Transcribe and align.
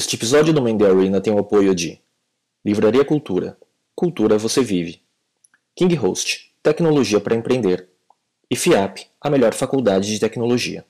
Este 0.00 0.14
episódio 0.14 0.54
do 0.54 0.62
Mendy 0.62 0.86
Arena 0.86 1.20
tem 1.20 1.32
o 1.32 1.40
apoio 1.40 1.74
de 1.74 2.00
Livraria 2.64 3.04
Cultura. 3.04 3.58
Cultura 3.96 4.38
você 4.38 4.62
vive. 4.62 5.02
King 5.74 5.92
Host, 5.96 6.54
tecnologia 6.62 7.18
para 7.18 7.34
empreender. 7.34 7.88
E 8.48 8.54
FIAP, 8.54 9.08
a 9.20 9.28
melhor 9.28 9.52
faculdade 9.54 10.06
de 10.06 10.20
tecnologia. 10.20 10.86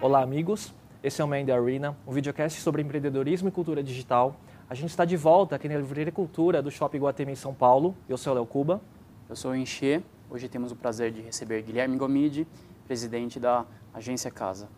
Olá, 0.00 0.22
amigos. 0.22 0.72
Esse 1.02 1.20
é 1.20 1.24
o 1.24 1.26
Mendy 1.26 1.50
Arena, 1.50 1.98
um 2.06 2.12
videocast 2.12 2.60
sobre 2.60 2.80
empreendedorismo 2.80 3.48
e 3.48 3.50
cultura 3.50 3.82
digital. 3.82 4.36
A 4.68 4.74
gente 4.76 4.90
está 4.90 5.04
de 5.04 5.16
volta 5.16 5.56
aqui 5.56 5.68
na 5.68 5.76
Livraria 5.76 6.12
Cultura 6.12 6.62
do 6.62 6.70
Shopping 6.70 6.98
Guatemi 6.98 7.32
em 7.32 7.34
São 7.34 7.52
Paulo. 7.52 7.96
Eu 8.08 8.16
sou 8.16 8.34
o 8.34 8.36
Léo 8.36 8.46
Cuba. 8.46 8.80
Eu 9.28 9.34
sou 9.34 9.50
o 9.50 9.56
Enxê. 9.56 10.00
Hoje 10.32 10.48
temos 10.48 10.70
o 10.70 10.76
prazer 10.76 11.10
de 11.10 11.20
receber 11.20 11.60
Guilherme 11.60 11.96
Gomide, 11.96 12.46
presidente 12.86 13.40
da 13.40 13.66
Agência 13.92 14.30
Casa. 14.30 14.68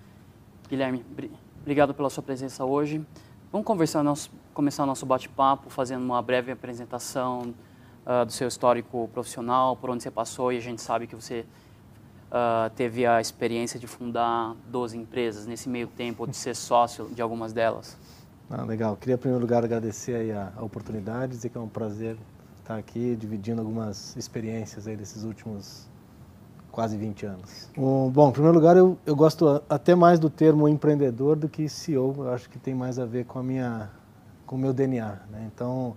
Guilherme, 0.66 1.04
obrigado 1.60 1.92
pela 1.92 2.08
sua 2.08 2.22
presença 2.22 2.64
hoje. 2.64 3.04
Vamos 3.52 3.66
conversar 3.66 4.02
nosso, 4.02 4.30
começar 4.54 4.86
nosso 4.86 5.04
bate-papo 5.04 5.68
fazendo 5.68 6.02
uma 6.04 6.22
breve 6.22 6.52
apresentação 6.52 7.54
uh, 8.06 8.24
do 8.24 8.32
seu 8.32 8.48
histórico 8.48 9.10
profissional, 9.12 9.76
por 9.76 9.90
onde 9.90 10.02
você 10.02 10.10
passou 10.10 10.50
e 10.50 10.56
a 10.56 10.60
gente 10.60 10.80
sabe 10.80 11.06
que 11.06 11.14
você 11.14 11.44
uh, 12.30 12.70
teve 12.74 13.04
a 13.04 13.20
experiência 13.20 13.78
de 13.78 13.86
fundar 13.86 14.56
12 14.68 14.96
empresas 14.96 15.46
nesse 15.46 15.68
meio 15.68 15.86
tempo, 15.86 16.26
de 16.26 16.34
ser 16.34 16.56
sócio 16.56 17.10
de 17.10 17.20
algumas 17.20 17.52
delas. 17.52 17.98
Ah, 18.48 18.64
legal. 18.64 18.96
Queria, 18.96 19.16
em 19.16 19.18
primeiro 19.18 19.42
lugar, 19.42 19.62
agradecer 19.62 20.34
a, 20.34 20.50
a 20.56 20.64
oportunidade, 20.64 21.32
dizer 21.32 21.50
que 21.50 21.58
é 21.58 21.60
um 21.60 21.68
prazer 21.68 22.16
estar 22.62 22.76
aqui 22.76 23.16
dividindo 23.16 23.60
algumas 23.60 24.16
experiências 24.16 24.86
aí 24.86 24.96
desses 24.96 25.24
últimos 25.24 25.88
quase 26.70 26.96
20 26.96 27.26
anos. 27.26 27.68
bom, 28.10 28.30
em 28.30 28.32
primeiro 28.32 28.56
lugar, 28.56 28.76
eu, 28.76 28.96
eu 29.04 29.14
gosto 29.14 29.62
até 29.68 29.94
mais 29.94 30.18
do 30.18 30.30
termo 30.30 30.66
empreendedor 30.68 31.36
do 31.36 31.48
que 31.48 31.68
CEO. 31.68 32.14
Eu 32.18 32.32
acho 32.32 32.48
que 32.48 32.58
tem 32.58 32.74
mais 32.74 32.98
a 32.98 33.04
ver 33.04 33.26
com 33.26 33.38
a 33.38 33.42
minha, 33.42 33.90
com 34.46 34.56
o 34.56 34.58
meu 34.58 34.72
DNA. 34.72 35.20
Né? 35.30 35.50
Então, 35.52 35.94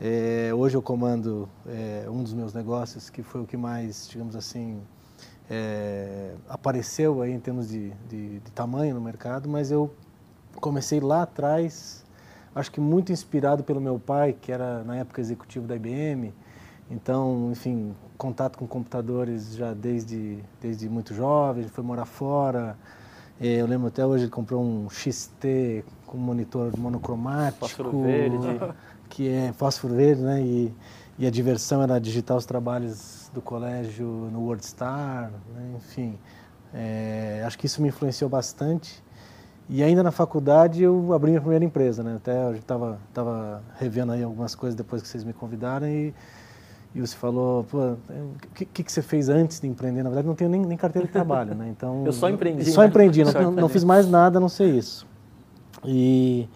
é, 0.00 0.50
hoje 0.52 0.76
eu 0.76 0.82
comando 0.82 1.48
é, 1.66 2.06
um 2.10 2.22
dos 2.22 2.34
meus 2.34 2.52
negócios 2.52 3.08
que 3.08 3.22
foi 3.22 3.42
o 3.42 3.46
que 3.46 3.56
mais, 3.56 4.08
digamos 4.10 4.34
assim, 4.34 4.80
é, 5.48 6.34
apareceu 6.48 7.22
aí 7.22 7.32
em 7.32 7.40
termos 7.40 7.68
de, 7.68 7.90
de, 8.08 8.40
de 8.40 8.50
tamanho 8.52 8.94
no 8.94 9.00
mercado, 9.00 9.48
mas 9.48 9.70
eu 9.70 9.94
comecei 10.60 10.98
lá 10.98 11.22
atrás 11.22 12.04
acho 12.58 12.70
que 12.70 12.80
muito 12.80 13.12
inspirado 13.12 13.62
pelo 13.62 13.80
meu 13.80 13.98
pai, 13.98 14.36
que 14.38 14.50
era 14.50 14.82
na 14.84 14.96
época 14.96 15.20
executivo 15.20 15.66
da 15.66 15.76
IBM. 15.76 16.34
Então, 16.90 17.50
enfim, 17.52 17.94
contato 18.16 18.58
com 18.58 18.66
computadores 18.66 19.54
já 19.54 19.74
desde, 19.74 20.38
desde 20.60 20.88
muito 20.88 21.14
jovem, 21.14 21.68
foi 21.68 21.84
morar 21.84 22.06
fora. 22.06 22.76
É, 23.40 23.60
eu 23.60 23.66
lembro 23.66 23.88
até 23.88 24.04
hoje 24.04 24.24
ele 24.24 24.30
comprou 24.30 24.62
um 24.62 24.88
XT 24.90 25.84
com 26.06 26.16
monitor 26.16 26.76
monocromático. 26.76 27.60
Fósforo 27.60 28.02
verde. 28.02 28.38
Que 29.10 29.26
é 29.26 29.54
fósforo 29.54 29.94
verde, 29.94 30.20
né? 30.20 30.42
E, 30.42 30.70
e 31.18 31.26
a 31.26 31.30
diversão 31.30 31.82
era 31.82 31.98
digitar 31.98 32.36
os 32.36 32.44
trabalhos 32.44 33.30
do 33.32 33.40
colégio 33.40 34.06
no 34.06 34.40
WordStar, 34.40 35.32
né? 35.54 35.72
enfim. 35.76 36.18
É, 36.74 37.42
acho 37.46 37.58
que 37.58 37.64
isso 37.64 37.80
me 37.80 37.88
influenciou 37.88 38.28
bastante. 38.28 39.02
E 39.70 39.82
ainda 39.82 40.02
na 40.02 40.10
faculdade 40.10 40.82
eu 40.82 41.12
abri 41.12 41.30
minha 41.30 41.42
primeira 41.42 41.64
empresa, 41.64 42.02
né? 42.02 42.16
Até 42.16 42.42
eu 42.42 42.54
estava 42.54 42.98
tava 43.12 43.62
revendo 43.78 44.12
aí 44.12 44.22
algumas 44.22 44.54
coisas 44.54 44.74
depois 44.74 45.02
que 45.02 45.08
vocês 45.08 45.24
me 45.24 45.34
convidaram 45.34 45.86
e, 45.86 46.14
e 46.94 47.00
você 47.00 47.14
falou, 47.14 47.64
pô, 47.64 47.78
o 47.78 48.54
que, 48.54 48.82
que, 48.82 48.90
você 48.90 49.02
fez 49.02 49.28
antes 49.28 49.60
de 49.60 49.66
empreender? 49.66 50.02
Na 50.02 50.08
verdade 50.08 50.26
não 50.26 50.34
tenho 50.34 50.48
nem, 50.48 50.62
nem 50.62 50.78
carteira 50.78 51.06
de 51.06 51.12
trabalho, 51.12 51.54
né? 51.54 51.68
Então, 51.68 52.04
eu 52.06 52.12
só 52.14 52.30
empreendi. 52.30 52.64
Só 52.70 52.80
né? 52.80 52.86
empreendi, 52.86 53.22
não, 53.24 53.32
não, 53.32 53.52
não, 53.52 53.68
fiz 53.68 53.84
mais 53.84 54.08
nada 54.08 54.38
a 54.38 54.40
não 54.40 54.48
ser 54.48 54.74
isso. 54.74 55.06
E, 55.84 56.48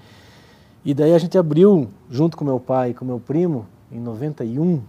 e 0.83 0.95
daí 0.95 1.15
a 1.15 1.19
gente 1.19 1.37
abriu, 1.37 1.89
junto 2.09 2.35
com 2.35 2.47
meu 2.47 2.59
pai 2.59 2.91
e 2.91 2.95
com 2.95 3.05
meu 3.05 3.20
primo, 3.20 3.67
em 3.91 4.01
91, 4.01 4.81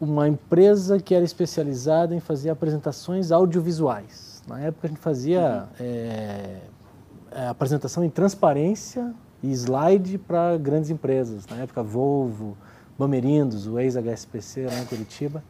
uma 0.00 0.28
empresa 0.28 1.00
que 1.00 1.16
era 1.16 1.24
especializada 1.24 2.14
em 2.14 2.20
fazer 2.20 2.50
apresentações 2.50 3.32
audiovisuais. 3.32 4.40
Na 4.46 4.60
época 4.60 4.86
a 4.86 4.88
gente 4.88 5.00
fazia... 5.00 5.64
Uhum. 5.80 5.86
É, 5.86 6.56
é, 7.34 7.48
apresentação 7.48 8.04
em 8.04 8.10
transparência 8.10 9.14
e 9.42 9.50
slide 9.52 10.18
para 10.18 10.56
grandes 10.56 10.90
empresas. 10.90 11.46
Na 11.46 11.56
época, 11.56 11.82
Volvo, 11.82 12.56
Bamerindos, 12.98 13.66
o 13.66 13.78
ex-HSPC 13.78 14.66
lá 14.66 14.78
em 14.78 14.84
Curitiba. 14.84 15.42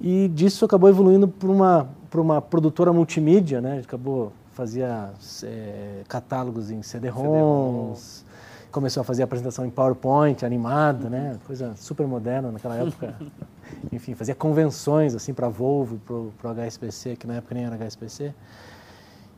E 0.00 0.28
disso 0.28 0.64
acabou 0.64 0.88
evoluindo 0.88 1.28
para 1.28 1.50
uma, 1.50 1.88
uma 2.14 2.40
produtora 2.40 2.92
multimídia, 2.92 3.60
né? 3.60 3.72
A 3.72 3.74
gente 3.76 3.84
acabou, 3.84 4.32
fazia 4.52 5.10
é, 5.44 6.02
catálogos 6.08 6.70
em 6.70 6.82
CD-ROMs, 6.82 8.24
começou 8.72 9.02
a 9.02 9.04
fazer 9.04 9.22
apresentação 9.22 9.66
em 9.66 9.70
PowerPoint, 9.70 10.44
animada, 10.44 11.10
né? 11.10 11.38
Coisa 11.46 11.74
super 11.76 12.06
moderna 12.06 12.50
naquela 12.50 12.76
época. 12.76 13.14
Enfim, 13.92 14.14
fazia 14.14 14.34
convenções 14.34 15.14
assim 15.14 15.34
para 15.34 15.48
Volvo, 15.48 15.98
para 15.98 16.50
o 16.50 16.54
HSPC, 16.54 17.16
que 17.16 17.26
na 17.26 17.34
época 17.34 17.54
nem 17.54 17.64
era 17.64 17.76
HSPC. 17.76 18.34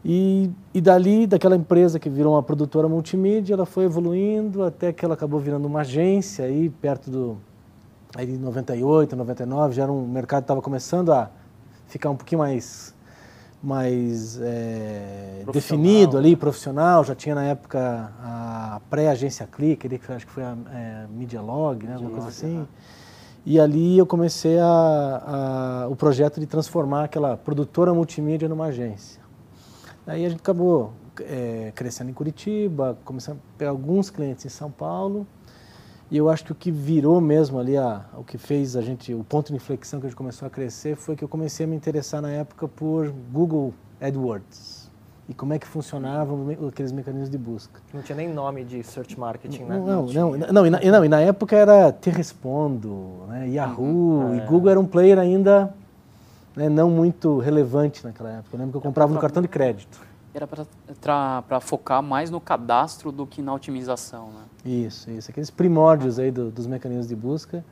E, 0.04 0.50
e 0.74 0.80
dali, 0.80 1.26
daquela 1.26 1.54
empresa 1.54 1.98
que 1.98 2.10
virou 2.10 2.34
uma 2.34 2.42
produtora 2.42 2.88
multimídia, 2.88 3.54
ela 3.54 3.66
foi 3.66 3.84
evoluindo 3.84 4.64
até 4.64 4.92
que 4.92 5.04
ela 5.04 5.14
acabou 5.14 5.38
virando 5.38 5.66
uma 5.66 5.80
agência 5.80 6.44
aí 6.44 6.68
perto 6.68 7.10
do 7.10 7.38
aí 8.14 8.26
de 8.26 8.36
98, 8.36 9.16
99, 9.16 9.74
já 9.74 9.84
era 9.84 9.92
um 9.92 10.06
mercado 10.06 10.42
que 10.42 10.44
estava 10.44 10.60
começando 10.60 11.12
a 11.12 11.30
ficar 11.86 12.10
um 12.10 12.16
pouquinho 12.16 12.40
mais 12.40 12.94
mais 13.62 14.40
é, 14.42 15.44
definido 15.52 16.18
ali, 16.18 16.34
profissional. 16.34 17.04
Já 17.04 17.14
tinha 17.14 17.34
na 17.34 17.44
época 17.44 18.12
a 18.20 18.80
pré-agência 18.90 19.46
Click, 19.46 19.88
que 19.88 20.12
acho 20.12 20.26
que 20.26 20.32
foi 20.32 20.42
a 20.42 20.56
é, 20.72 21.06
Media 21.08 21.40
Log, 21.40 21.86
né, 21.86 21.94
alguma 21.94 22.10
coisa 22.10 22.28
assim. 22.28 22.66
E 23.46 23.60
ali 23.60 23.96
eu 23.96 24.06
comecei 24.06 24.58
a, 24.58 25.84
a, 25.84 25.88
o 25.88 25.94
projeto 25.94 26.40
de 26.40 26.46
transformar 26.46 27.04
aquela 27.04 27.36
produtora 27.36 27.94
multimídia 27.94 28.48
numa 28.48 28.66
agência. 28.66 29.22
Aí 30.06 30.24
a 30.24 30.28
gente 30.28 30.40
acabou 30.40 30.92
é, 31.20 31.72
crescendo 31.74 32.10
em 32.10 32.14
Curitiba, 32.14 32.98
começando 33.04 33.36
a 33.36 33.58
pegar 33.58 33.70
alguns 33.70 34.10
clientes 34.10 34.44
em 34.44 34.48
São 34.48 34.70
Paulo. 34.70 35.26
E 36.10 36.16
eu 36.16 36.28
acho 36.28 36.44
que 36.44 36.52
o 36.52 36.54
que 36.54 36.70
virou 36.70 37.20
mesmo 37.20 37.58
ali, 37.58 37.76
a, 37.76 38.04
o 38.18 38.24
que 38.24 38.36
fez 38.36 38.76
a 38.76 38.82
gente, 38.82 39.14
o 39.14 39.24
ponto 39.24 39.48
de 39.48 39.56
inflexão 39.56 39.98
que 39.98 40.06
a 40.06 40.08
gente 40.10 40.16
começou 40.16 40.46
a 40.46 40.50
crescer 40.50 40.94
foi 40.96 41.16
que 41.16 41.24
eu 41.24 41.28
comecei 41.28 41.64
a 41.64 41.68
me 41.68 41.74
interessar 41.74 42.20
na 42.20 42.30
época 42.30 42.68
por 42.68 43.10
Google 43.32 43.72
AdWords. 44.00 44.90
E 45.28 45.32
como 45.32 45.54
é 45.54 45.58
que 45.58 45.66
funcionavam 45.66 46.48
aqueles 46.68 46.92
mecanismos 46.92 47.30
de 47.30 47.38
busca. 47.38 47.80
Não 47.94 48.02
tinha 48.02 48.16
nem 48.16 48.28
nome 48.28 48.64
de 48.64 48.82
search 48.82 49.18
marketing, 49.18 49.62
né? 49.62 49.78
Não, 49.78 50.06
não, 50.06 50.36
não, 50.36 50.52
não, 50.52 50.66
e 50.66 50.70
na, 50.70 50.82
e 50.82 51.08
na 51.08 51.20
época 51.20 51.56
era 51.56 51.92
Te-Respondo, 51.92 53.24
né, 53.28 53.48
Yahoo, 53.48 53.86
uhum. 53.86 54.34
e 54.34 54.40
é. 54.40 54.44
Google 54.44 54.70
era 54.70 54.80
um 54.80 54.84
player 54.84 55.18
ainda 55.18 55.72
né, 56.56 56.68
não 56.68 56.90
muito 56.90 57.38
relevante 57.38 58.04
naquela 58.04 58.30
época. 58.30 58.54
Eu 58.54 58.58
lembro 58.58 58.72
que 58.72 58.78
eu 58.78 58.82
comprava 58.82 59.12
no 59.12 59.20
cartão 59.20 59.42
de 59.42 59.48
crédito. 59.48 60.00
Era 60.34 60.46
para 60.46 61.60
focar 61.60 62.02
mais 62.02 62.30
no 62.30 62.40
cadastro 62.40 63.12
do 63.12 63.26
que 63.26 63.42
na 63.42 63.52
otimização, 63.52 64.28
né? 64.28 64.42
Isso, 64.64 65.10
isso. 65.10 65.30
Aqueles 65.30 65.50
primórdios 65.50 66.18
aí 66.18 66.30
do, 66.30 66.50
dos 66.50 66.66
mecanismos 66.66 67.06
de 67.06 67.14
busca. 67.14 67.62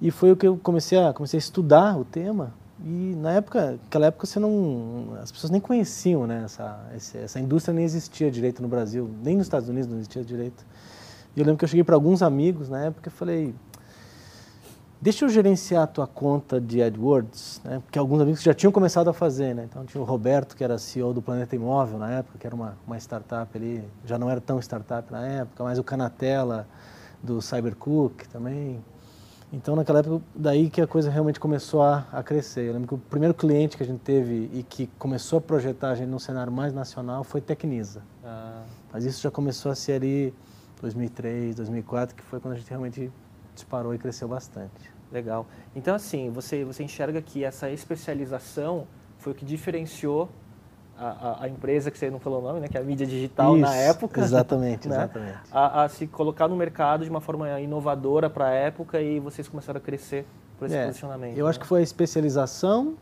E 0.00 0.10
foi 0.10 0.32
o 0.32 0.36
que 0.36 0.46
eu 0.46 0.56
comecei 0.56 0.98
a, 0.98 1.12
comecei 1.12 1.36
a 1.36 1.38
estudar 1.38 1.98
o 1.98 2.04
tema. 2.04 2.54
E 2.84 3.14
na 3.16 3.32
época, 3.32 3.78
naquela 3.82 4.06
época 4.06 4.26
você 4.26 4.40
não, 4.40 5.16
as 5.22 5.30
pessoas 5.30 5.50
nem 5.50 5.60
conheciam, 5.60 6.26
né? 6.26 6.42
Essa, 6.44 6.80
essa 7.14 7.38
indústria 7.38 7.74
nem 7.74 7.84
existia 7.84 8.30
direito 8.30 8.62
no 8.62 8.68
Brasil, 8.68 9.08
nem 9.22 9.36
nos 9.36 9.46
Estados 9.46 9.68
Unidos 9.68 9.88
não 9.88 9.96
existia 9.96 10.24
direito. 10.24 10.64
E 11.36 11.40
eu 11.40 11.46
lembro 11.46 11.58
que 11.58 11.64
eu 11.64 11.68
cheguei 11.68 11.84
para 11.84 11.94
alguns 11.94 12.22
amigos 12.22 12.68
na 12.68 12.86
época 12.86 13.08
e 13.08 13.12
falei, 13.12 13.54
deixa 15.02 15.24
eu 15.24 15.28
gerenciar 15.28 15.82
a 15.82 15.86
tua 15.88 16.06
conta 16.06 16.60
de 16.60 16.80
AdWords, 16.80 17.60
né? 17.64 17.82
porque 17.84 17.98
alguns 17.98 18.20
amigos 18.20 18.40
já 18.40 18.54
tinham 18.54 18.70
começado 18.70 19.10
a 19.10 19.12
fazer, 19.12 19.52
né? 19.52 19.66
Então 19.68 19.84
tinha 19.84 20.00
o 20.00 20.04
Roberto, 20.04 20.56
que 20.56 20.62
era 20.62 20.78
CEO 20.78 21.12
do 21.12 21.20
Planeta 21.20 21.56
Imóvel 21.56 21.98
na 21.98 22.08
época, 22.12 22.38
que 22.38 22.46
era 22.46 22.54
uma, 22.54 22.78
uma 22.86 22.96
startup 22.98 23.50
ali, 23.58 23.82
já 24.04 24.16
não 24.16 24.30
era 24.30 24.40
tão 24.40 24.60
startup 24.60 25.10
na 25.10 25.26
época, 25.26 25.64
mas 25.64 25.76
o 25.76 25.82
Canatela 25.82 26.68
do 27.20 27.42
Cybercook 27.42 28.28
também. 28.28 28.80
Então 29.52 29.74
naquela 29.74 29.98
época, 29.98 30.24
daí 30.36 30.70
que 30.70 30.80
a 30.80 30.86
coisa 30.86 31.10
realmente 31.10 31.40
começou 31.40 31.82
a, 31.82 32.06
a 32.12 32.22
crescer. 32.22 32.68
Eu 32.68 32.74
lembro 32.74 32.86
que 32.86 32.94
o 32.94 32.98
primeiro 32.98 33.34
cliente 33.34 33.76
que 33.76 33.82
a 33.82 33.86
gente 33.86 34.00
teve 34.00 34.48
e 34.54 34.62
que 34.62 34.86
começou 35.00 35.40
a 35.40 35.42
projetar 35.42 35.90
a 35.90 35.94
gente 35.96 36.08
num 36.08 36.20
cenário 36.20 36.52
mais 36.52 36.72
nacional 36.72 37.24
foi 37.24 37.40
Tecnisa. 37.40 38.02
Ah. 38.24 38.62
Mas 38.92 39.04
isso 39.04 39.20
já 39.20 39.32
começou 39.32 39.72
a 39.72 39.74
ser 39.74 39.94
ali 39.94 40.32
2003, 40.80 41.56
2004, 41.56 42.14
que 42.14 42.22
foi 42.22 42.38
quando 42.38 42.54
a 42.54 42.56
gente 42.56 42.68
realmente 42.68 43.10
disparou 43.54 43.94
e 43.94 43.98
cresceu 43.98 44.28
bastante. 44.28 44.91
Legal. 45.12 45.46
Então, 45.76 45.94
assim, 45.94 46.30
você, 46.30 46.64
você 46.64 46.82
enxerga 46.82 47.20
que 47.20 47.44
essa 47.44 47.70
especialização 47.70 48.86
foi 49.18 49.32
o 49.32 49.34
que 49.34 49.44
diferenciou 49.44 50.28
a, 50.98 51.06
a, 51.06 51.44
a, 51.44 51.48
empresa 51.48 51.90
que 51.90 51.98
você 51.98 52.10
não 52.10 52.18
falou 52.18 52.40
o 52.40 52.42
nome, 52.42 52.60
né, 52.60 52.68
que 52.68 52.76
é 52.76 52.80
a 52.80 52.84
mídia 52.84 53.06
digital 53.06 53.56
Isso, 53.56 53.66
na 53.66 53.74
época. 53.74 54.20
Exatamente, 54.20 54.88
né, 54.88 54.96
exatamente. 54.96 55.38
A, 55.50 55.84
a, 55.84 55.88
se 55.88 56.06
colocar 56.06 56.48
no 56.48 56.56
mercado 56.56 57.04
de 57.04 57.10
uma 57.10 57.20
forma 57.20 57.60
inovadora 57.60 58.30
para 58.30 58.48
a 58.48 58.50
época 58.50 59.00
e 59.00 59.20
vocês 59.20 59.46
começaram 59.48 59.78
a 59.78 59.80
crescer 59.80 60.26
por 60.58 60.66
esse 60.66 60.76
é, 60.76 60.86
posicionamento. 60.86 61.36
Eu 61.36 61.44
né? 61.44 61.50
acho 61.50 61.60
que 61.60 61.66
foi 61.66 61.80
a 61.80 61.82
especialização 61.82 62.94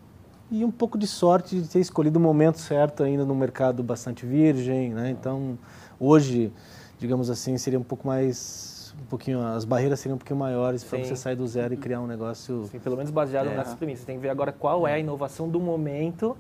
e 0.51 0.65
um 0.65 0.71
pouco 0.71 0.99
de 0.99 1.07
sorte 1.07 1.61
de 1.61 1.69
ter 1.69 1.79
escolhido 1.79 2.19
o 2.19 2.23
momento 2.23 2.59
certo 2.59 3.05
ainda 3.05 3.25
no 3.25 3.35
mercado 3.35 3.83
bastante 3.83 4.27
virgem, 4.27 4.91
né? 4.91 5.11
Então, 5.11 5.59
hoje, 5.99 6.53
digamos 6.99 7.31
assim, 7.31 7.57
seria 7.57 7.79
um 7.79 7.85
pouco 7.85 8.07
mais 8.07 8.80
um 9.01 9.07
pouquinho 9.07 9.41
as 9.41 9.65
barreiras 9.65 9.99
seriam 10.01 10.17
um 10.17 10.19
pouquinho 10.19 10.39
maiores 10.39 10.85
para 10.85 10.99
você 10.99 11.17
sair 11.17 11.37
do 11.37 11.47
zero 11.47 11.75
e 11.75 11.77
criar 11.77 12.01
um 12.01 12.07
negócio 12.07 12.67
Sim, 12.71 12.79
pelo 12.79 12.97
menos 12.97 13.11
baseado 13.11 13.49
é. 13.49 13.57
nessas 13.57 13.75
premissas. 13.75 14.05
Tem 14.05 14.17
que 14.17 14.23
ver 14.23 14.29
agora 14.29 14.53
qual 14.53 14.87
é 14.87 14.95
a 14.95 14.99
inovação 14.99 15.49
do 15.49 15.59
momento 15.59 16.37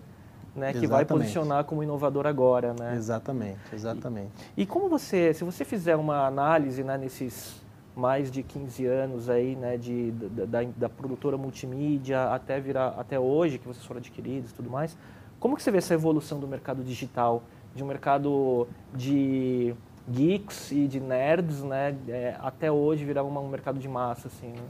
né, 0.54 0.72
que 0.72 0.86
vai 0.86 1.04
posicionar 1.04 1.64
como 1.64 1.82
inovador 1.82 2.26
agora, 2.26 2.74
né? 2.78 2.94
Exatamente, 2.96 3.58
exatamente. 3.72 4.30
E, 4.56 4.62
e, 4.62 4.66
como 4.66 4.88
você, 4.88 5.32
se 5.32 5.44
você 5.44 5.64
fizer 5.64 5.96
uma 5.96 6.26
análise 6.26 6.82
né, 6.82 6.98
nesses 6.98 7.60
mais 7.96 8.30
de 8.30 8.42
15 8.42 8.86
anos 8.86 9.28
aí, 9.28 9.56
né, 9.56 9.76
de, 9.76 10.10
da, 10.12 10.44
da, 10.44 10.68
da, 10.76 10.88
produtora 10.88 11.36
multimídia 11.36 12.32
até 12.32 12.60
virar 12.60 12.94
até 12.98 13.18
hoje 13.18 13.58
que 13.58 13.66
vocês 13.66 13.84
foram 13.84 13.98
adquiridos 13.98 14.50
e 14.50 14.54
tudo 14.54 14.70
mais, 14.70 14.96
como 15.38 15.56
que 15.56 15.62
você 15.62 15.70
vê 15.70 15.78
essa 15.78 15.94
evolução 15.94 16.38
do 16.38 16.46
mercado 16.46 16.82
digital, 16.82 17.42
de 17.74 17.82
um 17.82 17.86
mercado 17.86 18.66
de 18.94 19.74
geeks 20.08 20.72
e 20.72 20.86
de 20.86 21.00
nerds, 21.00 21.62
né, 21.62 21.94
é, 22.08 22.36
até 22.40 22.70
hoje 22.70 23.04
virar 23.04 23.24
um 23.24 23.48
mercado 23.48 23.78
de 23.78 23.88
massa, 23.88 24.28
assim, 24.28 24.48
né? 24.48 24.62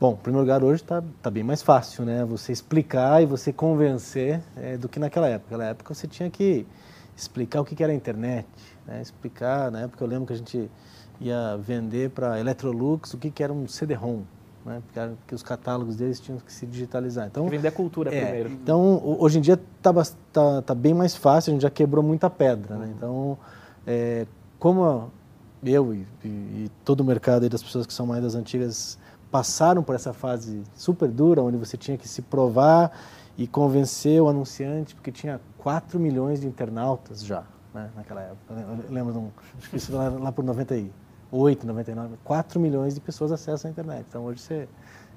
Bom, 0.00 0.12
em 0.12 0.16
primeiro 0.16 0.46
lugar, 0.46 0.64
hoje 0.64 0.82
está 0.82 1.02
tá 1.20 1.30
bem 1.30 1.42
mais 1.42 1.60
fácil, 1.60 2.06
né? 2.06 2.24
Você 2.24 2.52
explicar 2.52 3.22
e 3.22 3.26
você 3.26 3.52
convencer 3.52 4.40
é, 4.56 4.78
do 4.78 4.88
que 4.88 4.98
naquela 4.98 5.28
época. 5.28 5.50
Naquela 5.50 5.70
época 5.70 5.92
você 5.92 6.06
tinha 6.06 6.30
que 6.30 6.66
explicar 7.14 7.60
o 7.60 7.64
que, 7.66 7.76
que 7.76 7.82
era 7.82 7.92
a 7.92 7.94
internet, 7.94 8.48
né? 8.86 9.02
explicar, 9.02 9.70
na 9.70 9.80
época 9.80 10.02
eu 10.02 10.08
lembro 10.08 10.26
que 10.26 10.32
a 10.32 10.36
gente 10.36 10.70
ia 11.20 11.58
vender 11.58 12.08
para 12.10 12.40
Electrolux 12.40 13.12
o 13.12 13.18
que, 13.18 13.30
que 13.30 13.42
era 13.42 13.52
um 13.52 13.68
CD-ROM, 13.68 14.22
né? 14.64 14.80
porque, 14.86 15.00
porque, 15.16 15.34
os 15.34 15.42
catálogos 15.42 15.96
deles 15.96 16.18
tinham 16.18 16.38
que 16.38 16.50
se 16.50 16.64
digitalizar. 16.64 17.26
Então, 17.26 17.46
vender 17.46 17.68
a 17.68 17.72
cultura 17.72 18.14
é, 18.14 18.22
primeiro. 18.22 18.50
Então, 18.52 19.02
hoje 19.18 19.36
em 19.36 19.42
dia 19.42 19.60
está 19.76 19.92
tá, 20.32 20.62
tá 20.62 20.74
bem 20.74 20.94
mais 20.94 21.14
fácil, 21.14 21.50
a 21.50 21.52
gente 21.52 21.62
já 21.62 21.70
quebrou 21.70 22.02
muita 22.02 22.30
pedra. 22.30 22.76
Né? 22.76 22.94
Então, 22.96 23.36
é, 23.86 24.26
como 24.60 25.10
eu 25.64 25.94
e, 25.94 26.06
e, 26.24 26.28
e, 26.28 26.70
todo 26.84 27.00
o 27.00 27.04
mercado 27.04 27.48
das 27.48 27.62
pessoas 27.62 27.86
que 27.86 27.92
são 27.92 28.06
mais 28.06 28.22
das 28.22 28.34
antigas 28.34 28.98
passaram 29.30 29.82
por 29.82 29.94
essa 29.94 30.12
fase 30.12 30.62
super 30.74 31.08
dura, 31.08 31.42
onde 31.42 31.56
você 31.56 31.76
tinha 31.76 31.96
que 31.96 32.06
se 32.06 32.20
provar 32.22 32.92
e 33.38 33.46
convencer 33.46 34.20
o 34.20 34.28
anunciante, 34.28 34.94
porque 34.94 35.10
tinha 35.10 35.40
4 35.58 35.98
milhões 35.98 36.40
de 36.40 36.46
internautas 36.46 37.24
já, 37.24 37.44
né, 37.72 37.90
naquela 37.96 38.20
época. 38.22 38.54
Eu 38.54 38.92
lembro, 38.94 39.12
de 39.12 39.18
um, 39.18 39.30
acho 39.58 39.70
que 39.70 39.76
isso 39.76 39.94
lá, 39.94 40.08
lá 40.08 40.32
por 40.32 40.44
98, 40.44 41.66
99, 41.66 42.14
4 42.22 42.60
milhões 42.60 42.94
de 42.94 43.00
pessoas 43.00 43.32
acessam 43.32 43.68
a 43.68 43.72
internet. 43.72 44.04
Então 44.08 44.24
hoje 44.24 44.40
você, 44.40 44.68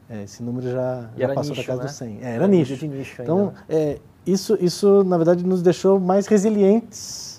é, 0.09 0.23
esse 0.23 0.41
número 0.41 0.71
já, 0.71 1.09
já 1.17 1.33
passou 1.33 1.55
nicho, 1.55 1.61
da 1.61 1.67
casa 1.67 1.79
né? 1.79 1.87
dos 1.87 1.95
100. 1.95 2.15
É, 2.15 2.21
era, 2.21 2.29
era 2.29 2.47
nicho. 2.47 2.85
nicho 2.85 3.21
então, 3.21 3.53
é, 3.67 3.99
isso, 4.25 4.57
isso, 4.61 5.03
na 5.03 5.17
verdade, 5.17 5.43
nos 5.45 5.61
deixou 5.61 5.99
mais 5.99 6.27
resilientes 6.27 7.33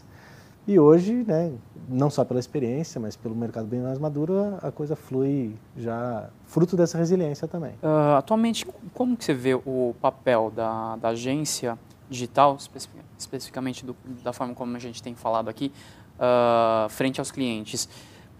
e 0.66 0.78
hoje, 0.78 1.24
né, 1.26 1.52
não 1.88 2.10
só 2.10 2.24
pela 2.24 2.40
experiência, 2.40 3.00
mas 3.00 3.16
pelo 3.16 3.34
mercado 3.34 3.66
bem 3.66 3.80
mais 3.80 3.98
maduro, 3.98 4.56
a 4.62 4.70
coisa 4.70 4.96
flui 4.96 5.56
já 5.76 6.28
fruto 6.44 6.76
dessa 6.76 6.98
resiliência 6.98 7.46
também. 7.48 7.72
Uh, 7.82 8.16
atualmente, 8.16 8.66
como 8.92 9.16
que 9.16 9.24
você 9.24 9.34
vê 9.34 9.54
o 9.54 9.94
papel 10.00 10.52
da, 10.54 10.96
da 10.96 11.08
agência 11.08 11.78
digital, 12.08 12.56
especificamente 13.18 13.84
do, 13.84 13.96
da 14.22 14.32
forma 14.32 14.54
como 14.54 14.76
a 14.76 14.78
gente 14.78 15.02
tem 15.02 15.14
falado 15.14 15.48
aqui, 15.48 15.72
uh, 16.16 16.88
frente 16.88 17.20
aos 17.20 17.30
clientes? 17.30 17.88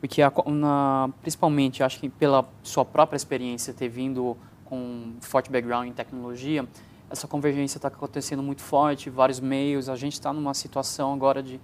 Porque, 0.01 0.21
a, 0.21 0.33
na, 0.47 1.11
principalmente, 1.21 1.83
acho 1.83 1.99
que 1.99 2.09
pela 2.09 2.47
sua 2.63 2.85
própria 2.85 3.17
experiência, 3.17 3.73
ter 3.73 3.89
vindo 3.89 4.37
com 4.65 4.77
um 4.77 5.17
forte 5.21 5.51
background 5.51 5.89
em 5.89 5.93
tecnologia, 5.93 6.67
essa 7.11 7.29
convergência 7.29 7.79
está 7.79 7.89
acontecendo 7.89 8.43
muito 8.43 8.63
forte, 8.63 9.09
vários 9.09 9.41
meios, 9.41 9.89
a 9.89 9.97
gente 9.97 10.15
está 10.15 10.33
numa 10.33 10.53
situação 10.53 11.13
agora 11.13 11.43
de 11.43 11.61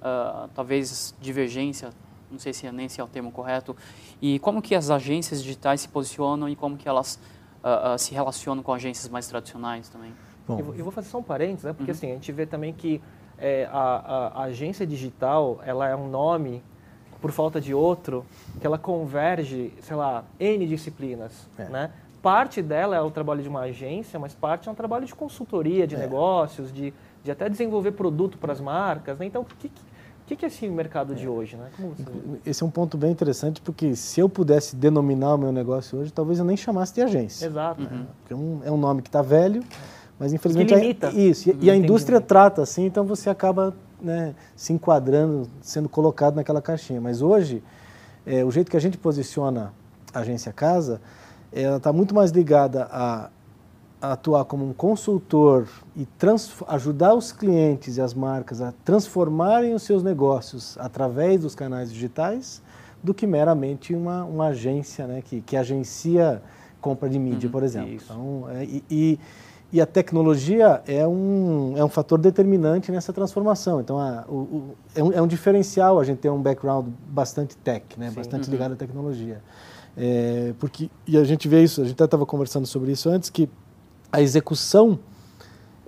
uh, 0.00 0.48
talvez 0.54 1.14
divergência, 1.20 1.90
não 2.30 2.38
sei 2.38 2.52
se 2.52 2.66
é, 2.66 2.72
nem 2.72 2.88
se 2.88 3.00
é 3.00 3.04
o 3.04 3.08
termo 3.08 3.30
correto, 3.30 3.76
e 4.20 4.38
como 4.38 4.60
que 4.60 4.74
as 4.74 4.90
agências 4.90 5.42
digitais 5.42 5.80
se 5.80 5.88
posicionam 5.88 6.48
e 6.48 6.56
como 6.56 6.76
que 6.76 6.88
elas 6.88 7.18
uh, 7.62 7.94
uh, 7.94 7.98
se 7.98 8.12
relacionam 8.14 8.62
com 8.62 8.72
agências 8.72 9.08
mais 9.08 9.26
tradicionais 9.26 9.88
também. 9.88 10.12
Bom. 10.46 10.58
Eu, 10.60 10.74
eu 10.76 10.84
vou 10.84 10.92
fazer 10.92 11.08
só 11.08 11.18
um 11.18 11.22
parênteses, 11.22 11.64
né? 11.64 11.72
porque 11.72 11.90
uhum. 11.90 11.96
assim, 11.96 12.10
a 12.10 12.14
gente 12.14 12.32
vê 12.32 12.46
também 12.46 12.72
que 12.72 13.00
é, 13.38 13.68
a, 13.70 13.78
a, 13.78 14.26
a, 14.28 14.42
agência 14.44 14.86
digital 14.86 15.60
ela 15.64 15.88
é 15.88 15.94
um 15.94 16.08
nome 16.08 16.62
por 17.20 17.30
falta 17.30 17.60
de 17.60 17.74
outro 17.74 18.24
que 18.60 18.66
ela 18.66 18.78
converge, 18.78 19.72
sei 19.80 19.96
lá, 19.96 20.24
N 20.38 20.66
disciplinas, 20.66 21.48
é. 21.58 21.64
né? 21.64 21.90
Parte 22.22 22.60
dela 22.60 22.96
é 22.96 23.00
o 23.00 23.10
trabalho 23.10 23.42
de 23.42 23.48
uma 23.48 23.60
agência, 23.60 24.18
mas 24.18 24.34
parte 24.34 24.68
é 24.68 24.72
um 24.72 24.74
trabalho 24.74 25.06
de 25.06 25.14
consultoria, 25.14 25.86
de 25.86 25.94
é. 25.94 25.98
negócios, 25.98 26.72
de, 26.72 26.92
de 27.22 27.30
até 27.30 27.48
desenvolver 27.48 27.92
produto 27.92 28.38
para 28.38 28.52
as 28.52 28.60
marcas, 28.60 29.18
né? 29.18 29.26
Então, 29.26 29.42
o 29.42 29.44
que, 29.44 29.70
que, 30.28 30.36
que 30.36 30.44
é 30.44 30.48
esse 30.48 30.68
mercado 30.68 31.14
de 31.14 31.26
hoje? 31.26 31.56
Né? 31.56 31.70
Esse 32.44 32.62
é 32.62 32.66
um 32.66 32.70
ponto 32.70 32.98
bem 32.98 33.10
interessante, 33.10 33.60
porque 33.62 33.96
se 33.96 34.20
eu 34.20 34.28
pudesse 34.28 34.76
denominar 34.76 35.34
o 35.34 35.38
meu 35.38 35.50
negócio 35.50 35.98
hoje, 35.98 36.12
talvez 36.12 36.38
eu 36.38 36.44
nem 36.44 36.56
chamasse 36.56 36.94
de 36.94 37.00
agência. 37.00 37.46
Exato. 37.46 37.82
Uhum. 37.82 38.06
Porque 38.20 38.34
é 38.34 38.36
um, 38.36 38.60
é 38.64 38.70
um 38.70 38.76
nome 38.76 39.00
que 39.00 39.08
está 39.08 39.22
velho, 39.22 39.64
mas 40.18 40.32
infelizmente... 40.32 40.74
Que 40.74 40.80
limita. 40.80 41.08
isso, 41.10 41.50
e, 41.50 41.56
e 41.62 41.70
a 41.70 41.74
indústria 41.74 42.20
trata 42.20 42.60
assim, 42.62 42.84
então 42.84 43.04
você 43.04 43.30
acaba 43.30 43.74
né, 44.00 44.34
se 44.54 44.72
enquadrando, 44.72 45.48
sendo 45.62 45.88
colocado 45.88 46.36
naquela 46.36 46.60
caixinha. 46.60 47.00
Mas 47.00 47.22
hoje, 47.22 47.62
é, 48.26 48.44
o 48.44 48.50
jeito 48.50 48.70
que 48.70 48.76
a 48.76 48.80
gente 48.80 48.98
posiciona 48.98 49.72
a 50.12 50.20
agência 50.20 50.52
casa, 50.52 51.00
ela 51.50 51.78
está 51.78 51.92
muito 51.92 52.14
mais 52.14 52.30
ligada 52.30 52.86
a 52.90 53.30
atuar 54.00 54.44
como 54.44 54.64
um 54.64 54.72
consultor 54.72 55.66
e 55.96 56.06
ajudar 56.68 57.14
os 57.14 57.32
clientes 57.32 57.96
e 57.96 58.00
as 58.00 58.14
marcas 58.14 58.60
a 58.60 58.72
transformarem 58.84 59.74
os 59.74 59.82
seus 59.82 60.02
negócios 60.02 60.78
através 60.78 61.42
dos 61.42 61.54
canais 61.54 61.92
digitais 61.92 62.62
do 63.02 63.12
que 63.12 63.26
meramente 63.26 63.94
uma, 63.94 64.24
uma 64.24 64.46
agência 64.48 65.06
né, 65.06 65.22
que, 65.22 65.40
que 65.40 65.56
agencia 65.56 66.42
compra 66.80 67.08
de 67.08 67.18
mídia, 67.18 67.48
uhum, 67.48 67.52
por 67.52 67.62
exemplo. 67.62 67.90
Isso. 67.90 68.12
Então, 68.12 68.48
é, 68.50 68.64
e, 68.64 69.18
e, 69.72 69.80
a 69.80 69.86
tecnologia 69.86 70.80
é 70.86 71.06
um, 71.06 71.74
é 71.76 71.84
um 71.84 71.88
fator 71.88 72.18
determinante 72.18 72.90
nessa 72.92 73.12
transformação. 73.12 73.80
Então, 73.80 73.98
a, 73.98 74.24
o, 74.28 74.34
o, 74.34 74.76
é, 74.94 75.02
um, 75.02 75.12
é, 75.12 75.22
um, 75.22 75.26
diferencial 75.26 75.98
a 75.98 76.04
gente 76.04 76.18
ter 76.18 76.30
um 76.30 76.40
background 76.40 76.86
bastante 77.08 77.56
tech, 77.56 77.98
né, 77.98 78.10
bastante 78.10 78.46
uhum. 78.46 78.52
ligado 78.52 78.72
à 78.72 78.76
tecnologia. 78.76 79.42
É, 79.96 80.54
porque, 80.58 80.88
e 81.06 81.16
a 81.16 81.24
gente 81.24 81.48
vê 81.48 81.62
isso, 81.62 81.80
a 81.80 81.84
gente 81.84 81.94
até 81.94 82.04
estava 82.04 82.24
conversando 82.24 82.66
sobre 82.66 82.92
isso 82.92 83.08
antes, 83.08 83.28
que 83.28 83.48
a 84.10 84.20
execução 84.20 84.98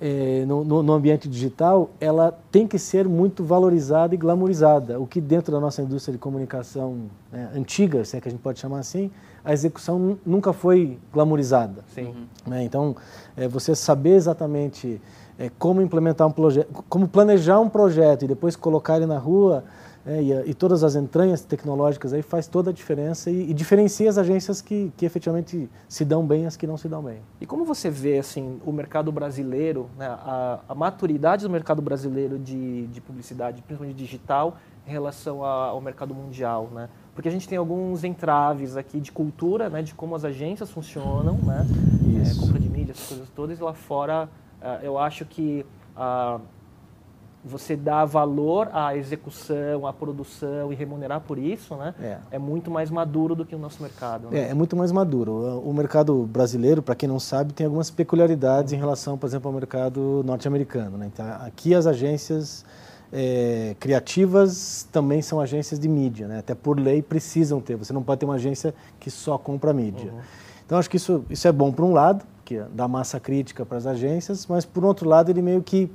é, 0.00 0.44
no, 0.46 0.82
no, 0.82 0.92
ambiente 0.92 1.28
digital, 1.28 1.90
ela 2.00 2.38
tem 2.50 2.66
que 2.66 2.78
ser 2.78 3.06
muito 3.06 3.44
valorizada 3.44 4.14
e 4.14 4.18
glamorizada. 4.18 4.98
O 4.98 5.06
que 5.06 5.20
dentro 5.20 5.52
da 5.52 5.60
nossa 5.60 5.82
indústria 5.82 6.12
de 6.12 6.18
comunicação 6.18 7.02
né, 7.30 7.50
antiga, 7.54 8.02
se 8.04 8.16
é 8.16 8.20
que 8.20 8.26
a 8.26 8.30
gente 8.30 8.40
pode 8.40 8.58
chamar 8.58 8.78
assim, 8.78 9.10
a 9.44 9.52
execução 9.52 10.18
nunca 10.24 10.54
foi 10.54 10.98
glamorizada. 11.12 11.84
Sim. 11.94 12.14
Né? 12.46 12.64
Então, 12.64 12.96
é, 13.36 13.46
você 13.46 13.74
saber 13.74 14.14
exatamente 14.14 15.00
é, 15.38 15.50
como 15.58 15.82
implementar 15.82 16.26
um 16.26 16.32
projeto, 16.32 16.84
como 16.88 17.06
planejar 17.06 17.60
um 17.60 17.68
projeto 17.68 18.24
e 18.24 18.28
depois 18.28 18.56
colocar 18.56 18.96
ele 18.96 19.06
na 19.06 19.18
rua 19.18 19.64
é, 20.10 20.20
e, 20.20 20.50
e, 20.50 20.54
todas 20.54 20.82
as 20.82 20.96
entranhas 20.96 21.40
tecnológicas 21.42 22.12
aí 22.12 22.20
faz 22.20 22.48
toda 22.48 22.70
a 22.70 22.72
diferença 22.72 23.30
e, 23.30 23.48
e, 23.48 23.54
diferencia 23.54 24.10
as 24.10 24.18
agências 24.18 24.60
que, 24.60 24.92
que 24.96 25.06
efetivamente 25.06 25.70
se 25.88 26.04
dão 26.04 26.26
bem 26.26 26.46
as 26.46 26.56
que 26.56 26.66
não 26.66 26.76
se 26.76 26.88
dão 26.88 27.00
bem. 27.00 27.20
E 27.40 27.46
como 27.46 27.64
você 27.64 27.88
vê 27.88 28.18
assim 28.18 28.60
o 28.66 28.72
mercado 28.72 29.12
brasileiro, 29.12 29.88
né, 29.96 30.06
a, 30.08 30.58
a, 30.68 30.74
maturidade 30.74 31.44
do 31.44 31.50
mercado 31.50 31.80
brasileiro 31.80 32.40
de, 32.40 32.88
de 32.88 33.00
publicidade, 33.00 33.62
principalmente 33.62 33.96
digital, 33.96 34.56
em 34.84 34.90
relação 34.90 35.44
a, 35.44 35.66
ao 35.66 35.80
mercado 35.80 36.12
mundial, 36.12 36.68
né? 36.74 36.88
Porque 37.14 37.28
a 37.28 37.32
gente 37.32 37.48
tem 37.48 37.56
alguns 37.56 38.02
entraves 38.02 38.76
aqui 38.76 38.98
de 38.98 39.12
cultura, 39.12 39.70
né, 39.70 39.80
de 39.80 39.94
como 39.94 40.16
as 40.16 40.24
agências 40.24 40.72
funcionam, 40.72 41.34
né? 41.34 41.64
É, 42.20 42.40
compra 42.40 42.58
de 42.58 42.68
mídia, 42.68 42.90
essas 42.90 43.06
coisas 43.06 43.28
todas. 43.30 43.60
E 43.60 43.62
lá 43.62 43.74
fora, 43.74 44.28
uh, 44.60 44.84
eu 44.84 44.98
acho 44.98 45.24
que 45.24 45.64
uh, 45.96 46.40
você 47.44 47.74
dá 47.74 48.04
valor 48.04 48.68
à 48.72 48.94
execução, 48.96 49.86
à 49.86 49.92
produção 49.92 50.72
e 50.72 50.74
remunerar 50.74 51.20
por 51.20 51.38
isso, 51.38 51.74
né? 51.74 51.94
É, 52.00 52.18
é 52.32 52.38
muito 52.38 52.70
mais 52.70 52.90
maduro 52.90 53.34
do 53.34 53.46
que 53.46 53.54
o 53.54 53.58
nosso 53.58 53.82
mercado. 53.82 54.28
Né? 54.30 54.40
É, 54.40 54.50
é 54.50 54.54
muito 54.54 54.76
mais 54.76 54.92
maduro. 54.92 55.60
O 55.64 55.72
mercado 55.72 56.26
brasileiro, 56.26 56.82
para 56.82 56.94
quem 56.94 57.08
não 57.08 57.18
sabe, 57.18 57.52
tem 57.54 57.64
algumas 57.64 57.90
peculiaridades 57.90 58.72
em 58.72 58.76
relação, 58.76 59.16
por 59.16 59.26
exemplo, 59.26 59.48
ao 59.48 59.54
mercado 59.54 60.22
norte-americano. 60.24 60.98
Né? 60.98 61.10
Então, 61.12 61.26
aqui 61.40 61.74
as 61.74 61.86
agências 61.86 62.64
é, 63.12 63.74
criativas 63.80 64.86
também 64.92 65.22
são 65.22 65.40
agências 65.40 65.80
de 65.80 65.88
mídia, 65.88 66.28
né? 66.28 66.38
Até 66.38 66.54
por 66.54 66.78
lei 66.78 67.02
precisam 67.02 67.60
ter. 67.60 67.76
Você 67.76 67.92
não 67.92 68.02
pode 68.02 68.20
ter 68.20 68.26
uma 68.26 68.34
agência 68.34 68.74
que 68.98 69.10
só 69.10 69.36
compra 69.36 69.72
mídia. 69.72 70.12
Uhum. 70.12 70.20
Então 70.64 70.78
acho 70.78 70.88
que 70.88 70.96
isso, 70.96 71.24
isso 71.28 71.48
é 71.48 71.52
bom 71.52 71.72
por 71.72 71.84
um 71.84 71.92
lado, 71.92 72.24
que 72.44 72.60
dá 72.72 72.86
massa 72.86 73.18
crítica 73.18 73.66
para 73.66 73.78
as 73.78 73.86
agências, 73.86 74.46
mas 74.46 74.64
por 74.64 74.84
outro 74.84 75.08
lado 75.08 75.30
ele 75.30 75.42
meio 75.42 75.62
que 75.62 75.90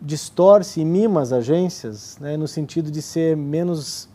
distorce 0.00 0.80
e 0.80 0.84
mima 0.84 1.22
as 1.22 1.32
agências, 1.32 2.18
né, 2.20 2.36
no 2.36 2.46
sentido 2.46 2.90
de 2.90 3.00
ser 3.00 3.36
menos 3.36 4.08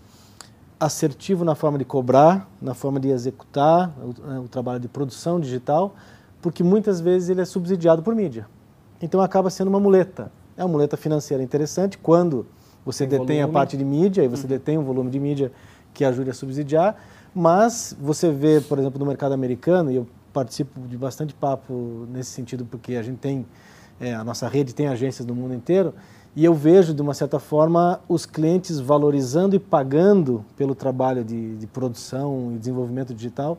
assertivo 0.79 1.43
na 1.43 1.55
forma 1.55 1.77
de 1.77 1.85
cobrar, 1.85 2.50
na 2.61 2.73
forma 2.73 3.00
de 3.00 3.09
executar 3.09 3.93
o, 4.00 4.27
né, 4.27 4.39
o 4.39 4.47
trabalho 4.47 4.79
de 4.79 4.88
produção 4.88 5.39
digital, 5.39 5.93
porque 6.41 6.63
muitas 6.63 7.00
vezes 7.00 7.29
ele 7.29 7.41
é 7.41 7.45
subsidiado 7.45 8.01
por 8.01 8.15
mídia. 8.15 8.47
Então 9.01 9.21
acaba 9.21 9.50
sendo 9.50 9.67
uma 9.67 9.79
muleta. 9.79 10.31
É 10.57 10.63
uma 10.63 10.71
muleta 10.71 10.97
financeira 10.97 11.41
interessante 11.41 11.97
quando 11.97 12.45
você 12.85 13.05
tem 13.05 13.19
detém 13.19 13.38
volume. 13.38 13.43
a 13.43 13.47
parte 13.47 13.77
de 13.77 13.85
mídia 13.85 14.23
e 14.23 14.27
você 14.27 14.43
uhum. 14.43 14.50
detém 14.50 14.77
um 14.77 14.83
volume 14.83 15.09
de 15.09 15.19
mídia 15.19 15.51
que 15.93 16.03
ajude 16.03 16.29
a 16.29 16.33
subsidiar, 16.33 16.95
mas 17.33 17.95
você 18.00 18.31
vê, 18.31 18.61
por 18.61 18.79
exemplo, 18.79 19.00
no 19.00 19.05
mercado 19.05 19.33
americano, 19.33 19.91
e 19.91 19.95
eu 19.95 20.07
participo 20.33 20.79
de 20.88 20.97
bastante 20.97 21.33
papo 21.33 22.07
nesse 22.09 22.31
sentido 22.31 22.65
porque 22.65 22.95
a 22.95 23.03
gente 23.03 23.17
tem, 23.17 23.45
é, 24.01 24.13
a 24.13 24.24
nossa 24.24 24.48
rede 24.48 24.75
tem 24.75 24.88
agências 24.88 25.25
no 25.25 25.34
mundo 25.34 25.53
inteiro, 25.53 25.93
e 26.36 26.43
eu 26.43 26.53
vejo, 26.53 26.93
de 26.93 27.01
uma 27.01 27.13
certa 27.13 27.39
forma, 27.39 28.01
os 28.08 28.25
clientes 28.25 28.79
valorizando 28.79 29.55
e 29.55 29.60
pagando 29.60 30.46
pelo 30.58 30.74
trabalho 30.74 31.24
de, 31.24 31.55
de 31.58 31.67
produção 31.67 32.53
e 32.55 32.58
desenvolvimento 32.58 33.13
digital 33.13 33.58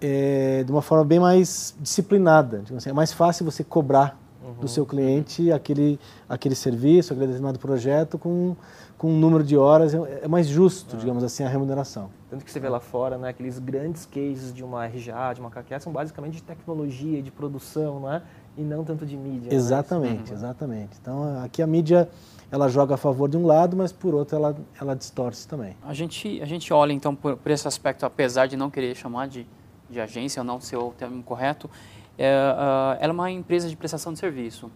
é, 0.00 0.62
de 0.64 0.70
uma 0.70 0.82
forma 0.82 1.04
bem 1.04 1.18
mais 1.18 1.74
disciplinada. 1.80 2.62
Assim, 2.76 2.90
é 2.90 2.92
mais 2.92 3.12
fácil 3.12 3.44
você 3.44 3.64
cobrar 3.64 4.18
uhum. 4.42 4.54
do 4.54 4.68
seu 4.68 4.86
cliente 4.86 5.50
aquele, 5.50 5.98
aquele 6.28 6.54
serviço, 6.54 7.12
aquele 7.12 7.28
determinado 7.28 7.58
projeto 7.58 8.18
com, 8.18 8.54
com 8.96 9.10
um 9.10 9.18
número 9.18 9.42
de 9.42 9.56
horas. 9.56 9.94
É, 9.94 10.20
é 10.22 10.28
mais 10.28 10.46
justo, 10.46 10.94
uhum. 10.94 11.00
digamos 11.00 11.24
assim, 11.24 11.42
a 11.42 11.48
remuneração. 11.48 12.10
Tanto 12.30 12.44
que 12.44 12.50
você 12.50 12.60
vê 12.60 12.68
lá 12.68 12.80
fora, 12.80 13.18
né, 13.18 13.30
aqueles 13.30 13.58
grandes 13.58 14.06
cases 14.06 14.52
de 14.52 14.62
uma 14.62 14.86
RGA, 14.86 15.32
de 15.34 15.40
uma 15.40 15.50
KQA, 15.50 15.80
são 15.80 15.92
basicamente 15.92 16.34
de 16.34 16.42
tecnologia, 16.42 17.22
de 17.22 17.30
produção, 17.30 18.00
não 18.00 18.12
é? 18.12 18.22
E 18.58 18.62
não 18.62 18.84
tanto 18.84 19.06
de 19.06 19.16
mídia. 19.16 19.50
Né? 19.50 19.56
Exatamente, 19.56 20.30
né? 20.30 20.36
exatamente. 20.36 20.98
Então 21.00 21.42
aqui 21.42 21.62
a 21.62 21.66
mídia 21.66 22.08
ela 22.50 22.68
joga 22.68 22.94
a 22.94 22.96
favor 22.96 23.28
de 23.28 23.36
um 23.36 23.46
lado, 23.46 23.76
mas 23.76 23.92
por 23.92 24.14
outro 24.14 24.36
ela, 24.36 24.56
ela 24.80 24.96
distorce 24.96 25.46
também. 25.46 25.76
A 25.82 25.94
gente, 25.94 26.42
a 26.42 26.44
gente 26.44 26.72
olha 26.72 26.92
então 26.92 27.14
por, 27.14 27.36
por 27.36 27.52
esse 27.52 27.68
aspecto, 27.68 28.04
apesar 28.04 28.46
de 28.46 28.56
não 28.56 28.68
querer 28.68 28.94
chamar 28.96 29.28
de, 29.28 29.46
de 29.88 30.00
agência, 30.00 30.40
ou 30.40 30.44
não 30.44 30.60
ser 30.60 30.76
o 30.76 30.90
termo 30.90 31.22
correto, 31.22 31.70
é, 32.16 32.32
uh, 32.32 32.98
ela 33.00 33.12
é 33.12 33.14
uma 33.14 33.30
empresa 33.30 33.68
de 33.68 33.76
prestação 33.76 34.12
de 34.12 34.18
serviço. 34.18 34.70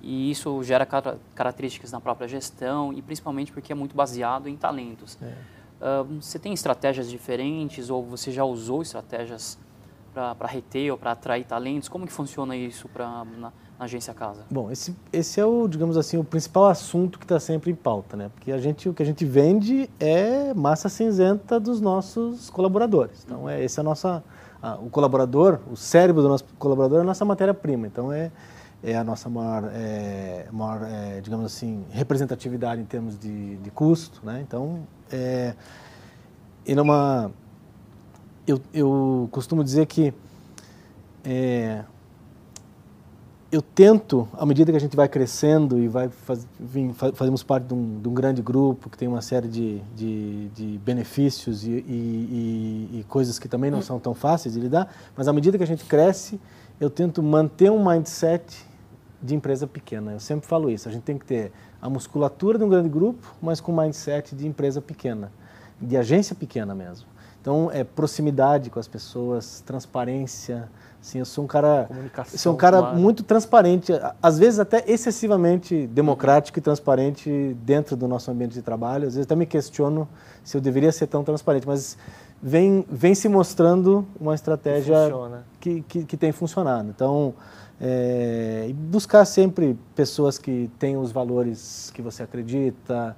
E 0.00 0.32
isso 0.32 0.60
gera 0.64 0.84
características 1.34 1.92
na 1.92 2.00
própria 2.00 2.26
gestão 2.26 2.92
e 2.92 3.00
principalmente 3.00 3.52
porque 3.52 3.70
é 3.70 3.74
muito 3.74 3.94
baseado 3.94 4.48
em 4.48 4.56
talentos. 4.56 5.16
É. 5.22 5.26
Uh, 6.00 6.20
você 6.20 6.40
tem 6.40 6.52
estratégias 6.52 7.08
diferentes 7.08 7.88
ou 7.88 8.02
você 8.04 8.32
já 8.32 8.44
usou 8.44 8.82
estratégias 8.82 9.58
para 10.12 10.48
reter 10.48 10.90
ou 10.90 10.98
para 10.98 11.12
atrair 11.12 11.44
talentos? 11.44 11.88
Como 11.88 12.06
que 12.06 12.12
funciona 12.12 12.56
isso 12.56 12.88
pra, 12.88 13.24
na, 13.24 13.52
na, 13.78 13.84
agência 13.84 14.12
Casa? 14.12 14.44
Bom, 14.50 14.70
esse, 14.70 14.94
esse 15.12 15.40
é 15.40 15.44
o, 15.44 15.66
digamos 15.66 15.96
assim, 15.96 16.18
o 16.18 16.24
principal 16.24 16.66
assunto 16.66 17.18
que 17.18 17.24
está 17.24 17.40
sempre 17.40 17.70
em 17.70 17.74
pauta, 17.74 18.16
né? 18.16 18.30
Porque 18.34 18.52
a 18.52 18.58
gente, 18.58 18.88
o 18.88 18.94
que 18.94 19.02
a 19.02 19.06
gente 19.06 19.24
vende 19.24 19.88
é 19.98 20.52
massa 20.54 20.88
cinzenta 20.88 21.58
dos 21.58 21.80
nossos 21.80 22.50
colaboradores. 22.50 23.24
Então, 23.24 23.48
é, 23.48 23.62
esse 23.64 23.78
é 23.78 23.80
a 23.80 23.84
nossa, 23.84 24.22
a, 24.62 24.74
o 24.76 24.90
colaborador, 24.90 25.58
o 25.70 25.76
cérebro 25.76 26.22
do 26.22 26.28
nosso 26.28 26.44
colaborador 26.58 26.98
é 26.98 27.02
a 27.02 27.04
nossa 27.04 27.24
matéria-prima. 27.24 27.86
Então, 27.86 28.12
é, 28.12 28.30
é 28.82 28.96
a 28.96 29.04
nossa 29.04 29.28
maior, 29.28 29.70
é, 29.72 30.46
maior 30.50 30.82
é, 30.82 31.20
digamos 31.20 31.46
assim, 31.46 31.84
representatividade 31.90 32.80
em 32.80 32.84
termos 32.84 33.18
de, 33.18 33.56
de 33.56 33.70
custo, 33.70 34.20
né? 34.24 34.42
Então, 34.46 34.80
é, 35.10 35.54
e 36.66 36.74
numa 36.74 37.30
eu, 38.46 38.60
eu 38.72 39.28
costumo 39.30 39.62
dizer 39.62 39.86
que 39.86 40.12
é, 41.24 41.84
eu 43.52 43.60
tento, 43.60 44.26
à 44.32 44.46
medida 44.46 44.72
que 44.72 44.76
a 44.76 44.80
gente 44.80 44.96
vai 44.96 45.08
crescendo 45.08 45.78
e 45.78 45.86
vai 45.86 46.08
faz, 46.08 46.46
vim, 46.58 46.92
fazemos 46.92 47.42
parte 47.42 47.64
de 47.64 47.74
um, 47.74 48.00
de 48.00 48.08
um, 48.08 48.14
grande 48.14 48.40
grupo 48.40 48.88
que 48.88 48.96
tem 48.96 49.06
uma 49.06 49.20
série 49.20 49.46
de, 49.46 49.78
de, 49.94 50.48
de 50.48 50.78
benefícios 50.78 51.64
e, 51.64 51.70
e, 51.70 52.90
e, 52.92 53.00
e, 53.00 53.04
coisas 53.04 53.38
que 53.38 53.46
também 53.48 53.70
não 53.70 53.82
são 53.82 54.00
tão 54.00 54.14
fáceis 54.14 54.54
de 54.54 54.60
lidar, 54.60 54.92
mas 55.14 55.28
à 55.28 55.32
medida 55.32 55.58
que 55.58 55.64
a 55.64 55.66
gente 55.66 55.84
cresce, 55.84 56.40
eu 56.80 56.88
tento 56.88 57.22
manter 57.22 57.70
um 57.70 57.84
mindset 57.84 58.66
de 59.22 59.34
empresa 59.34 59.66
pequena. 59.66 60.12
Eu 60.12 60.20
sempre 60.20 60.48
falo 60.48 60.68
isso. 60.68 60.88
A 60.88 60.92
gente 60.92 61.02
tem 61.02 61.16
que 61.16 61.24
ter 61.24 61.52
a 61.80 61.88
musculatura 61.88 62.58
de 62.58 62.64
um 62.64 62.68
grande 62.68 62.88
grupo, 62.88 63.36
mas 63.40 63.60
com 63.60 63.70
mindset 63.70 64.34
de 64.34 64.48
empresa 64.48 64.80
pequena, 64.80 65.30
de 65.80 65.96
agência 65.96 66.34
pequena 66.34 66.74
mesmo. 66.74 67.11
Então, 67.42 67.68
é 67.72 67.82
proximidade 67.82 68.70
com 68.70 68.78
as 68.78 68.86
pessoas, 68.86 69.60
transparência. 69.66 70.70
Assim, 71.00 71.18
eu 71.18 71.24
sou 71.24 71.42
um 71.42 71.46
cara, 71.48 71.88
sou 72.24 72.52
um 72.52 72.56
cara 72.56 72.78
claro. 72.78 72.96
muito 72.96 73.24
transparente, 73.24 73.92
às 74.22 74.38
vezes 74.38 74.60
até 74.60 74.84
excessivamente 74.86 75.88
democrático 75.88 76.60
e 76.60 76.62
transparente 76.62 77.56
dentro 77.64 77.96
do 77.96 78.06
nosso 78.06 78.30
ambiente 78.30 78.52
de 78.52 78.62
trabalho. 78.62 79.08
Às 79.08 79.14
vezes 79.14 79.26
até 79.26 79.34
me 79.34 79.44
questiono 79.44 80.08
se 80.44 80.56
eu 80.56 80.60
deveria 80.60 80.92
ser 80.92 81.08
tão 81.08 81.24
transparente, 81.24 81.66
mas 81.66 81.98
vem, 82.40 82.86
vem 82.88 83.12
se 83.12 83.28
mostrando 83.28 84.06
uma 84.20 84.36
estratégia 84.36 84.94
que, 85.58 85.82
que, 85.82 86.04
que, 86.04 86.16
tem 86.16 86.30
funcionado. 86.30 86.90
Então, 86.90 87.34
é, 87.80 88.72
buscar 88.72 89.24
sempre 89.24 89.76
pessoas 89.96 90.38
que 90.38 90.70
têm 90.78 90.96
os 90.96 91.10
valores 91.10 91.90
que 91.92 92.00
você 92.00 92.22
acredita, 92.22 93.16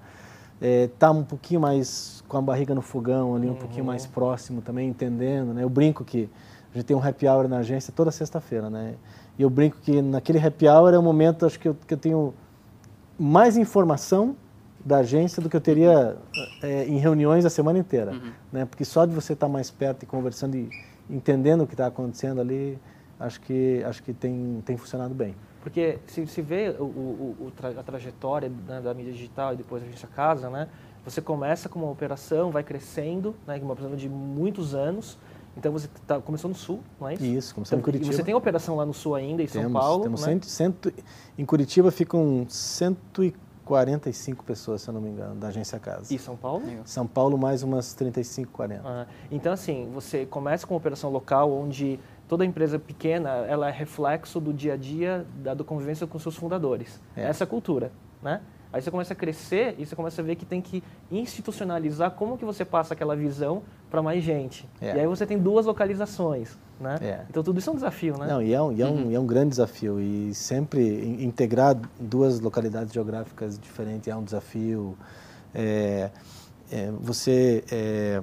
é, 0.66 0.88
tá 0.98 1.10
um 1.10 1.22
pouquinho 1.22 1.60
mais 1.60 2.24
com 2.26 2.38
a 2.38 2.40
barriga 2.40 2.74
no 2.74 2.80
fogão 2.80 3.36
ali, 3.36 3.46
um 3.46 3.50
uhum. 3.50 3.56
pouquinho 3.56 3.84
mais 3.84 4.06
próximo 4.06 4.62
também, 4.62 4.88
entendendo, 4.88 5.52
né? 5.52 5.62
Eu 5.62 5.68
brinco 5.68 6.02
que 6.02 6.26
a 6.72 6.78
gente 6.78 6.86
tem 6.86 6.96
um 6.96 7.06
happy 7.06 7.28
hour 7.28 7.46
na 7.46 7.58
agência 7.58 7.92
toda 7.94 8.10
sexta-feira, 8.10 8.70
né? 8.70 8.94
E 9.38 9.42
eu 9.42 9.50
brinco 9.50 9.76
que 9.82 10.00
naquele 10.00 10.38
happy 10.38 10.66
hour 10.66 10.94
é 10.94 10.98
o 10.98 11.02
momento, 11.02 11.44
acho 11.44 11.60
que 11.60 11.68
eu, 11.68 11.76
que 11.86 11.92
eu 11.92 11.98
tenho 11.98 12.32
mais 13.18 13.58
informação 13.58 14.34
da 14.82 14.98
agência 14.98 15.42
do 15.42 15.50
que 15.50 15.56
eu 15.56 15.60
teria 15.60 16.16
é, 16.62 16.86
em 16.86 16.96
reuniões 16.96 17.44
a 17.44 17.50
semana 17.50 17.78
inteira, 17.78 18.12
uhum. 18.12 18.32
né? 18.50 18.64
Porque 18.64 18.86
só 18.86 19.04
de 19.04 19.14
você 19.14 19.34
estar 19.34 19.46
tá 19.46 19.52
mais 19.52 19.70
perto 19.70 20.04
e 20.04 20.06
conversando 20.06 20.56
e 20.56 20.70
entendendo 21.10 21.64
o 21.64 21.66
que 21.66 21.74
está 21.74 21.88
acontecendo 21.88 22.40
ali, 22.40 22.78
acho 23.20 23.38
que 23.42 23.84
acho 23.84 24.02
que 24.02 24.14
tem 24.14 24.62
tem 24.64 24.78
funcionado 24.78 25.14
bem. 25.14 25.36
Porque 25.64 25.98
se, 26.06 26.26
se 26.26 26.42
vê 26.42 26.76
o, 26.78 26.84
o, 26.84 27.36
o 27.46 27.50
tra, 27.50 27.70
a 27.70 27.82
trajetória 27.82 28.52
né, 28.68 28.82
da 28.82 28.92
mídia 28.92 29.14
digital 29.14 29.54
e 29.54 29.56
depois 29.56 29.82
a 29.82 29.86
agência 29.86 30.06
casa, 30.06 30.50
né? 30.50 30.68
Você 31.06 31.22
começa 31.22 31.70
com 31.70 31.78
uma 31.78 31.90
operação, 31.90 32.50
vai 32.50 32.62
crescendo, 32.62 33.34
né, 33.46 33.58
uma 33.62 33.72
operação 33.72 33.96
de 33.96 34.06
muitos 34.06 34.74
anos. 34.74 35.18
Então 35.56 35.72
você 35.72 35.88
tá, 36.06 36.20
começou 36.20 36.50
no 36.50 36.54
Sul, 36.54 36.80
não 37.00 37.08
é 37.08 37.14
isso? 37.14 37.24
Isso, 37.24 37.54
começou 37.54 37.78
então, 37.78 37.80
em 37.80 37.82
Curitiba. 37.82 38.12
E 38.12 38.16
você 38.16 38.22
tem 38.22 38.34
operação 38.34 38.76
lá 38.76 38.84
no 38.84 38.92
Sul 38.92 39.14
ainda, 39.14 39.42
em 39.42 39.46
temos, 39.46 39.72
São 39.72 39.80
Paulo? 39.80 40.02
Temos 40.02 40.20
né? 40.20 40.26
cento, 40.26 40.46
cento, 40.46 40.92
em 41.38 41.44
Curitiba 41.46 41.90
ficam 41.90 42.44
145 42.46 44.44
pessoas, 44.44 44.82
se 44.82 44.88
eu 44.90 44.94
não 44.94 45.00
me 45.00 45.08
engano, 45.08 45.36
da 45.36 45.48
agência 45.48 45.78
Casa. 45.78 46.12
E 46.12 46.18
São 46.18 46.36
Paulo? 46.36 46.62
São 46.84 47.06
Paulo 47.06 47.38
mais 47.38 47.62
umas 47.62 47.94
35, 47.94 48.52
40. 48.52 48.82
Ah, 48.84 49.06
então 49.30 49.52
assim, 49.52 49.88
você 49.94 50.26
começa 50.26 50.66
com 50.66 50.74
uma 50.74 50.78
operação 50.78 51.10
local 51.10 51.50
onde 51.50 51.98
toda 52.28 52.44
empresa 52.44 52.78
pequena 52.78 53.30
ela 53.46 53.68
é 53.68 53.72
reflexo 53.72 54.40
do 54.40 54.52
dia 54.52 54.74
a 54.74 54.76
dia 54.76 55.26
da, 55.36 55.54
convivência 55.56 56.06
com 56.06 56.18
seus 56.18 56.36
fundadores. 56.36 57.00
É. 57.16 57.24
Essa 57.24 57.46
cultura, 57.46 57.92
né? 58.22 58.40
Aí 58.72 58.82
você 58.82 58.90
começa 58.90 59.12
a 59.12 59.16
crescer 59.16 59.76
e 59.78 59.86
você 59.86 59.94
começa 59.94 60.20
a 60.20 60.24
ver 60.24 60.34
que 60.34 60.44
tem 60.44 60.60
que 60.60 60.82
institucionalizar 61.08 62.10
como 62.10 62.36
que 62.36 62.44
você 62.44 62.64
passa 62.64 62.92
aquela 62.92 63.14
visão 63.14 63.62
para 63.88 64.02
mais 64.02 64.24
gente. 64.24 64.68
É. 64.80 64.96
E 64.96 65.00
aí 65.00 65.06
você 65.06 65.24
tem 65.24 65.38
duas 65.38 65.64
localizações, 65.64 66.58
né? 66.80 66.98
É. 67.00 67.24
Então 67.30 67.40
tudo 67.40 67.60
isso 67.60 67.70
é 67.70 67.72
um 67.72 67.76
desafio, 67.76 68.18
né? 68.18 68.26
Não, 68.26 68.42
e 68.42 68.52
é 68.52 68.60
um, 68.60 68.72
e 68.72 68.82
é 68.82 68.86
um, 68.86 69.04
uhum. 69.04 69.14
é 69.14 69.20
um 69.20 69.26
grande 69.26 69.50
desafio. 69.50 70.00
E 70.00 70.34
sempre 70.34 70.82
integrar 71.22 71.76
duas 72.00 72.40
localidades 72.40 72.92
geográficas 72.92 73.56
diferentes 73.56 74.08
é 74.08 74.16
um 74.16 74.24
desafio. 74.24 74.98
É, 75.54 76.10
é 76.72 76.90
você 76.98 77.62
é, 77.70 78.20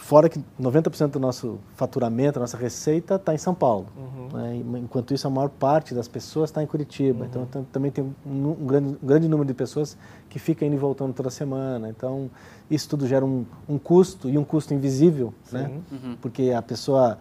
Fora 0.00 0.30
que 0.30 0.40
90% 0.58 1.08
do 1.10 1.20
nosso 1.20 1.58
faturamento, 1.76 2.34
da 2.34 2.40
nossa 2.40 2.56
receita 2.56 3.16
está 3.16 3.34
em 3.34 3.38
São 3.38 3.54
Paulo. 3.54 3.86
Uhum. 3.94 4.28
Né? 4.32 4.80
Enquanto 4.80 5.12
isso, 5.12 5.26
a 5.26 5.30
maior 5.30 5.50
parte 5.50 5.94
das 5.94 6.08
pessoas 6.08 6.48
está 6.48 6.62
em 6.62 6.66
Curitiba. 6.66 7.24
Uhum. 7.24 7.46
Então, 7.46 7.66
também 7.70 7.90
tem 7.90 8.02
um, 8.02 8.10
um, 8.26 8.66
grande, 8.66 8.88
um, 8.88 9.06
grande, 9.06 9.28
número 9.28 9.46
de 9.46 9.52
pessoas 9.52 9.98
que 10.30 10.38
ficam 10.38 10.66
indo 10.66 10.74
e 10.74 10.78
voltando 10.78 11.12
toda 11.12 11.28
semana. 11.28 11.90
Então, 11.90 12.30
isso 12.70 12.88
tudo 12.88 13.06
gera 13.06 13.24
um, 13.26 13.44
um 13.68 13.78
custo, 13.78 14.28
e 14.30 14.38
um 14.38 14.42
custo 14.42 14.72
invisível, 14.72 15.34
né? 15.52 15.70
Uhum. 15.92 16.16
Porque 16.18 16.50
a 16.50 16.62
pessoa 16.62 17.18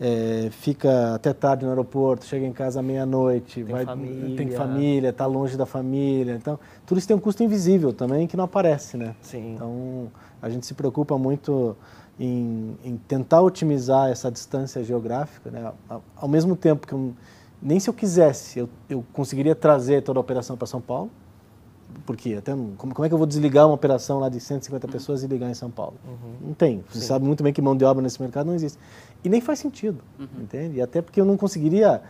é, 0.00 0.50
fica 0.52 1.16
até 1.16 1.32
tarde 1.32 1.64
no 1.64 1.70
aeroporto, 1.70 2.24
chega 2.24 2.46
em 2.46 2.52
casa 2.52 2.80
meia-noite, 2.80 3.64
vai 3.64 3.84
família. 3.84 4.36
tem 4.36 4.50
família, 4.52 5.08
está 5.08 5.26
longe 5.26 5.56
da 5.56 5.66
família. 5.66 6.36
Então, 6.36 6.60
tudo 6.86 6.98
isso 6.98 7.08
tem 7.08 7.16
um 7.16 7.20
custo 7.20 7.42
invisível 7.42 7.92
também 7.92 8.28
que 8.28 8.36
não 8.36 8.44
aparece, 8.44 8.96
né? 8.96 9.16
Sim. 9.20 9.54
Então, 9.54 10.06
a 10.40 10.48
gente 10.48 10.64
se 10.64 10.74
preocupa 10.74 11.18
muito 11.18 11.76
em, 12.20 12.76
em, 12.84 12.96
tentar 13.08 13.40
otimizar 13.40 14.10
essa 14.10 14.30
distância 14.30 14.84
geográfica, 14.84 15.50
né? 15.50 15.72
ao 16.14 16.28
mesmo 16.28 16.54
tempo 16.54 16.86
que 16.86 16.92
eu, 16.92 17.14
nem 17.62 17.80
se 17.80 17.88
eu 17.88 17.94
quisesse 17.94 18.58
eu, 18.58 18.68
eu 18.90 19.02
conseguiria 19.10 19.54
trazer 19.54 20.02
toda 20.02 20.18
a 20.18 20.20
operação 20.20 20.54
para 20.54 20.66
São 20.66 20.82
Paulo, 20.82 21.10
porque 22.04 22.34
até 22.34 22.52
como, 22.52 22.94
como, 22.94 23.04
é 23.04 23.08
que 23.08 23.14
eu 23.14 23.18
vou 23.18 23.26
desligar 23.26 23.66
uma 23.66 23.74
operação 23.74 24.18
lá 24.20 24.28
de 24.28 24.38
150 24.38 24.86
uhum. 24.86 24.92
pessoas 24.92 25.22
e 25.22 25.26
ligar 25.26 25.50
em 25.50 25.54
São 25.54 25.70
Paulo? 25.70 25.94
Uhum. 26.06 26.48
Não 26.48 26.54
tem. 26.54 26.84
Você 26.90 27.00
Sim. 27.00 27.06
sabe 27.06 27.24
muito 27.24 27.42
bem 27.42 27.54
que 27.54 27.62
mão 27.62 27.74
de 27.74 27.84
obra 27.86 28.02
nesse 28.02 28.20
mercado 28.20 28.46
não 28.46 28.54
existe. 28.54 28.78
E 29.24 29.28
nem 29.28 29.40
faz 29.40 29.58
sentido, 29.58 30.02
uhum. 30.18 30.42
entende? 30.42 30.76
E 30.76 30.82
até 30.82 31.00
porque 31.00 31.20
eu 31.20 31.24
não 31.24 31.38
conseguiria 31.38 32.02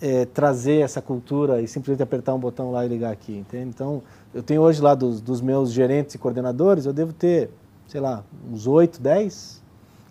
é, 0.00 0.24
trazer 0.24 0.80
essa 0.80 1.02
cultura 1.02 1.60
e 1.60 1.68
simplesmente 1.68 2.02
apertar 2.02 2.34
um 2.34 2.38
botão 2.38 2.70
lá 2.70 2.84
e 2.84 2.88
ligar 2.88 3.12
aqui, 3.12 3.36
entende? 3.36 3.68
Então, 3.68 4.02
eu 4.32 4.42
tenho 4.42 4.62
hoje 4.62 4.80
lá 4.80 4.94
dos, 4.94 5.20
dos 5.20 5.40
meus 5.40 5.70
gerentes 5.70 6.14
e 6.14 6.18
coordenadores, 6.18 6.86
eu 6.86 6.92
devo 6.92 7.12
ter 7.12 7.50
sei 7.86 8.00
lá, 8.00 8.24
uns 8.50 8.66
8, 8.66 9.00
10, 9.00 9.62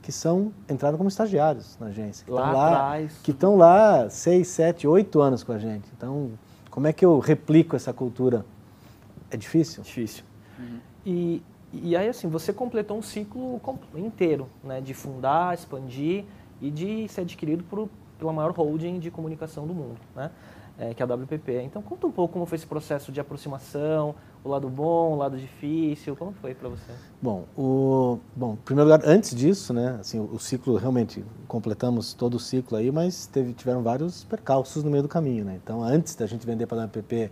que 0.03 0.11
são 0.11 0.51
entraram 0.69 0.97
como 0.97 1.07
estagiários 1.07 1.77
na 1.79 1.87
agência. 1.87 2.25
Que 2.25 2.31
Lá 2.31 2.45
estão 2.45 2.61
atrás. 2.61 3.19
Que 3.23 3.31
estão 3.31 3.55
lá 3.55 4.09
seis, 4.09 4.49
sete, 4.49 4.85
oito 4.85 5.21
anos 5.21 5.43
com 5.43 5.53
a 5.53 5.57
gente. 5.57 5.89
Então, 5.97 6.31
como 6.69 6.87
é 6.87 6.93
que 6.93 7.05
eu 7.05 7.19
replico 7.19 7.75
essa 7.75 7.93
cultura? 7.93 8.45
É 9.31 9.37
difícil? 9.37 9.81
Difícil. 9.81 10.23
E, 11.05 11.41
e 11.71 11.95
aí, 11.95 12.07
assim, 12.07 12.27
você 12.27 12.53
completou 12.53 12.97
um 12.97 13.01
ciclo 13.01 13.59
inteiro, 13.95 14.47
né? 14.63 14.81
De 14.81 14.93
fundar, 14.93 15.53
expandir 15.53 16.25
e 16.61 16.69
de 16.69 17.07
ser 17.07 17.21
adquirido 17.21 17.63
por, 17.63 17.89
pela 18.19 18.33
maior 18.33 18.51
holding 18.51 18.99
de 18.99 19.09
comunicação 19.09 19.65
do 19.65 19.73
mundo, 19.73 19.97
né? 20.15 20.29
É, 20.77 20.91
que 20.93 21.03
é 21.03 21.05
a 21.05 21.13
WPP. 21.13 21.61
Então, 21.61 21.83
conta 21.83 22.07
um 22.07 22.11
pouco 22.11 22.33
como 22.33 22.47
foi 22.47 22.55
esse 22.55 22.65
processo 22.65 23.11
de 23.11 23.19
aproximação, 23.19 24.15
o 24.43 24.49
lado 24.49 24.67
bom, 24.67 25.13
o 25.13 25.15
lado 25.15 25.37
difícil, 25.37 26.15
como 26.15 26.33
foi 26.41 26.55
para 26.55 26.67
você? 26.67 26.91
Bom, 27.21 27.45
o, 27.55 28.17
bom, 28.35 28.53
em 28.53 28.65
primeiro 28.65 28.89
lugar, 28.89 29.07
antes 29.07 29.35
disso, 29.35 29.71
né, 29.71 29.97
assim, 29.99 30.19
o, 30.19 30.23
o 30.33 30.39
ciclo 30.39 30.75
realmente 30.75 31.23
completamos 31.47 32.13
todo 32.15 32.35
o 32.35 32.39
ciclo 32.39 32.75
aí, 32.75 32.91
mas 32.91 33.27
teve, 33.27 33.53
tiveram 33.53 33.83
vários 33.83 34.23
percalços 34.23 34.83
no 34.83 34.89
meio 34.89 35.03
do 35.03 35.09
caminho, 35.09 35.45
né? 35.45 35.59
Então, 35.63 35.83
antes 35.83 36.15
da 36.15 36.25
gente 36.25 36.43
vender 36.43 36.65
para 36.65 36.81
a 36.81 36.85
WPP, 36.85 37.31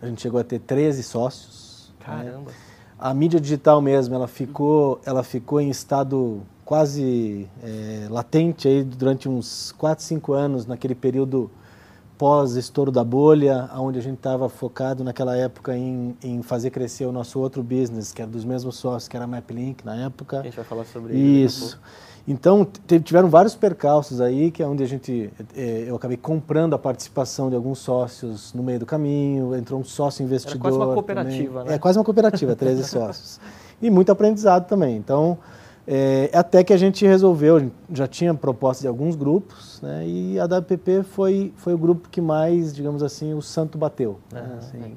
a 0.00 0.06
gente 0.06 0.22
chegou 0.22 0.40
a 0.40 0.44
ter 0.44 0.58
13 0.58 1.02
sócios. 1.02 1.92
né? 2.00 2.06
Caramba. 2.06 2.50
A 2.98 3.12
mídia 3.12 3.38
digital 3.38 3.82
mesmo, 3.82 4.14
ela 4.14 4.26
ficou, 4.26 4.98
ela 5.04 5.22
ficou 5.22 5.60
em 5.60 5.68
estado 5.68 6.40
quase 6.64 7.48
é, 7.62 8.08
latente 8.10 8.66
aí 8.66 8.82
durante 8.82 9.28
uns 9.28 9.72
4, 9.72 10.04
5 10.04 10.32
anos, 10.32 10.66
naquele 10.66 10.94
período 10.94 11.50
pós-estouro 12.18 12.90
da 12.90 13.04
bolha, 13.04 13.70
onde 13.76 13.98
a 13.98 14.02
gente 14.02 14.16
estava 14.16 14.48
focado 14.48 15.04
naquela 15.04 15.36
época 15.36 15.76
em, 15.76 16.16
em 16.22 16.42
fazer 16.42 16.70
crescer 16.70 17.06
o 17.06 17.12
nosso 17.12 17.38
outro 17.38 17.62
business, 17.62 18.12
que 18.12 18.20
era 18.20 18.30
dos 18.30 18.44
mesmos 18.44 18.76
sócios, 18.76 19.08
que 19.08 19.16
era 19.16 19.24
a 19.24 19.28
MapLink 19.28 19.86
na 19.86 19.94
época. 20.04 20.40
A 20.40 20.42
gente 20.42 20.56
vai 20.56 20.64
falar 20.64 20.84
sobre 20.84 21.14
a 21.14 21.16
Isso. 21.16 21.78
Então, 22.26 22.66
tiveram 23.02 23.30
vários 23.30 23.54
percalços 23.54 24.20
aí, 24.20 24.50
que 24.50 24.62
é 24.62 24.66
onde 24.66 24.82
a 24.82 24.86
gente, 24.86 25.30
eh, 25.56 25.84
eu 25.86 25.96
acabei 25.96 26.18
comprando 26.18 26.74
a 26.74 26.78
participação 26.78 27.48
de 27.48 27.56
alguns 27.56 27.78
sócios 27.78 28.52
no 28.52 28.62
meio 28.62 28.78
do 28.78 28.84
caminho, 28.84 29.56
entrou 29.56 29.80
um 29.80 29.84
sócio 29.84 30.22
investidor. 30.22 30.60
quase 30.60 30.76
uma 30.76 30.84
também. 30.84 30.94
cooperativa, 30.94 31.64
né? 31.64 31.74
É 31.74 31.78
quase 31.78 31.98
uma 31.98 32.04
cooperativa, 32.04 32.54
13 32.54 32.84
sócios. 32.90 33.40
E 33.80 33.88
muito 33.88 34.12
aprendizado 34.12 34.68
também. 34.68 34.94
Então, 34.94 35.38
eh, 35.90 36.28
até 36.34 36.62
que 36.62 36.70
a 36.74 36.76
gente 36.76 37.06
resolveu, 37.06 37.70
já 37.90 38.06
tinha 38.06 38.34
proposta 38.34 38.82
de 38.82 38.88
alguns 38.88 39.16
grupos, 39.16 39.80
né, 39.80 40.06
e 40.06 40.38
a 40.38 40.44
WPP 40.44 41.02
foi, 41.02 41.50
foi 41.56 41.72
o 41.72 41.78
grupo 41.78 42.10
que 42.10 42.20
mais, 42.20 42.74
digamos 42.74 43.02
assim, 43.02 43.32
o 43.32 43.40
santo 43.40 43.78
bateu. 43.78 44.18
né, 44.30 44.58
assim. 44.58 44.96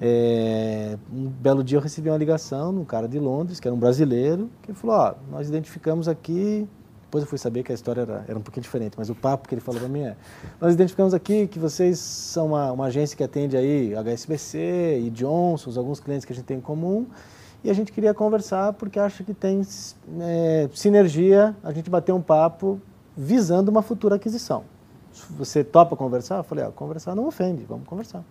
É, 0.00 0.96
um 1.12 1.26
belo 1.26 1.64
dia 1.64 1.76
eu 1.76 1.82
recebi 1.82 2.08
uma 2.08 2.16
ligação 2.16 2.72
de 2.72 2.78
um 2.78 2.84
cara 2.84 3.08
de 3.08 3.18
Londres, 3.18 3.58
que 3.58 3.66
era 3.66 3.74
um 3.74 3.78
brasileiro, 3.78 4.48
que 4.62 4.72
falou, 4.72 4.96
ó, 4.96 5.14
nós 5.28 5.48
identificamos 5.48 6.06
aqui, 6.06 6.68
depois 7.02 7.24
eu 7.24 7.28
fui 7.28 7.38
saber 7.38 7.64
que 7.64 7.72
a 7.72 7.74
história 7.74 8.02
era, 8.02 8.24
era 8.28 8.38
um 8.38 8.42
pouquinho 8.42 8.62
diferente, 8.62 8.94
mas 8.96 9.10
o 9.10 9.16
papo 9.16 9.48
que 9.48 9.54
ele 9.56 9.60
falou 9.60 9.80
para 9.80 9.88
mim 9.88 10.02
é, 10.02 10.16
nós 10.60 10.72
identificamos 10.72 11.14
aqui 11.14 11.48
que 11.48 11.58
vocês 11.58 11.98
são 11.98 12.46
uma, 12.46 12.70
uma 12.70 12.84
agência 12.86 13.16
que 13.16 13.24
atende 13.24 13.56
aí 13.56 13.92
HSBC 13.96 15.00
e 15.04 15.10
Johnson's, 15.10 15.76
alguns 15.76 15.98
clientes 15.98 16.24
que 16.24 16.32
a 16.32 16.36
gente 16.36 16.44
tem 16.44 16.58
em 16.58 16.60
comum, 16.60 17.06
e 17.64 17.70
a 17.70 17.72
gente 17.72 17.92
queria 17.92 18.12
conversar 18.12 18.72
porque 18.72 18.98
acha 18.98 19.22
que 19.22 19.32
tem 19.32 19.62
é, 20.20 20.68
sinergia, 20.74 21.54
a 21.62 21.72
gente 21.72 21.88
bater 21.88 22.12
um 22.12 22.20
papo 22.20 22.80
visando 23.16 23.70
uma 23.70 23.82
futura 23.82 24.16
aquisição. 24.16 24.64
Você 25.30 25.62
topa 25.62 25.94
conversar? 25.94 26.38
Eu 26.38 26.44
falei, 26.44 26.64
ó, 26.64 26.70
conversar 26.70 27.14
não 27.14 27.26
ofende, 27.26 27.64
vamos 27.64 27.86
conversar. 27.86 28.24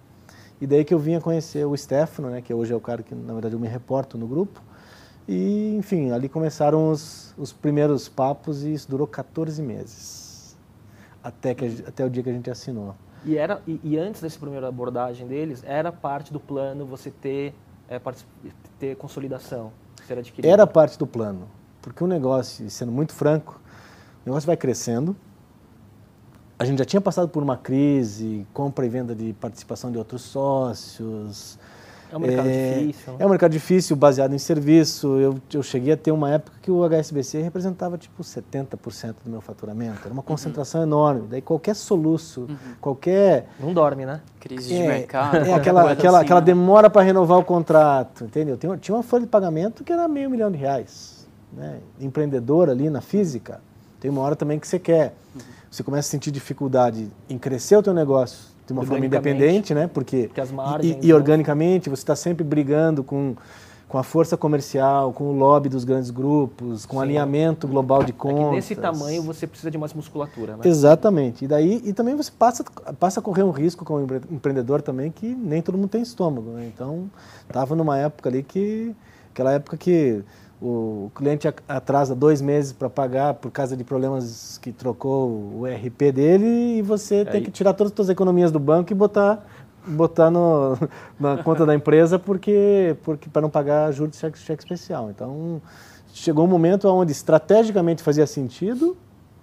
E 0.59 0.67
daí 0.67 0.83
que 0.83 0.93
eu 0.93 0.99
vinha 0.99 1.19
conhecer 1.19 1.65
o 1.65 1.75
Stefano, 1.75 2.29
né, 2.29 2.41
que 2.41 2.53
hoje 2.53 2.73
é 2.73 2.75
o 2.75 2.79
cara 2.79 3.01
que, 3.01 3.15
na 3.15 3.33
verdade, 3.33 3.55
eu 3.55 3.59
me 3.59 3.67
reporto 3.67 4.17
no 4.17 4.27
grupo. 4.27 4.61
E, 5.27 5.75
enfim, 5.75 6.11
ali 6.11 6.27
começaram 6.27 6.91
os, 6.91 7.33
os 7.37 7.53
primeiros 7.53 8.09
papos 8.09 8.63
e 8.63 8.73
isso 8.73 8.89
durou 8.89 9.07
14 9.07 9.61
meses. 9.61 10.57
Até, 11.23 11.53
que, 11.53 11.83
até 11.87 12.03
o 12.03 12.09
dia 12.09 12.23
que 12.23 12.29
a 12.29 12.33
gente 12.33 12.49
assinou. 12.49 12.95
E, 13.23 13.37
era, 13.37 13.61
e, 13.67 13.79
e 13.83 13.97
antes 13.97 14.21
dessa 14.21 14.39
primeira 14.39 14.67
abordagem 14.67 15.27
deles, 15.27 15.63
era 15.65 15.91
parte 15.91 16.33
do 16.33 16.39
plano 16.39 16.85
você 16.85 17.11
ter, 17.11 17.53
é, 17.91 17.99
ter 18.79 18.95
consolidação, 18.95 19.73
ser 20.07 20.17
adquirido? 20.17 20.49
Era 20.49 20.65
parte 20.65 20.97
do 20.97 21.05
plano. 21.05 21.47
Porque 21.81 22.01
o 22.01 22.07
negócio, 22.07 22.69
sendo 22.69 22.91
muito 22.91 23.11
franco, 23.11 23.59
o 24.25 24.29
negócio 24.29 24.47
vai 24.47 24.55
crescendo. 24.55 25.13
A 26.57 26.63
gente 26.63 26.79
já 26.79 26.85
tinha 26.85 27.01
passado 27.01 27.27
por 27.27 27.43
uma 27.43 27.57
crise, 27.57 28.47
compra 28.53 28.85
e 28.85 28.89
venda 28.89 29.13
de 29.13 29.33
participação 29.33 29.91
de 29.91 29.97
outros 29.97 30.21
sócios. 30.21 31.59
É 32.11 32.17
um 32.17 32.19
mercado 32.19 32.49
difícil, 32.49 33.13
né? 33.13 33.17
É 33.19 33.25
um 33.25 33.29
mercado 33.29 33.51
difícil, 33.51 33.95
baseado 33.95 34.33
em 34.33 34.37
serviço. 34.37 35.17
Eu, 35.17 35.37
eu 35.53 35.63
cheguei 35.63 35.93
a 35.93 35.97
ter 35.97 36.11
uma 36.11 36.29
época 36.29 36.57
que 36.61 36.69
o 36.69 36.83
HSBC 36.87 37.41
representava 37.41 37.97
tipo 37.97 38.21
70% 38.21 39.15
do 39.23 39.31
meu 39.31 39.39
faturamento. 39.39 40.01
Era 40.03 40.13
uma 40.13 40.21
concentração 40.21 40.83
enorme. 40.83 41.27
Daí 41.29 41.41
qualquer 41.41 41.73
soluço, 41.73 42.47
qualquer 42.81 43.47
Não 43.59 43.73
dorme, 43.73 44.05
né? 44.05 44.19
Crise 44.41 44.67
de 44.67 44.81
é, 44.81 44.87
mercado. 44.87 45.37
é 45.37 45.53
aquela, 45.53 45.91
aquela, 45.91 46.17
assim, 46.17 46.25
aquela 46.25 46.41
né? 46.41 46.45
demora 46.45 46.89
para 46.89 47.01
renovar 47.01 47.39
o 47.39 47.45
contrato, 47.45 48.25
entendeu? 48.25 48.57
Tinha, 48.57 48.75
tinha 48.77 48.95
uma 48.95 49.03
folha 49.03 49.23
de 49.23 49.29
pagamento 49.29 49.83
que 49.83 49.93
era 49.93 50.05
meio 50.07 50.29
milhão 50.29 50.51
de 50.51 50.57
reais. 50.57 51.25
Né? 51.53 51.79
Empreendedor 51.99 52.69
ali 52.69 52.89
na 52.89 52.99
física, 52.99 53.61
tem 54.01 54.11
uma 54.11 54.21
hora 54.21 54.35
também 54.35 54.59
que 54.59 54.67
você 54.67 54.79
quer. 54.79 55.15
Você 55.69 55.83
começa 55.83 56.09
a 56.09 56.11
sentir 56.11 56.31
dificuldade 56.31 57.09
em 57.29 57.37
crescer 57.37 57.77
o 57.77 57.83
teu 57.83 57.93
negócio 57.93 58.50
de 58.71 58.79
uma 58.79 58.85
forma 58.85 59.05
independente, 59.05 59.73
né? 59.73 59.87
Porque, 59.87 60.27
Porque 60.27 60.41
as 60.41 60.49
e- 60.49 60.53
margens, 60.53 60.97
e, 61.01 61.07
né? 61.07 61.13
organicamente 61.13 61.89
você 61.89 62.01
está 62.01 62.15
sempre 62.15 62.43
brigando 62.43 63.03
com 63.03 63.35
com 63.87 63.97
a 63.97 64.03
força 64.03 64.37
comercial, 64.37 65.11
com 65.11 65.25
o 65.25 65.33
lobby 65.37 65.67
dos 65.67 65.83
grandes 65.83 66.09
grupos, 66.11 66.85
com 66.85 66.95
o 66.95 66.99
alinhamento 67.01 67.67
global 67.67 68.01
de 68.05 68.11
É 68.11 68.15
contas. 68.15 68.45
que 68.49 68.55
nesse 68.55 68.75
tamanho 68.77 69.21
você 69.21 69.45
precisa 69.45 69.69
de 69.69 69.77
mais 69.77 69.93
musculatura, 69.93 70.53
né? 70.55 70.61
Exatamente. 70.63 71.43
E 71.43 71.47
daí 71.49 71.81
e 71.83 71.91
também 71.91 72.15
você 72.15 72.31
passa, 72.31 72.63
passa 72.97 73.19
a 73.19 73.23
correr 73.23 73.43
um 73.43 73.51
risco 73.51 73.83
como 73.83 73.99
empre- 73.99 74.21
empreendedor 74.31 74.81
também 74.81 75.11
que 75.11 75.35
nem 75.35 75.61
todo 75.61 75.77
mundo 75.77 75.89
tem 75.89 76.01
estômago. 76.01 76.51
Né? 76.51 76.71
Então 76.73 77.11
estava 77.45 77.75
numa 77.75 77.97
época 77.97 78.29
ali 78.29 78.43
que 78.43 78.95
aquela 79.33 79.51
época 79.51 79.75
que 79.75 80.23
o 80.61 81.09
cliente 81.15 81.47
a- 81.47 81.53
atrasa 81.67 82.13
dois 82.15 82.39
meses 82.41 82.71
para 82.71 82.89
pagar 82.89 83.33
por 83.35 83.49
causa 83.51 83.75
de 83.75 83.83
problemas 83.83 84.59
que 84.61 84.71
trocou 84.71 85.27
o 85.59 85.65
RP 85.65 86.11
dele 86.11 86.77
e 86.77 86.81
você 86.83 87.25
tem 87.25 87.39
Aí- 87.39 87.45
que 87.45 87.51
tirar 87.51 87.73
todas 87.73 87.91
as 87.91 87.95
suas 87.95 88.09
economias 88.09 88.51
do 88.51 88.59
banco 88.59 88.91
e 88.91 88.95
botar 88.95 89.45
botar 89.87 90.29
no, 90.29 90.77
na 91.19 91.41
conta 91.43 91.65
da 91.65 91.73
empresa 91.73 92.19
porque 92.19 92.95
porque 93.03 93.27
para 93.27 93.41
não 93.41 93.49
pagar 93.49 93.91
juros 93.91 94.11
de 94.11 94.17
cheque, 94.17 94.37
cheque 94.37 94.61
especial. 94.61 95.09
Então 95.09 95.59
chegou 96.13 96.45
um 96.45 96.47
momento 96.47 96.87
onde 96.87 97.11
estrategicamente 97.11 98.03
fazia 98.03 98.27
sentido 98.27 98.95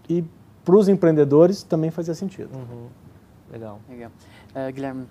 e 0.08 0.24
para 0.64 0.76
os 0.76 0.88
empreendedores 0.88 1.64
também 1.64 1.90
fazia 1.90 2.14
sentido. 2.14 2.50
Uhum. 2.54 2.86
Legal. 3.50 3.80
Legal. 3.88 4.10
Eh, 4.54 4.70
Guilherme, 4.70 5.06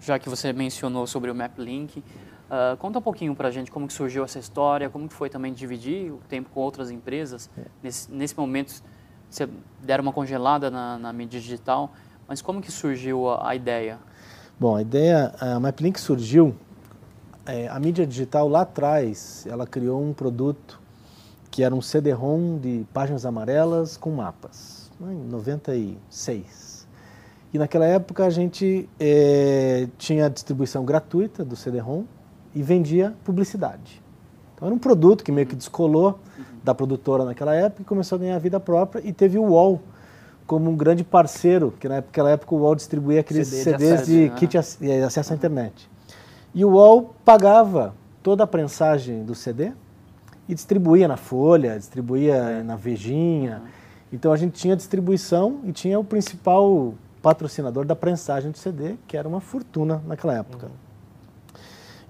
já 0.00 0.18
que 0.18 0.28
você 0.28 0.52
mencionou 0.52 1.06
sobre 1.06 1.30
o 1.30 1.34
MapLink, 1.34 2.02
ah, 2.50 2.76
conta 2.78 2.98
um 2.98 3.02
pouquinho 3.02 3.34
para 3.34 3.48
a 3.48 3.50
gente 3.50 3.70
como 3.70 3.86
que 3.86 3.92
surgiu 3.92 4.24
essa 4.24 4.38
história, 4.38 4.88
como 4.88 5.08
que 5.08 5.14
foi 5.14 5.28
também 5.28 5.52
dividir 5.52 6.12
o 6.12 6.18
tempo 6.28 6.48
com 6.52 6.60
outras 6.60 6.90
empresas. 6.90 7.50
Nesse, 7.82 8.10
nesse 8.10 8.36
momento, 8.36 8.82
você 9.28 9.48
deram 9.82 10.02
uma 10.02 10.12
congelada 10.12 10.70
na, 10.70 10.98
na 10.98 11.12
mídia 11.12 11.40
digital, 11.40 11.92
mas 12.26 12.40
como 12.40 12.60
que 12.60 12.72
surgiu 12.72 13.28
a, 13.28 13.50
a 13.50 13.54
ideia? 13.54 13.98
Bom, 14.58 14.76
a 14.76 14.82
ideia, 14.82 15.34
a 15.40 15.60
MapLink 15.60 16.00
surgiu, 16.00 16.54
é, 17.46 17.68
a 17.68 17.78
mídia 17.78 18.06
digital 18.06 18.48
lá 18.48 18.62
atrás, 18.62 19.46
ela 19.46 19.66
criou 19.66 20.02
um 20.02 20.12
produto 20.12 20.80
que 21.50 21.62
era 21.62 21.74
um 21.74 21.80
CD-ROM 21.80 22.58
de 22.58 22.86
páginas 22.92 23.24
amarelas 23.24 23.96
com 23.96 24.10
mapas, 24.10 24.90
né, 24.98 25.12
em 25.12 25.28
96. 25.28 26.67
E 27.52 27.58
naquela 27.58 27.86
época 27.86 28.24
a 28.26 28.30
gente 28.30 28.88
é, 29.00 29.88
tinha 29.96 30.26
a 30.26 30.28
distribuição 30.28 30.84
gratuita 30.84 31.44
do 31.44 31.56
CD-ROM 31.56 32.04
e 32.54 32.62
vendia 32.62 33.14
publicidade. 33.24 34.02
Então 34.54 34.66
era 34.66 34.74
um 34.74 34.78
produto 34.78 35.24
que 35.24 35.32
meio 35.32 35.46
que 35.46 35.56
descolou 35.56 36.18
da 36.62 36.74
produtora 36.74 37.24
naquela 37.24 37.54
época 37.54 37.82
e 37.82 37.84
começou 37.84 38.16
a 38.16 38.18
ganhar 38.18 38.38
vida 38.38 38.58
própria 38.60 39.00
e 39.06 39.12
teve 39.12 39.38
o 39.38 39.44
UOL 39.44 39.80
como 40.46 40.70
um 40.70 40.76
grande 40.76 41.04
parceiro, 41.04 41.72
que 41.78 41.88
naquela 41.88 42.30
época 42.30 42.54
o 42.54 42.58
UOL 42.58 42.74
distribuía 42.74 43.20
aqueles 43.20 43.48
CD 43.48 43.58
de 43.58 43.64
CDs 43.78 43.92
acesso, 43.92 44.10
de 44.10 44.28
né? 44.30 44.34
kit 44.36 44.58
ac- 44.58 44.78
eh, 44.82 45.02
acesso 45.02 45.32
à 45.32 45.36
internet. 45.36 45.88
E 46.54 46.64
o 46.64 46.70
UOL 46.70 47.14
pagava 47.24 47.94
toda 48.22 48.44
a 48.44 48.46
prensagem 48.46 49.22
do 49.24 49.34
CD 49.34 49.72
e 50.48 50.54
distribuía 50.54 51.06
na 51.06 51.16
Folha, 51.16 51.78
distribuía 51.78 52.62
na 52.64 52.76
Vejinha. 52.76 53.62
Então 54.12 54.32
a 54.32 54.36
gente 54.36 54.54
tinha 54.54 54.74
distribuição 54.74 55.60
e 55.64 55.72
tinha 55.72 56.00
o 56.00 56.04
principal 56.04 56.94
patrocinador 57.22 57.84
da 57.84 57.96
prensagem 57.96 58.50
do 58.50 58.58
CD, 58.58 58.96
que 59.06 59.16
era 59.16 59.28
uma 59.28 59.40
fortuna 59.40 60.02
naquela 60.06 60.34
época. 60.34 60.70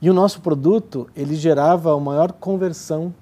E 0.01 0.09
o 0.09 0.15
nosso 0.15 0.41
produto, 0.41 1.09
ele 1.17 1.35
gerava 1.35 1.95
a 1.95 1.99
maior 1.99 2.33
conversão 2.33 3.13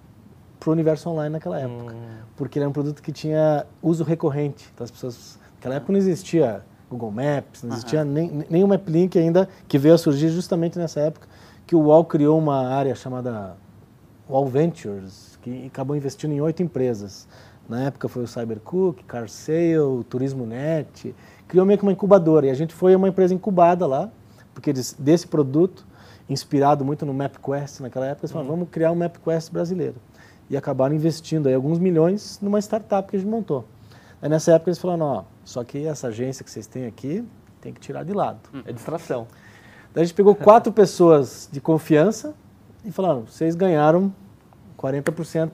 para 0.60 0.70
o 0.70 0.72
universo 0.72 1.08
online 1.08 1.32
naquela 1.32 1.58
época. 1.58 1.94
Porque 2.36 2.58
ele 2.58 2.64
era 2.64 2.70
um 2.70 2.72
produto 2.72 3.02
que 3.02 3.12
tinha 3.12 3.66
uso 3.82 4.04
recorrente. 4.04 4.70
Então 4.74 4.84
as 4.84 4.90
pessoas... 4.90 5.38
Naquela 5.54 5.76
época 5.76 5.92
não 5.92 5.98
existia 5.98 6.62
Google 6.90 7.10
Maps, 7.10 7.62
não 7.62 7.72
existia 7.72 8.04
nem, 8.04 8.44
nem 8.48 8.62
o 8.62 8.68
MapLink 8.68 9.18
ainda, 9.18 9.48
que 9.66 9.78
veio 9.78 9.94
a 9.94 9.98
surgir 9.98 10.28
justamente 10.28 10.78
nessa 10.78 11.00
época, 11.00 11.26
que 11.66 11.74
o 11.74 11.80
UOL 11.80 12.04
criou 12.04 12.38
uma 12.38 12.68
área 12.68 12.94
chamada 12.94 13.56
UOL 14.28 14.46
Ventures, 14.46 15.38
que 15.42 15.66
acabou 15.66 15.96
investindo 15.96 16.32
em 16.32 16.40
oito 16.40 16.62
empresas 16.62 17.26
Na 17.68 17.84
época 17.84 18.08
foi 18.08 18.22
o 18.22 18.26
Cybercook, 18.28 19.02
CarSale, 19.04 20.04
Turismo 20.08 20.46
Net, 20.46 21.14
criou 21.48 21.66
meio 21.66 21.78
que 21.78 21.84
uma 21.84 21.92
incubadora. 21.92 22.46
E 22.46 22.50
a 22.50 22.54
gente 22.54 22.74
foi 22.74 22.94
uma 22.94 23.08
empresa 23.08 23.34
incubada 23.34 23.86
lá, 23.86 24.10
porque 24.54 24.72
desse 24.72 25.26
produto, 25.26 25.86
inspirado 26.28 26.84
muito 26.84 27.06
no 27.06 27.14
MapQuest 27.14 27.80
naquela 27.80 28.06
época, 28.06 28.24
eles 28.24 28.32
falaram, 28.32 28.50
vamos 28.50 28.68
criar 28.70 28.92
um 28.92 28.96
MapQuest 28.96 29.52
brasileiro. 29.52 29.96
E 30.48 30.56
acabaram 30.56 30.94
investindo 30.94 31.48
aí 31.48 31.54
alguns 31.54 31.78
milhões 31.78 32.38
numa 32.40 32.58
startup 32.60 33.08
que 33.08 33.16
a 33.16 33.18
gente 33.18 33.28
montou. 33.28 33.64
Aí 34.20 34.28
nessa 34.28 34.52
época 34.52 34.70
eles 34.70 34.78
falaram, 34.78 35.04
ó, 35.04 35.24
só 35.44 35.62
que 35.62 35.86
essa 35.86 36.08
agência 36.08 36.44
que 36.44 36.50
vocês 36.50 36.66
têm 36.66 36.86
aqui, 36.86 37.24
tem 37.60 37.72
que 37.72 37.80
tirar 37.80 38.04
de 38.04 38.12
lado. 38.12 38.38
É 38.64 38.72
distração. 38.72 39.26
Daí 39.92 40.02
a 40.02 40.04
gente 40.04 40.14
pegou 40.14 40.34
quatro 40.34 40.70
pessoas 40.72 41.48
de 41.50 41.60
confiança 41.60 42.34
e 42.84 42.92
falaram, 42.92 43.26
vocês 43.26 43.54
ganharam 43.54 44.14
40% 44.78 45.50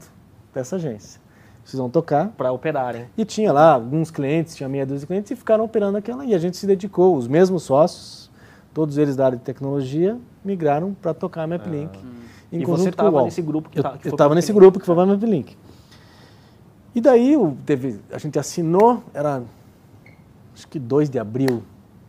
dessa 0.54 0.76
agência. 0.76 1.21
Vocês 1.64 1.78
vão 1.78 1.88
tocar. 1.88 2.28
Para 2.30 2.52
operarem. 2.52 3.06
E 3.16 3.24
tinha 3.24 3.52
lá 3.52 3.74
alguns 3.74 4.10
clientes, 4.10 4.54
tinha 4.54 4.68
meia 4.68 4.84
dúzia 4.84 5.00
de 5.00 5.06
clientes 5.06 5.30
e 5.30 5.36
ficaram 5.36 5.64
operando 5.64 5.96
aquela. 5.96 6.24
E 6.24 6.34
a 6.34 6.38
gente 6.38 6.56
se 6.56 6.66
dedicou, 6.66 7.16
os 7.16 7.28
mesmos 7.28 7.62
sócios, 7.62 8.30
todos 8.74 8.98
eles 8.98 9.16
da 9.16 9.26
área 9.26 9.38
de 9.38 9.44
tecnologia, 9.44 10.18
migraram 10.44 10.94
para 10.94 11.14
tocar 11.14 11.42
a 11.42 11.46
MapLink. 11.46 11.98
Ah. 11.98 12.06
e 12.50 12.64
você 12.64 12.88
estava 12.88 13.22
nesse 13.22 13.42
grupo 13.42 13.70
que, 13.70 13.78
eu, 13.78 13.82
tá, 13.82 13.98
Eu 14.04 14.10
estava 14.10 14.34
nesse 14.34 14.52
grupo 14.52 14.80
que 14.80 14.86
foi 14.86 14.94
para 14.94 15.04
a 15.04 15.06
MapLink. 15.06 15.56
E 16.94 17.00
daí 17.00 17.34
teve, 17.64 18.00
a 18.12 18.18
gente 18.18 18.38
assinou, 18.38 19.02
era 19.14 19.42
acho 20.54 20.68
que 20.68 20.78
2 20.78 21.08
de 21.08 21.18
abril. 21.18 21.62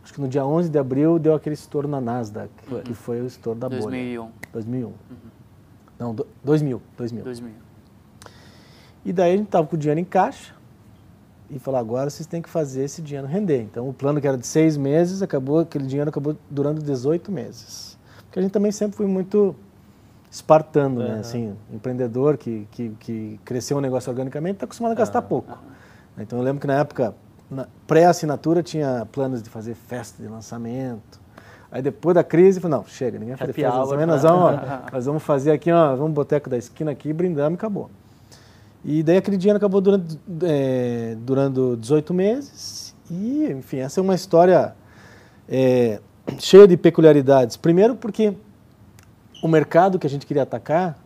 Acho 0.04 0.14
que 0.14 0.20
no 0.20 0.28
dia 0.28 0.46
11 0.46 0.70
de 0.70 0.78
abril 0.78 1.18
deu 1.18 1.34
aquele 1.34 1.54
estouro 1.54 1.88
na 1.88 2.02
Nasdaq, 2.02 2.52
uhum. 2.70 2.82
que 2.82 2.94
foi 2.94 3.22
o 3.22 3.26
estouro 3.26 3.58
da 3.58 3.70
2001. 3.70 4.22
bolha. 4.22 4.34
2001. 4.52 4.88
Uhum. 4.88 4.94
Não, 5.98 6.14
do, 6.14 6.28
2000, 6.44 6.82
2000. 6.98 7.24
2000. 7.24 7.54
E 9.06 9.12
daí 9.12 9.34
a 9.34 9.38
gente 9.38 9.48
estava 9.48 9.68
com 9.68 9.76
o 9.76 9.80
dinheiro 9.80 10.00
em 10.00 10.06
caixa 10.06 10.54
e 11.50 11.60
falou, 11.60 11.80
agora 11.80 12.10
vocês 12.10 12.26
têm 12.26 12.42
que 12.42 12.50
fazer 12.50 12.84
esse 12.84 13.02
dinheiro 13.02 13.28
render. 13.28 13.62
Então 13.62 13.88
o 13.88 13.94
plano 13.94 14.20
que 14.20 14.28
era 14.28 14.38
de 14.38 14.48
seis 14.48 14.78
meses, 14.78 15.22
acabou, 15.22 15.60
aquele 15.60 15.86
dinheiro 15.86 16.10
acabou 16.10 16.36
durando 16.50 16.82
18 16.82 17.32
meses. 17.32 17.98
Porque 18.26 18.40
a 18.40 18.42
gente 18.42 18.52
também 18.52 18.72
sempre 18.72 18.98
foi 18.98 19.06
muito 19.06 19.56
espartano, 20.32 21.02
uhum. 21.02 21.08
né? 21.08 21.20
Assim, 21.20 21.56
empreendedor 21.72 22.38
que, 22.38 22.68
que, 22.72 22.90
que 23.00 23.40
cresceu 23.46 23.78
um 23.78 23.82
negócio 23.82 24.10
organicamente 24.10 24.56
está 24.56 24.66
acostumado 24.66 24.94
a 24.94 24.96
gastar 24.96 25.22
uhum. 25.22 25.28
pouco. 25.28 25.58
Então 26.18 26.40
eu 26.40 26.44
lembro 26.44 26.60
que 26.60 26.68
na 26.68 26.80
época, 26.80 27.14
pré-assinatura, 27.86 28.64
tinha 28.64 29.08
planos 29.12 29.44
de 29.44 29.50
fazer 29.50 29.76
festa 29.76 30.22
de 30.22 30.28
lançamento. 30.28 31.22
Aí 31.72 31.82
depois 31.82 32.16
da 32.16 32.24
crise, 32.24 32.60
falei, 32.60 32.78
não, 32.78 32.86
chega, 32.86 33.20
ninguém 33.20 33.36
vai 33.36 33.48
fazer 33.48 33.54
festa 33.54 33.72
de 33.72 33.78
lançamento, 33.78 34.08
nós 34.08 34.24
vamos, 34.24 34.62
nós 34.94 35.06
vamos 35.06 35.24
fazer 35.24 35.52
aqui, 35.52 35.72
ó, 35.72 35.96
vamos 35.96 36.14
boteco 36.14 36.50
da 36.50 36.58
esquina 36.58 36.92
aqui, 36.92 37.12
brindamos 37.12 37.54
e 37.54 37.56
acabou. 37.56 37.90
E 38.86 39.02
daí 39.02 39.18
aquele 39.18 39.38
dinheiro 39.38 39.58
acabou 39.58 39.80
durando, 39.80 40.20
é, 40.44 41.16
durando 41.20 41.78
18 41.78 42.14
meses. 42.14 42.94
E, 43.10 43.46
enfim, 43.46 43.78
essa 43.78 44.00
é 44.00 44.04
uma 44.04 44.16
história 44.16 44.76
é, 45.48 46.00
cheia 46.40 46.68
de 46.68 46.76
peculiaridades. 46.76 47.56
Primeiro 47.56 47.96
porque 47.96 48.34
o 49.42 49.48
mercado 49.48 49.98
que 49.98 50.06
a 50.06 50.10
gente 50.10 50.26
queria 50.26 50.44
atacar, 50.44 50.98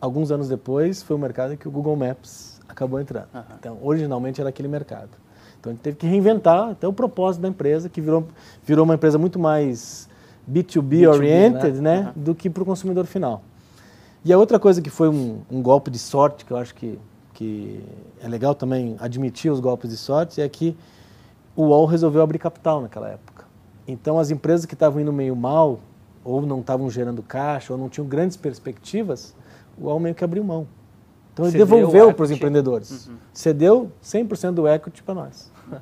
alguns 0.00 0.30
anos 0.30 0.48
depois, 0.48 1.02
foi 1.02 1.16
o 1.16 1.18
mercado 1.18 1.56
que 1.56 1.66
o 1.66 1.70
Google 1.70 1.96
Maps 1.96 2.60
acabou 2.68 3.00
entrando. 3.00 3.28
Uhum. 3.34 3.42
Então, 3.58 3.78
originalmente 3.82 4.40
era 4.40 4.50
aquele 4.50 4.68
mercado. 4.68 5.10
Então, 5.58 5.70
a 5.70 5.74
gente 5.74 5.82
teve 5.82 5.96
que 5.96 6.06
reinventar 6.06 6.70
até 6.70 6.86
o 6.88 6.92
propósito 6.92 7.42
da 7.42 7.48
empresa, 7.48 7.88
que 7.88 8.00
virou, 8.00 8.26
virou 8.64 8.84
uma 8.84 8.94
empresa 8.94 9.16
muito 9.16 9.38
mais 9.38 10.08
B2B, 10.50 11.02
B2B 11.02 11.08
oriented 11.08 11.80
né? 11.80 12.00
né? 12.00 12.12
Uhum. 12.14 12.22
do 12.22 12.34
que 12.34 12.50
para 12.50 12.62
o 12.62 12.66
consumidor 12.66 13.06
final. 13.06 13.42
E 14.24 14.32
a 14.32 14.38
outra 14.38 14.58
coisa 14.58 14.82
que 14.82 14.90
foi 14.90 15.08
um, 15.08 15.40
um 15.50 15.62
golpe 15.62 15.90
de 15.90 15.98
sorte, 15.98 16.44
que 16.44 16.50
eu 16.50 16.56
acho 16.56 16.74
que 16.74 16.98
que 17.42 17.80
é 18.22 18.28
legal 18.28 18.54
também 18.54 18.96
admitir 19.00 19.50
os 19.50 19.58
golpes 19.58 19.90
de 19.90 19.96
sorte, 19.96 20.40
é 20.40 20.48
que 20.48 20.76
o 21.56 21.64
UOL 21.64 21.86
resolveu 21.86 22.22
abrir 22.22 22.38
capital 22.38 22.80
naquela 22.80 23.08
época. 23.08 23.44
Então, 23.86 24.18
as 24.18 24.30
empresas 24.30 24.64
que 24.64 24.74
estavam 24.74 25.00
indo 25.00 25.12
meio 25.12 25.34
mal, 25.34 25.80
ou 26.24 26.40
não 26.42 26.60
estavam 26.60 26.88
gerando 26.88 27.20
caixa, 27.20 27.72
ou 27.72 27.78
não 27.78 27.88
tinham 27.88 28.06
grandes 28.06 28.36
perspectivas, 28.36 29.34
o 29.76 29.86
UOL 29.86 29.98
meio 29.98 30.14
que 30.14 30.22
abriu 30.22 30.44
mão. 30.44 30.68
Então, 31.32 31.44
ele 31.44 31.52
Cedeu 31.52 31.66
devolveu 31.66 32.14
para 32.14 32.22
os 32.22 32.30
empreendedores. 32.30 33.08
Uhum. 33.08 33.16
Cedeu 33.32 33.90
100% 34.04 34.52
do 34.52 34.68
equity 34.68 35.02
para 35.02 35.14
nós. 35.14 35.50
Uhum. 35.70 35.78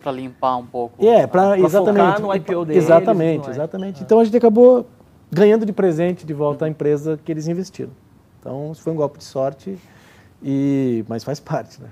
Para 0.00 0.12
limpar 0.12 0.56
um 0.56 0.66
pouco. 0.66 1.04
É, 1.04 1.26
para 1.26 1.58
exatamente. 1.58 2.20
no 2.20 2.34
IPO 2.34 2.64
deles. 2.64 2.84
Exatamente, 2.84 3.50
exatamente. 3.50 4.02
Então, 4.02 4.18
a 4.18 4.24
gente 4.24 4.36
acabou 4.36 4.86
ganhando 5.30 5.64
de 5.64 5.72
presente 5.72 6.26
de 6.26 6.34
volta 6.34 6.64
a 6.64 6.68
empresa 6.68 7.18
que 7.24 7.30
eles 7.30 7.46
investiram. 7.46 7.92
Então, 8.40 8.72
isso 8.72 8.82
foi 8.82 8.92
um 8.92 8.96
golpe 8.96 9.18
de 9.18 9.24
sorte 9.24 9.78
e, 10.42 11.04
mas 11.08 11.24
faz 11.24 11.40
parte, 11.40 11.80
né? 11.80 11.88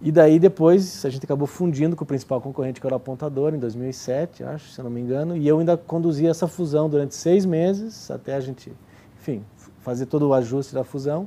E 0.00 0.12
daí 0.12 0.38
depois 0.38 1.04
a 1.06 1.08
gente 1.08 1.24
acabou 1.24 1.46
fundindo 1.46 1.96
com 1.96 2.04
o 2.04 2.06
principal 2.06 2.40
concorrente, 2.40 2.80
que 2.80 2.86
era 2.86 2.94
o 2.94 2.96
Apontador, 2.96 3.54
em 3.54 3.58
2007, 3.58 4.44
acho, 4.44 4.70
se 4.70 4.78
eu 4.78 4.84
não 4.84 4.90
me 4.90 5.00
engano. 5.00 5.36
E 5.36 5.48
eu 5.48 5.58
ainda 5.58 5.76
conduzi 5.76 6.26
essa 6.26 6.46
fusão 6.46 6.90
durante 6.90 7.14
seis 7.14 7.46
meses, 7.46 8.10
até 8.10 8.34
a 8.34 8.40
gente, 8.40 8.70
enfim, 9.18 9.42
fazer 9.80 10.06
todo 10.06 10.28
o 10.28 10.34
ajuste 10.34 10.74
da 10.74 10.84
fusão. 10.84 11.26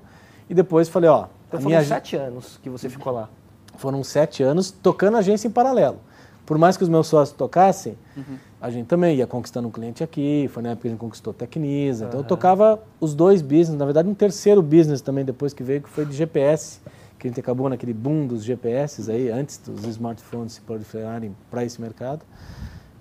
E 0.50 0.54
depois 0.54 0.88
falei, 0.88 1.10
ó... 1.10 1.26
Então 1.47 1.60
foram 1.60 1.78
minha... 1.78 1.84
sete 1.84 2.15
anos 2.15 2.60
que 2.62 2.69
você 2.69 2.88
ficou 2.88 3.12
lá. 3.12 3.30
Foram 3.78 4.04
sete 4.04 4.43
anos 4.43 4.69
tocando 4.69 5.15
a 5.15 5.19
agência 5.19 5.47
em 5.47 5.52
paralelo. 5.52 5.97
Por 6.45 6.58
mais 6.58 6.78
que 6.78 6.84
os 6.84 6.89
meus 6.89 7.08
sócios 7.08 7.36
tocassem, 7.36 7.97
uhum. 8.15 8.38
A 8.60 8.70
gente 8.72 8.88
também 8.88 9.15
ia 9.15 9.28
conquistando 9.28 9.67
um 9.67 9.72
cliente 9.72 10.04
aqui, 10.04 10.50
foi 10.52 10.63
na 10.63 10.70
época 10.70 10.84
que 10.84 10.88
a 10.88 10.91
gente 10.91 11.00
conquistou 11.00 11.34
Tecnisa. 11.34 12.06
Uhum. 12.06 12.10
Então 12.10 12.20
eu 12.22 12.24
tocava 12.26 12.82
os 13.00 13.13
dois 13.13 13.41
business, 13.41 13.78
na 13.78 13.86
verdade 13.86 14.10
um 14.10 14.15
terceiro 14.15 14.62
business 14.62 15.00
também 15.02 15.24
depois 15.24 15.54
que 15.54 15.63
veio, 15.63 15.82
que 15.82 15.89
foi 15.89 16.06
de 16.06 16.15
GPS, 16.15 16.80
que 17.20 17.28
a 17.28 17.30
gente 17.30 17.39
acabou 17.39 17.70
naquele 17.70 17.93
boom 17.93 18.26
dos 18.26 18.43
GPS 18.43 19.10
aí, 19.12 19.30
antes 19.30 19.60
dos 19.60 19.86
smartphones 19.86 20.54
se 20.54 20.62
proliferarem 20.62 21.36
para 21.52 21.63
esse 21.63 21.80
mercado. 21.80 22.26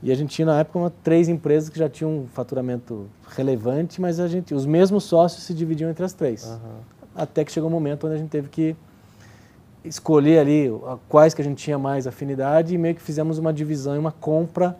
E 0.03 0.13
a 0.13 0.15
gente 0.15 0.35
tinha 0.35 0.47
na 0.47 0.61
época 0.61 0.79
uma, 0.79 0.93
três 1.03 1.27
empresas 1.27 1.71
que 1.71 1.79
já 1.79 1.89
tinham 1.89 2.19
um 2.19 2.27
faturamento 2.27 3.07
relevante, 3.35 3.99
mas 4.01 4.21
a 4.21 4.29
gente, 4.29 4.55
os 4.55 4.67
mesmos 4.67 5.05
sócios 5.05 5.43
se 5.45 5.55
dividiam 5.55 5.91
entre 5.91 6.05
as 6.05 6.13
três. 6.13 6.45
Uhum. 6.45 6.81
Até 7.15 7.45
que 7.45 7.51
chegou 7.51 7.69
um 7.69 7.73
momento 7.73 8.07
onde 8.07 8.17
a 8.17 8.19
gente 8.19 8.29
teve 8.29 8.49
que 8.49 8.77
escolher 9.83 10.39
ali 10.39 10.71
quais 11.09 11.33
que 11.33 11.41
a 11.41 11.45
gente 11.45 11.63
tinha 11.63 11.79
mais 11.79 12.07
afinidade 12.07 12.75
e 12.75 12.79
meio 12.79 12.95
que 12.95 13.01
fizemos 13.01 13.39
uma 13.39 13.53
divisão 13.53 13.95
e 13.95 13.99
uma 13.99 14.13
compra 14.13 14.77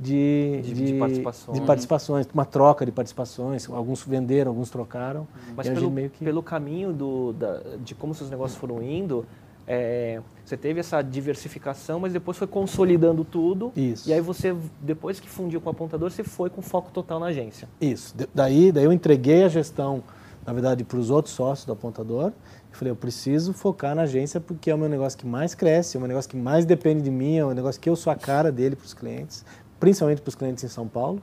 de, 0.00 0.62
de, 0.62 0.74
de, 0.74 0.98
participações. 0.98 1.60
de, 1.60 1.66
participações. 1.66 2.28
uma 2.32 2.46
troca 2.46 2.86
de 2.86 2.92
participações. 2.92 3.68
Alguns 3.68 4.02
venderam, 4.02 4.50
alguns 4.50 4.70
trocaram. 4.70 5.28
Mas 5.54 5.68
pelo, 5.68 5.90
que... 5.90 6.24
pelo 6.24 6.42
caminho 6.42 6.92
do, 6.92 7.32
da, 7.34 7.60
de 7.84 7.94
como 7.94 8.14
seus 8.14 8.30
negócios 8.30 8.58
foram 8.58 8.82
indo, 8.82 9.26
é, 9.66 10.22
você 10.42 10.56
teve 10.56 10.80
essa 10.80 11.02
diversificação, 11.02 12.00
mas 12.00 12.14
depois 12.14 12.38
foi 12.38 12.46
consolidando 12.46 13.24
tudo. 13.24 13.72
Isso. 13.76 14.08
E 14.08 14.12
aí 14.14 14.22
você, 14.22 14.56
depois 14.80 15.20
que 15.20 15.28
fundiu 15.28 15.60
com 15.60 15.68
o 15.68 15.72
apontador, 15.72 16.10
você 16.10 16.24
foi 16.24 16.48
com 16.48 16.62
foco 16.62 16.90
total 16.90 17.20
na 17.20 17.26
agência. 17.26 17.68
Isso. 17.78 18.14
Daí, 18.34 18.72
daí 18.72 18.84
eu 18.84 18.92
entreguei 18.92 19.44
a 19.44 19.48
gestão, 19.48 20.02
na 20.46 20.54
verdade, 20.54 20.82
para 20.82 20.98
os 20.98 21.10
outros 21.10 21.34
sócios 21.34 21.66
do 21.66 21.72
apontador 21.72 22.32
eu 22.70 22.78
falei, 22.78 22.92
eu 22.92 22.96
preciso 22.96 23.52
focar 23.52 23.94
na 23.94 24.02
agência 24.02 24.40
porque 24.40 24.70
é 24.70 24.74
o 24.74 24.78
meu 24.78 24.88
negócio 24.88 25.18
que 25.18 25.26
mais 25.26 25.54
cresce, 25.54 25.96
é 25.96 25.98
o 25.98 26.00
meu 26.00 26.08
negócio 26.08 26.30
que 26.30 26.36
mais 26.36 26.64
depende 26.64 27.02
de 27.02 27.10
mim, 27.10 27.36
é 27.36 27.44
o 27.44 27.52
negócio 27.52 27.80
que 27.80 27.90
eu 27.90 27.96
sou 27.96 28.12
a 28.12 28.16
cara 28.16 28.52
dele 28.52 28.76
para 28.76 28.86
os 28.86 28.94
clientes, 28.94 29.44
principalmente 29.80 30.20
para 30.20 30.28
os 30.28 30.34
clientes 30.36 30.62
em 30.62 30.68
São 30.68 30.86
Paulo, 30.86 31.20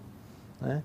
né? 0.59 0.83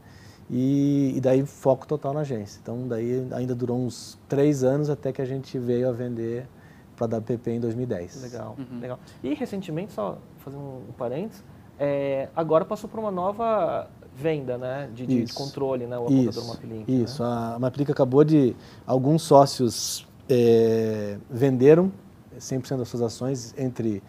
E, 0.51 1.15
e, 1.17 1.21
daí 1.21 1.47
foco 1.47 1.87
total 1.87 2.13
na 2.13 2.21
agência. 2.21 2.61
Então 2.63 2.87
daí 2.87 3.27
ainda 3.33 3.55
durou 3.55 3.79
uns 3.79 4.19
três 4.29 4.63
anos 4.63 4.91
até 4.91 5.11
que 5.11 5.23
a 5.23 5.25
gente 5.25 5.59
veio 5.59 5.89
a 5.89 5.93
vender 5.93 6.47
para 6.95 7.17
a 7.17 7.19
WPP 7.19 7.53
em 7.53 7.61
2010. 7.61 8.23
Legal, 8.23 8.57
uhum. 8.59 8.81
legal. 8.81 8.99
E 9.23 9.33
recentemente, 9.33 9.93
só 9.93 10.19
fazendo 10.39 10.63
um 10.63 10.93
parênteses, 10.99 11.43
é, 11.79 12.29
agora 12.37 12.65
passou 12.67 12.91
por 12.91 13.01
uma 13.01 13.11
nova 13.11 13.89
venda, 14.15 14.59
né, 14.59 14.91
de, 14.95 15.07
de, 15.07 15.25
de 15.25 15.33
controle, 15.33 15.87
né, 15.87 15.99
o 15.99 16.03
apontador 16.03 16.47
Maplink. 16.49 17.03
Isso, 17.03 17.23
né? 17.23 17.29
a 17.31 17.59
Maplink 17.59 17.91
acabou 17.91 18.23
de 18.23 18.55
alguns 18.87 19.23
sócios 19.23 20.07
é, 20.29 21.17
venderam 21.31 21.91
100% 22.39 22.77
das 22.77 22.89
suas 22.89 23.03
ações, 23.03 23.55
entre, 23.57 24.03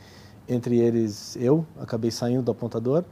entre 0.48 0.80
eles 0.80 1.36
eu, 1.38 1.66
acabei 1.80 2.12
saindo 2.12 2.44
do 2.44 2.52
apontador, 2.52 3.04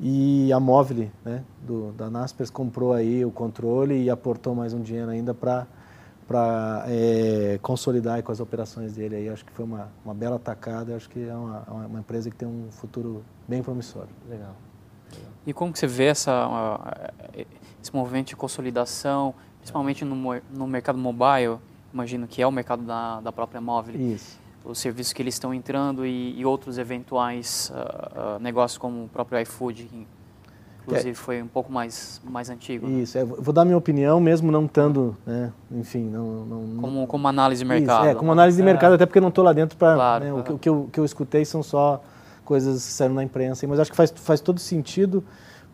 e 0.00 0.52
a 0.52 0.58
Móvel, 0.58 1.10
né, 1.24 1.44
do, 1.62 1.92
da 1.92 2.10
Naspers, 2.10 2.50
comprou 2.50 2.92
aí 2.92 3.24
o 3.24 3.30
controle 3.30 4.02
e 4.02 4.10
aportou 4.10 4.54
mais 4.54 4.72
um 4.72 4.80
dinheiro 4.80 5.10
ainda 5.10 5.34
para 5.34 5.66
para 6.26 6.84
é, 6.88 7.58
consolidar 7.60 8.22
com 8.22 8.32
as 8.32 8.40
operações 8.40 8.94
dele 8.94 9.14
aí. 9.14 9.28
Acho 9.28 9.44
que 9.44 9.52
foi 9.52 9.66
uma, 9.66 9.92
uma 10.02 10.14
bela 10.14 10.36
atacada, 10.36 10.96
acho 10.96 11.06
que 11.10 11.28
é 11.28 11.34
uma, 11.34 11.60
uma 11.68 12.00
empresa 12.00 12.30
que 12.30 12.36
tem 12.36 12.48
um 12.48 12.68
futuro 12.70 13.22
bem 13.46 13.62
promissor. 13.62 14.06
Legal. 14.26 14.56
Legal. 15.12 15.32
E 15.46 15.52
como 15.52 15.70
que 15.70 15.78
você 15.78 15.86
vê 15.86 16.06
essa, 16.06 16.80
esse 17.82 17.94
movimento 17.94 18.28
de 18.28 18.36
consolidação, 18.36 19.34
principalmente 19.58 20.02
no, 20.02 20.16
no 20.50 20.66
mercado 20.66 20.96
mobile? 20.98 21.58
imagino 21.94 22.26
que 22.26 22.42
é 22.42 22.46
o 22.46 22.50
mercado 22.50 22.82
da, 22.82 23.20
da 23.20 23.32
própria 23.32 23.60
móvel. 23.60 23.94
Isso. 23.94 24.38
Os 24.64 24.78
serviços 24.78 25.12
que 25.12 25.20
eles 25.20 25.34
estão 25.34 25.52
entrando 25.52 26.06
e, 26.06 26.38
e 26.38 26.44
outros 26.46 26.78
eventuais 26.78 27.70
uh, 27.74 28.36
uh, 28.36 28.40
negócios 28.40 28.78
como 28.78 29.04
o 29.04 29.08
próprio 29.08 29.38
iFood. 29.42 30.06
inclusive 30.82 31.10
é. 31.10 31.14
foi 31.14 31.42
um 31.42 31.46
pouco 31.46 31.70
mais, 31.70 32.20
mais 32.24 32.48
antigo. 32.48 32.86
Né? 32.86 33.02
Isso, 33.02 33.18
né? 33.18 33.24
é, 33.24 33.26
vou 33.26 33.52
dar 33.52 33.64
minha 33.64 33.76
opinião, 33.76 34.18
mesmo 34.20 34.50
não 34.50 34.64
estando, 34.64 35.16
né, 35.26 35.52
enfim, 35.70 36.08
não... 36.08 36.46
não 36.46 36.80
como, 36.80 37.06
como 37.06 37.28
análise 37.28 37.62
de 37.62 37.68
mercado. 37.68 38.04
Isso, 38.04 38.08
é, 38.10 38.14
como 38.14 38.32
análise 38.32 38.56
de 38.56 38.62
é. 38.62 38.64
mercado, 38.64 38.94
até 38.94 39.04
porque 39.04 39.20
não 39.20 39.28
estou 39.28 39.44
lá 39.44 39.52
dentro 39.52 39.76
para... 39.76 39.94
Claro, 39.94 40.24
né, 40.24 40.32
o, 40.32 40.42
que, 40.42 40.52
o, 40.52 40.58
que 40.58 40.68
eu, 40.68 40.88
que 40.92 41.00
eu 41.00 41.04
escutei 41.04 41.44
são 41.44 41.62
só 41.62 42.02
coisas 42.44 42.86
que 42.86 42.92
saíram 42.92 43.14
na 43.14 43.22
imprensa, 43.24 43.66
mas 43.66 43.78
acho 43.78 43.90
que 43.90 43.96
faz, 43.96 44.12
faz 44.16 44.40
todo 44.40 44.60
sentido, 44.60 45.22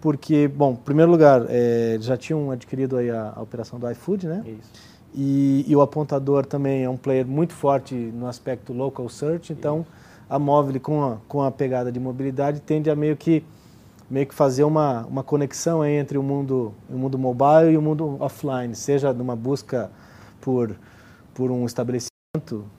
porque, 0.01 0.49
bom, 0.49 0.73
em 0.73 0.77
primeiro 0.77 1.11
lugar, 1.11 1.45
é, 1.49 1.97
já 2.01 2.17
tinham 2.17 2.51
adquirido 2.51 2.97
aí 2.97 3.11
a, 3.11 3.35
a 3.37 3.43
operação 3.43 3.79
do 3.79 3.89
iFood, 3.91 4.27
né? 4.27 4.43
Isso. 4.47 4.90
E, 5.15 5.65
e, 5.67 5.75
o 5.75 5.81
apontador 5.81 6.47
também 6.47 6.85
é 6.85 6.89
um 6.89 6.97
player 6.97 7.27
muito 7.27 7.53
forte 7.53 7.95
no 7.95 8.29
aspecto 8.29 8.73
local 8.73 9.09
search, 9.09 9.53
então 9.53 9.85
a 10.29 10.39
móvel 10.39 10.81
com 10.81 11.03
a, 11.03 11.17
com 11.27 11.43
a 11.43 11.51
pegada 11.51 11.91
de 11.91 11.99
mobilidade 11.99 12.61
tende 12.61 12.89
a 12.89 12.95
meio 12.95 13.17
que 13.17 13.45
meio 14.09 14.27
que 14.27 14.35
fazer 14.35 14.65
uma, 14.65 15.05
uma 15.07 15.23
conexão 15.23 15.85
entre 15.85 16.19
o 16.19 16.23
mundo 16.23 16.73
o 16.89 16.97
mundo 16.97 17.19
mobile 17.19 17.73
e 17.73 17.77
o 17.77 17.83
mundo 17.83 18.17
offline, 18.21 18.75
seja 18.75 19.13
numa 19.13 19.35
busca 19.35 19.91
por 20.41 20.77
por 21.35 21.51
um 21.51 21.67
estabelecimento 21.67 22.10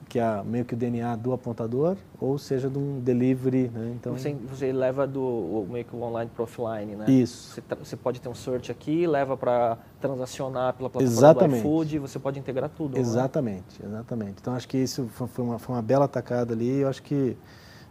que 0.08 0.18
é 0.18 0.42
meio 0.42 0.64
que 0.64 0.72
o 0.72 0.76
DNA 0.76 1.14
do 1.16 1.30
apontador, 1.32 1.96
ou 2.18 2.38
seja, 2.38 2.70
de 2.70 2.78
um 2.78 3.00
delivery. 3.00 3.68
Né? 3.68 3.92
Então, 3.94 4.16
você, 4.16 4.34
você 4.48 4.72
leva 4.72 5.06
do 5.06 5.66
meio 5.68 5.84
que 5.84 5.94
o 5.94 6.00
online 6.00 6.30
para 6.34 6.44
offline, 6.44 6.96
né? 6.96 7.04
Isso. 7.06 7.52
Você, 7.52 7.62
você, 7.78 7.96
pode 7.96 8.18
ter 8.18 8.30
um 8.30 8.34
search 8.34 8.72
aqui, 8.72 9.06
leva 9.06 9.36
para 9.36 9.76
transacionar 10.00 10.72
pela 10.72 10.88
plataforma 10.88 11.18
exatamente. 11.18 11.62
do 11.62 11.68
iFood, 11.68 11.98
você 11.98 12.18
pode 12.18 12.38
integrar 12.38 12.70
tudo. 12.70 12.96
É? 12.96 13.00
Exatamente, 13.00 13.82
né? 13.82 13.88
exatamente. 13.88 14.36
Então 14.40 14.54
acho 14.54 14.66
que 14.66 14.78
isso 14.78 15.06
foi 15.08 15.44
uma, 15.44 15.58
foi 15.58 15.74
uma 15.74 15.82
bela 15.82 16.06
atacada 16.06 16.54
ali. 16.54 16.80
Eu 16.80 16.88
acho 16.88 17.02
que 17.02 17.36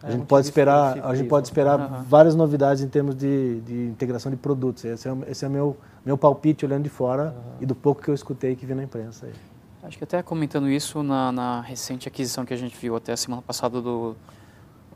a 0.02 0.08
é, 0.08 0.12
gente 0.12 0.26
pode 0.26 0.46
esperar, 0.46 0.98
a 1.04 1.14
gente 1.14 1.28
pode 1.28 1.46
esperar 1.46 1.78
uhum. 1.78 2.02
várias 2.02 2.34
novidades 2.34 2.82
em 2.82 2.88
termos 2.88 3.14
de, 3.14 3.60
de 3.60 3.86
integração 3.86 4.32
de 4.32 4.36
produtos. 4.36 4.84
Esse 4.84 5.08
é, 5.08 5.16
esse 5.28 5.44
é 5.44 5.48
meu 5.48 5.76
meu 6.04 6.18
palpite 6.18 6.66
olhando 6.66 6.82
de 6.82 6.90
fora 6.90 7.26
uhum. 7.36 7.52
e 7.60 7.66
do 7.66 7.76
pouco 7.76 8.02
que 8.02 8.08
eu 8.08 8.14
escutei 8.14 8.56
que 8.56 8.66
vi 8.66 8.74
na 8.74 8.82
imprensa. 8.82 9.26
Aí. 9.26 9.51
Acho 9.82 9.98
que 9.98 10.04
até 10.04 10.22
comentando 10.22 10.68
isso 10.68 11.02
na, 11.02 11.32
na, 11.32 11.60
recente 11.60 12.06
aquisição 12.06 12.44
que 12.44 12.54
a 12.54 12.56
gente 12.56 12.76
viu 12.76 12.94
até 12.94 13.12
a 13.12 13.16
semana 13.16 13.42
passada 13.42 13.82
do, 13.82 14.14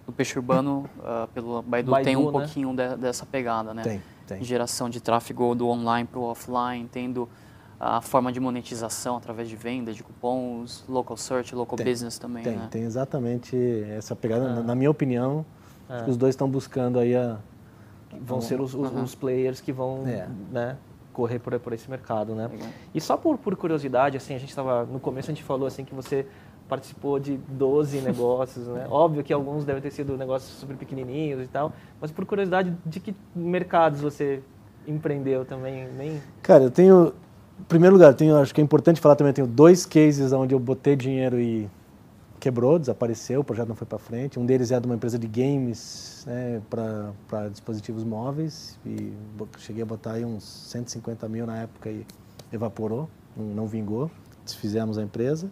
do 0.06 0.12
peixe 0.12 0.38
urbano 0.38 0.88
uh, 0.98 1.26
pelo 1.34 1.60
Baidu, 1.62 1.90
Baidu, 1.90 2.04
tem 2.04 2.16
um 2.16 2.26
né? 2.26 2.32
pouquinho 2.32 2.74
de, 2.74 2.96
dessa 2.96 3.26
pegada, 3.26 3.74
né? 3.74 3.82
Tem, 3.82 4.02
tem. 4.26 4.44
Geração 4.44 4.88
de 4.88 5.00
tráfego 5.00 5.54
do 5.56 5.68
online 5.68 6.06
para 6.06 6.20
o 6.20 6.22
offline, 6.22 6.88
tendo 6.90 7.28
a 7.80 8.00
forma 8.00 8.32
de 8.32 8.38
monetização 8.38 9.16
através 9.16 9.48
de 9.48 9.56
venda, 9.56 9.92
de 9.92 10.04
cupons, 10.04 10.84
local 10.88 11.16
search, 11.16 11.54
local 11.54 11.76
tem, 11.76 11.86
business 11.86 12.16
também, 12.16 12.44
tem, 12.44 12.56
né? 12.56 12.68
Tem 12.70 12.82
exatamente 12.82 13.56
essa 13.90 14.14
pegada. 14.14 14.54
Na, 14.54 14.62
na, 14.62 14.74
minha 14.76 14.90
opinião, 14.90 15.44
é. 15.90 16.08
os 16.08 16.16
dois 16.16 16.34
estão 16.34 16.48
buscando 16.48 16.98
aí 17.00 17.14
a... 17.14 17.38
Vão 18.20 18.40
ser 18.40 18.60
os, 18.60 18.72
os, 18.72 18.92
os 18.92 19.14
players 19.14 19.60
que 19.60 19.72
vão, 19.72 20.06
é. 20.06 20.28
né? 20.50 20.76
Correr 21.16 21.38
por, 21.38 21.58
por 21.58 21.72
esse 21.72 21.88
mercado, 21.88 22.34
né? 22.34 22.46
Legal. 22.46 22.68
E 22.94 23.00
só 23.00 23.16
por, 23.16 23.38
por 23.38 23.56
curiosidade, 23.56 24.18
assim, 24.18 24.34
a 24.34 24.38
gente 24.38 24.50
estava 24.50 24.84
no 24.84 25.00
começo 25.00 25.30
a 25.30 25.34
gente 25.34 25.42
falou 25.42 25.66
assim 25.66 25.82
que 25.82 25.94
você 25.94 26.26
participou 26.68 27.18
de 27.18 27.38
12 27.48 28.02
negócios, 28.04 28.66
né? 28.66 28.86
Óbvio 28.90 29.24
que 29.24 29.32
alguns 29.32 29.64
devem 29.64 29.80
ter 29.80 29.90
sido 29.90 30.14
negócios 30.18 30.52
super 30.60 30.76
pequenininhos 30.76 31.42
e 31.42 31.46
tal, 31.48 31.72
mas 31.98 32.10
por 32.10 32.26
curiosidade, 32.26 32.76
de 32.84 33.00
que 33.00 33.14
mercados 33.34 34.02
você 34.02 34.42
empreendeu 34.86 35.46
também? 35.46 35.88
Nem... 35.96 36.20
Cara, 36.42 36.64
eu 36.64 36.70
tenho, 36.70 37.14
em 37.58 37.64
primeiro 37.64 37.94
lugar, 37.94 38.12
tenho, 38.12 38.36
acho 38.36 38.54
que 38.54 38.60
é 38.60 38.64
importante 38.64 39.00
falar 39.00 39.16
também, 39.16 39.32
tenho 39.32 39.46
dois 39.46 39.86
cases 39.86 40.34
onde 40.34 40.54
eu 40.54 40.58
botei 40.58 40.94
dinheiro 40.94 41.40
e 41.40 41.66
quebrou, 42.46 42.78
desapareceu, 42.78 43.40
o 43.40 43.44
projeto 43.44 43.68
não 43.68 43.74
foi 43.74 43.88
para 43.88 43.98
frente. 43.98 44.38
Um 44.38 44.46
deles 44.46 44.70
é 44.70 44.78
de 44.78 44.86
uma 44.86 44.94
empresa 44.94 45.18
de 45.18 45.26
games 45.26 46.24
né, 46.28 46.62
para 46.70 47.48
dispositivos 47.48 48.04
móveis 48.04 48.78
e 48.86 49.12
cheguei 49.58 49.82
a 49.82 49.86
botar 49.86 50.12
aí 50.12 50.24
uns 50.24 50.44
150 50.44 51.28
mil 51.28 51.44
na 51.44 51.62
época 51.62 51.90
e 51.90 52.06
evaporou, 52.52 53.08
não 53.36 53.66
vingou, 53.66 54.08
desfizemos 54.44 54.96
a 54.96 55.02
empresa. 55.02 55.50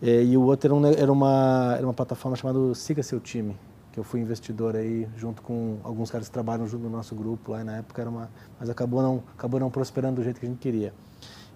E 0.00 0.36
o 0.36 0.42
outro 0.42 0.68
era, 0.68 0.74
um, 0.74 1.12
uma, 1.12 1.74
era 1.76 1.84
uma 1.84 1.94
plataforma 1.94 2.36
chamada 2.36 2.72
Siga 2.76 3.02
Seu 3.02 3.18
Time, 3.18 3.56
que 3.90 3.98
eu 3.98 4.04
fui 4.04 4.20
investidor 4.20 4.76
aí 4.76 5.08
junto 5.16 5.42
com 5.42 5.78
alguns 5.82 6.12
caras 6.12 6.28
que 6.28 6.32
trabalham 6.32 6.68
junto 6.68 6.84
no 6.84 6.90
nosso 6.90 7.12
grupo 7.16 7.50
lá 7.50 7.64
na 7.64 7.78
época, 7.78 8.02
era 8.02 8.10
uma, 8.10 8.30
mas 8.60 8.70
acabou 8.70 9.02
não, 9.02 9.20
acabou 9.36 9.58
não 9.58 9.68
prosperando 9.68 10.16
do 10.16 10.22
jeito 10.22 10.38
que 10.38 10.46
a 10.46 10.48
gente 10.48 10.60
queria. 10.60 10.94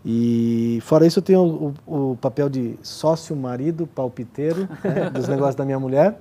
E 0.04 0.78
fora 0.82 1.06
isso 1.06 1.18
eu 1.18 1.22
tenho 1.22 1.74
o, 1.86 2.12
o 2.12 2.16
papel 2.16 2.48
de 2.48 2.78
sócio, 2.82 3.34
marido, 3.34 3.86
palpiteiro 3.86 4.68
né, 4.84 5.10
dos 5.10 5.28
negócios 5.28 5.54
da 5.54 5.64
minha 5.64 5.78
mulher, 5.78 6.18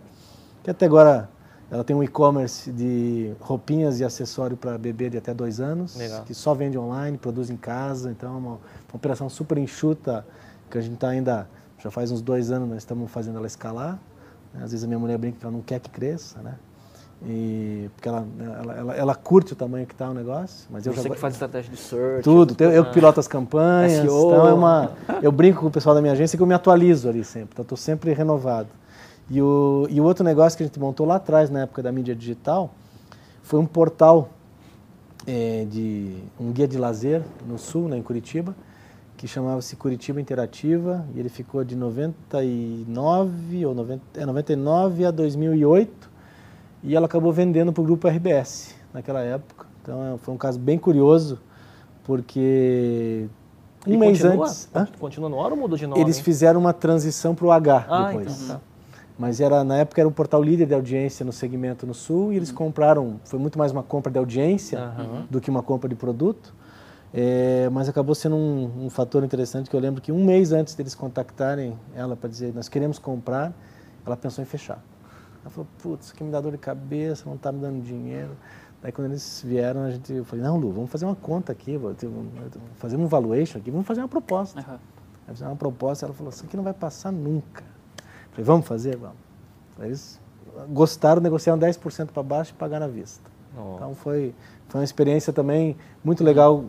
que 0.63 0.70
até 0.70 0.86
agora 0.86 1.30
ela 1.70 1.84
tem 1.84 1.96
um 1.96 2.04
e-commerce 2.04 2.72
de 2.72 3.34
roupinhas 3.42 4.00
e 4.00 4.06
acessório 4.06 4.56
para 4.56 4.78
bebê 4.78 5.10
de 5.10 5.18
até 5.18 5.34
dois 5.34 5.60
anos, 5.60 5.96
Legal. 5.96 6.24
que 6.24 6.34
só 6.34 6.54
vende 6.54 6.78
online, 6.78 7.18
produz 7.18 7.50
em 7.50 7.58
casa. 7.58 8.10
Então 8.10 8.34
é 8.34 8.38
uma, 8.38 8.50
uma 8.52 8.60
operação 8.94 9.30
super 9.30 9.58
enxuta, 9.58 10.26
que 10.72 10.78
a 10.78 10.82
gente 10.82 10.94
está 10.94 11.10
ainda, 11.10 11.48
já 11.78 11.92
faz 11.92 12.10
uns 12.10 12.22
dois 12.22 12.52
anos, 12.52 12.70
nós 12.70 12.78
estamos 12.78 13.12
fazendo 13.12 13.38
ela 13.38 13.48
escalar. 13.48 14.00
Às 14.56 14.72
vezes 14.72 14.84
a 14.84 14.88
minha 14.88 15.00
mulher 15.00 15.18
brinca 15.18 15.40
que 15.40 15.46
ela 15.46 15.52
não 15.52 15.62
quer 15.62 15.80
que 15.80 15.90
cresça, 15.90 16.42
né? 16.42 16.56
E, 17.25 17.89
porque 17.95 18.08
ela, 18.08 18.27
ela, 18.39 18.73
ela, 18.73 18.95
ela 18.95 19.15
curte 19.15 19.53
o 19.53 19.56
tamanho 19.56 19.88
que 19.88 19.93
está 19.93 20.10
o 20.10 20.13
negócio. 20.13 20.67
Mas 20.69 20.86
eu 20.86 20.93
Você 20.93 21.03
já, 21.03 21.10
que 21.10 21.19
faz 21.19 21.34
estratégia 21.34 21.71
de 21.71 21.77
search. 21.77 22.23
Tudo. 22.23 22.56
Eu, 22.63 22.71
eu 22.71 22.86
piloto 22.91 23.19
as 23.19 23.27
campanhas. 23.27 24.03
SEO. 24.03 24.27
Então 24.27 24.47
é 24.47 24.53
uma, 24.53 24.91
eu 25.21 25.32
brinco 25.32 25.62
com 25.62 25.67
o 25.67 25.71
pessoal 25.71 25.95
da 25.95 26.01
minha 26.01 26.13
agência 26.13 26.38
que 26.38 26.43
eu 26.43 26.47
me 26.47 26.53
atualizo 26.53 27.10
ali 27.10 27.23
sempre. 27.23 27.49
Então 27.53 27.63
estou 27.63 27.77
sempre 27.77 28.13
renovado. 28.13 28.69
E 29.30 29.41
o, 29.41 29.88
e 29.89 29.99
o 29.99 30.03
outro 30.03 30.23
negócio 30.23 30.56
que 30.56 30.63
a 30.63 30.65
gente 30.65 30.80
montou 30.80 31.06
lá 31.06 31.15
atrás, 31.15 31.49
na 31.49 31.62
época 31.62 31.84
da 31.84 31.91
mídia 31.91 32.15
digital, 32.15 32.71
foi 33.41 33.60
um 33.60 33.65
portal 33.65 34.30
é, 35.25 35.65
de 35.69 36.15
um 36.39 36.51
guia 36.51 36.67
de 36.67 36.77
lazer 36.77 37.21
no 37.45 37.58
sul, 37.58 37.89
né, 37.89 37.97
em 37.97 38.01
Curitiba, 38.01 38.56
que 39.17 39.27
chamava-se 39.27 39.75
Curitiba 39.75 40.21
Interativa, 40.21 41.06
e 41.13 41.19
ele 41.19 41.27
ficou 41.27 41.63
de 41.63 41.75
99 41.75 43.65
ou 43.65 43.75
90, 43.75 44.01
é, 44.15 44.25
99 44.25 45.06
a 45.06 45.12
2008, 45.12 46.16
e 46.88 46.95
ela 46.95 47.06
acabou 47.06 47.34
vendendo 47.34 47.73
para 47.73 47.82
o 47.82 47.84
grupo 47.84 48.08
RBS 48.08 48.73
naquela 48.93 49.19
época. 49.19 49.67
Então 49.82 50.15
é, 50.15 50.17
foi 50.17 50.34
um 50.34 50.38
caso 50.38 50.58
bem 50.58 50.80
curioso, 50.80 51.38
porque 52.06 53.28
um 53.86 53.93
e 53.93 53.97
mês 53.97 54.21
continua? 54.21 54.45
antes. 54.45 54.69
Continua 54.97 55.30
no 55.30 55.43
ar 55.43 55.52
ou 55.52 55.58
mudou 55.58 55.78
de 55.78 55.86
nome? 55.86 56.00
Eles 56.00 56.17
fizeram 56.17 56.62
uma 56.62 56.71
transição 56.71 57.36
para 57.36 57.45
o 57.45 57.52
H 57.52 57.86
ah, 57.89 58.08
depois. 58.08 58.41
Então, 58.43 58.56
tá. 58.56 58.62
Mas 59.19 59.41
era, 59.41 59.65
na 59.65 59.78
época 59.78 60.00
era 60.00 60.08
um 60.08 60.12
portal 60.13 60.41
líder 60.41 60.65
de 60.65 60.73
audiência 60.73 61.26
no 61.26 61.34
segmento 61.34 61.86
no 61.86 61.93
Sul 61.93 62.32
e 62.32 62.38
eles 62.38 62.52
uhum. 62.52 62.56
compraram, 62.56 63.19
foi 63.26 63.38
muito 63.38 63.60
mais 63.60 63.71
uma 63.73 63.84
compra 63.84 64.12
de 64.12 64.17
audiência 64.17 64.80
uhum. 64.97 65.26
do 65.30 65.41
que 65.41 65.50
uma 65.50 65.62
compra 65.62 65.89
de 65.89 65.95
produto. 65.95 66.56
É, 67.13 67.69
mas 67.71 67.89
acabou 67.89 68.13
sendo 68.13 68.36
um, 68.36 68.86
um, 68.86 68.89
fator 68.89 69.23
interessante 69.23 69.69
que 69.69 69.76
eu 69.76 69.80
lembro 69.80 70.02
que 70.02 70.12
um 70.12 70.23
mês 70.23 70.52
antes 70.52 70.76
deles 70.76 70.93
contactarem 70.93 71.78
ela 71.95 72.15
para 72.15 72.30
dizer 72.30 72.54
nós 72.54 72.69
queremos 72.69 73.00
comprar, 73.00 73.54
ela 74.06 74.15
pensou 74.15 74.41
em 74.41 74.45
fechar. 74.45 74.82
Ela 75.47 75.49
falou, 75.49 75.67
putz, 75.81 76.05
isso 76.05 76.13
aqui 76.13 76.23
me 76.25 76.31
dá 76.31 76.41
dor 76.41 76.51
de 76.51 76.57
cabeça, 76.57 77.23
não 77.25 77.36
está 77.36 77.53
me 77.53 77.60
dando 77.60 77.81
dinheiro. 77.81 78.31
Daí 78.81 78.91
quando 78.91 79.07
eles 79.07 79.41
vieram, 79.45 79.83
a 79.83 79.91
gente, 79.91 80.12
eu 80.13 80.25
falei, 80.25 80.43
não 80.43 80.57
Lu, 80.57 80.71
vamos 80.71 80.91
fazer 80.91 81.05
uma 81.05 81.15
conta 81.15 81.53
aqui, 81.53 81.77
vamos 81.77 81.97
fazer 82.75 82.97
um 82.97 83.07
valuation 83.07 83.57
aqui, 83.57 83.71
vamos 83.71 83.88
fazer 83.88 84.01
uma 84.01 84.10
proposta. 84.10 84.60
Uhum. 84.60 84.77
Aí 85.25 85.33
fizeram 85.33 85.53
uma 85.53 85.57
proposta, 85.57 86.05
ela 86.05 86.13
falou, 86.13 86.31
isso 86.31 86.43
aqui 86.43 86.57
não 86.57 86.63
vai 86.65 86.73
passar 86.73 87.12
nunca. 87.13 87.63
Falei, 88.31 88.43
vamos 88.43 88.67
fazer? 88.67 88.97
Vamos. 88.97 89.15
Eles 89.79 90.19
gostaram, 90.69 91.21
negociaram 91.21 91.57
10% 91.60 92.07
para 92.07 92.23
baixo 92.23 92.51
e 92.51 92.55
pagaram 92.55 92.86
à 92.86 92.89
vista. 92.89 93.29
Oh. 93.57 93.75
Então 93.75 93.95
foi, 93.95 94.36
foi 94.67 94.81
uma 94.81 94.86
experiência 94.86 95.31
também 95.31 95.77
muito 96.03 96.25
legal 96.25 96.65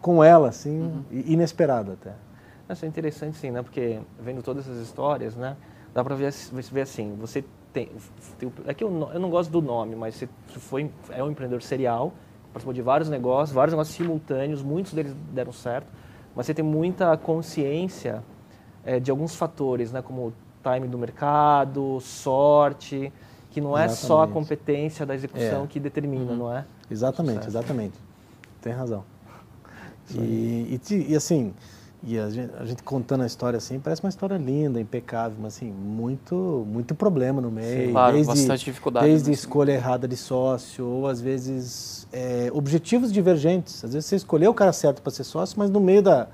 com 0.00 0.24
ela, 0.24 0.48
assim, 0.48 0.80
uhum. 0.80 1.04
inesperada 1.10 1.92
até. 1.92 2.14
Isso 2.70 2.86
é 2.86 2.88
interessante, 2.88 3.36
sim, 3.36 3.50
né? 3.50 3.62
Porque 3.62 4.00
vendo 4.18 4.42
todas 4.42 4.66
essas 4.66 4.80
histórias, 4.80 5.36
né? 5.36 5.54
Dá 5.92 6.02
para 6.02 6.14
ver, 6.14 6.32
ver 6.72 6.80
assim, 6.80 7.14
você 7.20 7.44
tem, 7.72 7.88
tem 8.38 8.52
é 8.66 8.74
que 8.74 8.84
eu, 8.84 9.10
eu 9.12 9.20
não 9.20 9.30
gosto 9.30 9.50
do 9.50 9.62
nome, 9.62 9.96
mas 9.96 10.14
você 10.14 10.28
foi 10.46 10.90
é 11.10 11.22
um 11.22 11.30
empreendedor 11.30 11.62
serial, 11.62 12.12
participou 12.52 12.72
de 12.72 12.82
vários 12.82 13.08
negócios, 13.08 13.54
vários 13.54 13.72
negócios 13.72 13.96
simultâneos, 13.96 14.62
muitos 14.62 14.92
deles 14.92 15.14
deram 15.32 15.52
certo, 15.52 15.86
mas 16.34 16.46
você 16.46 16.54
tem 16.54 16.64
muita 16.64 17.16
consciência 17.16 18.22
é, 18.84 19.00
de 19.00 19.10
alguns 19.10 19.34
fatores, 19.34 19.92
né? 19.92 20.02
Como 20.02 20.32
time 20.62 20.86
do 20.86 20.98
mercado, 20.98 21.98
sorte, 22.00 23.12
que 23.50 23.60
não 23.60 23.76
é 23.76 23.84
exatamente. 23.84 24.06
só 24.06 24.22
a 24.22 24.28
competência 24.28 25.04
da 25.04 25.14
execução 25.14 25.64
é. 25.64 25.66
que 25.66 25.80
determina, 25.80 26.32
uhum. 26.32 26.36
não 26.36 26.56
é? 26.56 26.64
Exatamente, 26.90 27.46
exatamente. 27.46 27.98
Tem 28.60 28.72
razão. 28.72 29.04
E, 30.14 30.78
e, 30.90 31.12
e, 31.12 31.16
assim, 31.16 31.54
e 32.04 32.18
a 32.18 32.28
gente, 32.30 32.52
a 32.58 32.64
gente, 32.64 32.82
contando 32.82 33.22
a 33.22 33.26
história 33.26 33.56
assim, 33.56 33.78
parece 33.78 34.02
uma 34.02 34.08
história 34.08 34.36
linda, 34.36 34.80
impecável, 34.80 35.36
mas 35.40 35.56
assim, 35.56 35.70
muito, 35.70 36.66
muito 36.68 36.96
problema 36.96 37.40
no 37.40 37.48
meio. 37.48 37.86
Sim, 37.86 37.92
claro, 37.92 38.12
desde, 38.14 38.32
bastante 38.32 38.64
dificuldade. 38.64 39.06
Desde 39.06 39.30
escolha 39.30 39.70
errada 39.70 40.08
de 40.08 40.16
sócio, 40.16 40.84
ou 40.84 41.06
às 41.06 41.20
vezes 41.20 42.08
é, 42.12 42.50
objetivos 42.52 43.12
divergentes. 43.12 43.84
Às 43.84 43.92
vezes 43.92 44.08
você 44.08 44.16
escolheu 44.16 44.50
o 44.50 44.54
cara 44.54 44.72
certo 44.72 45.00
para 45.00 45.12
ser 45.12 45.22
sócio, 45.22 45.56
mas 45.56 45.70
no 45.70 45.78
meio 45.78 46.02
da, 46.02 46.26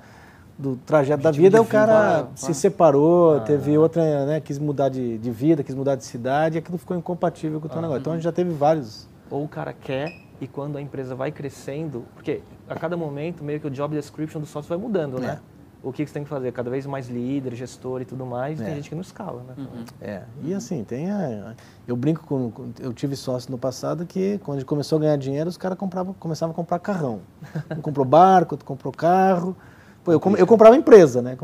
do 0.57 0.75
trajeto 0.75 1.21
da 1.21 1.29
vida, 1.29 1.61
o 1.61 1.65
cara 1.65 2.27
se 2.33 2.53
separou, 2.55 3.35
ah, 3.35 3.39
teve 3.41 3.77
outra, 3.77 4.25
né, 4.25 4.41
quis 4.41 4.57
mudar 4.57 4.89
de, 4.89 5.19
de, 5.19 5.29
vida, 5.29 5.63
quis 5.63 5.75
mudar 5.75 5.95
de 5.95 6.03
cidade, 6.03 6.57
e 6.57 6.59
aquilo 6.59 6.79
ficou 6.79 6.97
incompatível 6.97 7.59
com 7.59 7.67
o 7.67 7.69
teu 7.69 7.77
ah, 7.77 7.81
negócio. 7.83 8.01
Então 8.01 8.13
a 8.13 8.15
gente 8.15 8.25
já 8.25 8.31
teve 8.31 8.51
vários. 8.51 9.07
Ou 9.29 9.43
o 9.43 9.47
cara 9.47 9.71
quer 9.71 10.11
e 10.41 10.47
quando 10.47 10.77
a 10.77 10.81
empresa 10.81 11.13
vai 11.13 11.31
crescendo, 11.31 12.05
porque 12.15 12.41
a 12.67 12.73
cada 12.75 12.97
momento 12.97 13.43
meio 13.43 13.59
que 13.59 13.67
o 13.67 13.69
job 13.69 13.95
description 13.95 14.39
do 14.41 14.47
sócio 14.47 14.69
vai 14.69 14.77
mudando, 14.77 15.19
né? 15.19 15.39
É. 15.55 15.58
O 15.81 15.93
que, 15.93 16.03
que 16.03 16.09
você 16.09 16.13
tem 16.15 16.23
que 16.23 16.29
fazer? 16.29 16.51
Cada 16.51 16.69
vez 16.69 16.85
mais 16.85 17.07
líder, 17.07 17.55
gestor 17.55 18.01
e 18.01 18.05
tudo 18.05 18.25
mais, 18.25 18.59
É. 18.59 18.65
tem 18.65 18.75
gente 18.75 18.89
que 18.89 18.95
não 18.95 19.01
escala, 19.01 19.43
né? 19.47 19.67
É, 20.01 20.23
e 20.43 20.53
assim, 20.53 20.83
tem 20.83 21.09
a, 21.09 21.53
eu 21.87 21.95
brinco 21.95 22.25
com, 22.25 22.51
com- 22.51 22.69
eu 22.81 22.91
tive 22.91 23.15
sócio 23.15 23.49
no 23.49 23.57
passado 23.57 24.05
que 24.05 24.37
quando 24.39 24.57
a 24.57 24.59
gente 24.59 24.67
começou 24.67 24.97
a 24.97 25.01
ganhar 25.01 25.15
dinheiro, 25.17 25.49
os 25.49 25.55
caras 25.55 25.77
começavam 26.19 26.51
a 26.51 26.55
comprar 26.55 26.79
carrão. 26.79 27.21
Um 27.77 27.81
comprou 27.81 28.05
barco, 28.05 28.55
outro 28.55 28.65
comprou 28.65 28.91
carro. 28.91 29.55
Pô, 30.03 30.11
eu, 30.11 30.21
eu 30.37 30.45
comprava 30.47 30.75
empresa, 30.75 31.21
né? 31.21 31.37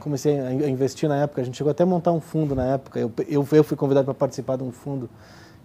Comecei 0.00 0.38
a 0.40 0.52
in- 0.52 0.64
a 0.64 0.68
investir 0.68 1.08
na 1.08 1.16
época, 1.16 1.40
a 1.40 1.44
gente 1.44 1.56
chegou 1.56 1.70
até 1.70 1.82
a 1.84 1.86
montar 1.86 2.10
um 2.12 2.20
fundo 2.20 2.54
na 2.56 2.64
época. 2.64 2.98
Eu, 2.98 3.12
eu, 3.28 3.46
eu 3.52 3.62
fui 3.64 3.76
convidado 3.76 4.04
para 4.04 4.14
participar 4.14 4.56
de 4.56 4.64
um 4.64 4.72
fundo. 4.72 5.08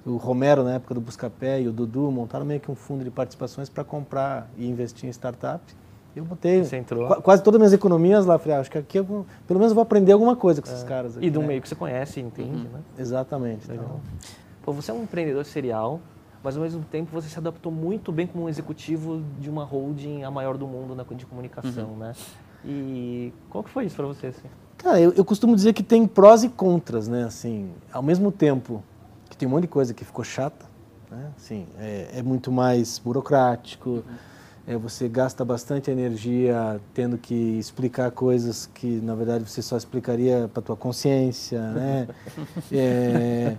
O 0.06 0.18
Romero, 0.18 0.64
na 0.64 0.74
época 0.74 0.94
do 0.96 1.02
Buscapé, 1.02 1.62
e 1.62 1.68
o 1.68 1.72
Dudu 1.72 2.12
montaram 2.12 2.44
meio 2.46 2.60
que 2.60 2.70
um 2.72 2.76
fundo 2.76 3.04
de 3.04 3.12
participações 3.12 3.70
para 3.70 3.84
comprar 3.84 4.50
e 4.58 4.68
investir 4.68 5.08
em 5.08 5.12
startup. 5.12 5.62
Eu 6.16 6.26
botei 6.26 6.64
Você 6.64 6.76
entrou? 6.78 7.08
qua- 7.08 7.22
quase 7.22 7.42
todas 7.44 7.56
as 7.58 7.62
minhas 7.62 7.74
economias 7.74 8.26
lá. 8.26 8.38
Falei, 8.38 8.58
ah, 8.58 8.60
acho 8.60 8.70
que 8.72 8.78
aqui 8.78 9.00
eu 9.00 9.26
pelo 9.48 9.60
menos 9.60 9.74
vou 9.74 9.82
aprender 9.82 10.12
alguma 10.12 10.36
coisa 10.36 10.62
com 10.62 10.68
esses 10.68 10.84
caras. 10.84 11.16
aqui, 11.16 11.26
É. 11.26 11.28
E 11.28 11.32
do 11.32 11.40
né? 11.42 11.48
meio 11.48 11.62
que 11.62 11.70
você 11.70 11.76
conhece, 11.76 12.20
entende, 12.20 12.68
né? 12.68 12.82
Exatamente. 12.98 13.70
Legal. 13.70 13.86
Então, 13.86 14.00
Pô, 14.64 14.74
você 14.74 14.92
é 14.92 14.94
um 14.94 15.04
empreendedor 15.04 15.46
serial, 15.46 16.00
mas 16.44 16.56
ao 16.58 16.64
mesmo 16.64 16.84
tempo 16.84 17.10
você 17.12 17.28
se 17.30 17.38
adaptou 17.40 17.72
muito 17.72 18.12
bem 18.12 18.28
como 18.28 18.44
um 18.46 18.50
executivo 18.50 19.24
de 19.40 19.50
uma 19.50 19.64
holding 19.64 20.24
a 20.24 20.30
maior 20.32 20.58
do 20.58 20.68
mundo 20.68 20.96
na 20.96 21.04
de 21.04 21.26
comunicação, 21.26 21.96
né? 21.96 22.14
E 22.64 23.34
qual 23.50 23.64
que 23.64 23.70
foi 23.70 23.86
isso 23.86 23.96
para 23.96 24.06
você? 24.06 24.28
Assim? 24.28 24.48
Cara, 24.78 25.00
eu, 25.00 25.14
eu 25.14 25.24
costumo 25.26 25.56
dizer 25.56 25.74
que 25.74 25.82
tem 25.84 26.06
prós 26.08 26.44
e 26.44 26.50
contras, 26.50 27.08
né? 27.08 27.24
Assim, 27.24 27.72
ao 27.92 28.04
mesmo 28.04 28.32
tempo 28.32 28.84
que 29.30 29.38
tem 29.38 29.48
um 29.48 29.52
monte 29.52 29.64
de 29.64 29.68
coisa 29.70 29.94
que 29.94 30.04
ficou 30.04 30.24
chata, 30.24 30.66
né? 31.10 31.32
Assim, 31.38 31.68
é, 31.80 32.10
é 32.16 32.22
muito 32.22 32.52
mais 32.52 33.00
burocrático, 33.00 34.04
é, 34.68 34.76
você 34.78 35.08
gasta 35.10 35.44
bastante 35.44 35.90
energia 35.90 36.80
tendo 36.94 37.18
que 37.18 37.34
explicar 37.58 38.12
coisas 38.12 38.70
que, 38.74 38.88
na 39.02 39.16
verdade, 39.16 39.50
você 39.50 39.62
só 39.62 39.76
explicaria 39.76 40.50
para 40.54 40.62
tua 40.62 40.76
consciência, 40.76 41.60
né? 41.72 42.08
É, 42.72 43.58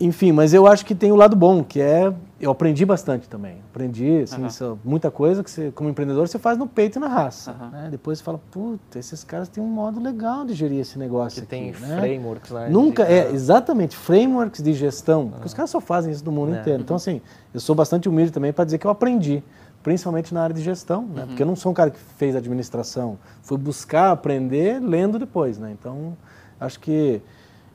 enfim, 0.00 0.30
mas 0.30 0.54
eu 0.54 0.64
acho 0.66 0.86
que 0.86 0.94
tem 0.94 1.10
o 1.10 1.16
lado 1.16 1.34
bom, 1.34 1.64
que 1.64 1.80
é 1.80 2.12
eu 2.40 2.52
aprendi 2.52 2.84
bastante 2.86 3.28
também. 3.28 3.56
Aprendi 3.70 4.20
assim, 4.22 4.42
Aham. 4.42 4.50
só- 4.50 4.78
muita 4.84 5.10
coisa 5.10 5.42
que 5.42 5.50
você, 5.50 5.72
como 5.72 5.90
empreendedor, 5.90 6.28
você 6.28 6.38
faz 6.38 6.56
no 6.56 6.68
peito 6.68 6.96
e 6.96 7.00
na 7.00 7.08
raça. 7.08 7.50
Aham. 7.50 7.70
né? 7.70 7.88
Depois 7.90 8.18
você 8.18 8.24
fala, 8.24 8.38
puta, 8.50 8.96
esses 8.96 9.24
caras 9.24 9.48
têm 9.48 9.60
um 9.62 9.66
modo 9.66 10.00
legal 10.00 10.44
de 10.44 10.54
gerir 10.54 10.78
esse 10.80 10.96
negócio 11.00 11.44
Que 11.44 11.56
aqui. 11.56 11.72
tem 11.74 11.80
né? 11.88 11.96
frameworks, 11.98 12.50
né? 12.52 12.68
Nunca, 12.70 13.04
de- 13.04 13.12
é, 13.12 13.32
exatamente, 13.32 13.96
frameworks 13.96 14.62
de 14.62 14.72
gestão, 14.72 15.30
porque 15.30 15.46
os 15.46 15.54
caras 15.54 15.70
só 15.70 15.80
fazem 15.80 16.12
isso 16.12 16.24
no 16.24 16.30
mundo 16.30 16.54
É. 16.54 16.60
inteiro. 16.60 16.80
Então, 16.82 16.94
assim, 16.94 17.20
eu 17.52 17.58
sou 17.58 17.74
bastante 17.74 18.08
humilde 18.08 18.30
também 18.30 18.52
para 18.52 18.64
dizer 18.64 18.78
que 18.78 18.86
eu 18.86 18.90
aprendi, 18.92 19.42
principalmente 19.82 20.34
na 20.34 20.42
área 20.42 20.54
de 20.54 20.62
gestão, 20.62 21.02
né? 21.06 21.24
Porque 21.26 21.42
eu 21.42 21.46
não 21.46 21.56
sou 21.56 21.72
um 21.72 21.74
cara 21.74 21.90
que 21.90 21.98
fez 21.98 22.34
administração, 22.36 23.18
fui 23.42 23.56
buscar 23.56 24.10
aprender 24.10 24.80
lendo 24.80 25.18
depois, 25.18 25.58
né? 25.58 25.74
Então, 25.78 26.16
acho 26.60 26.78
que, 26.80 27.20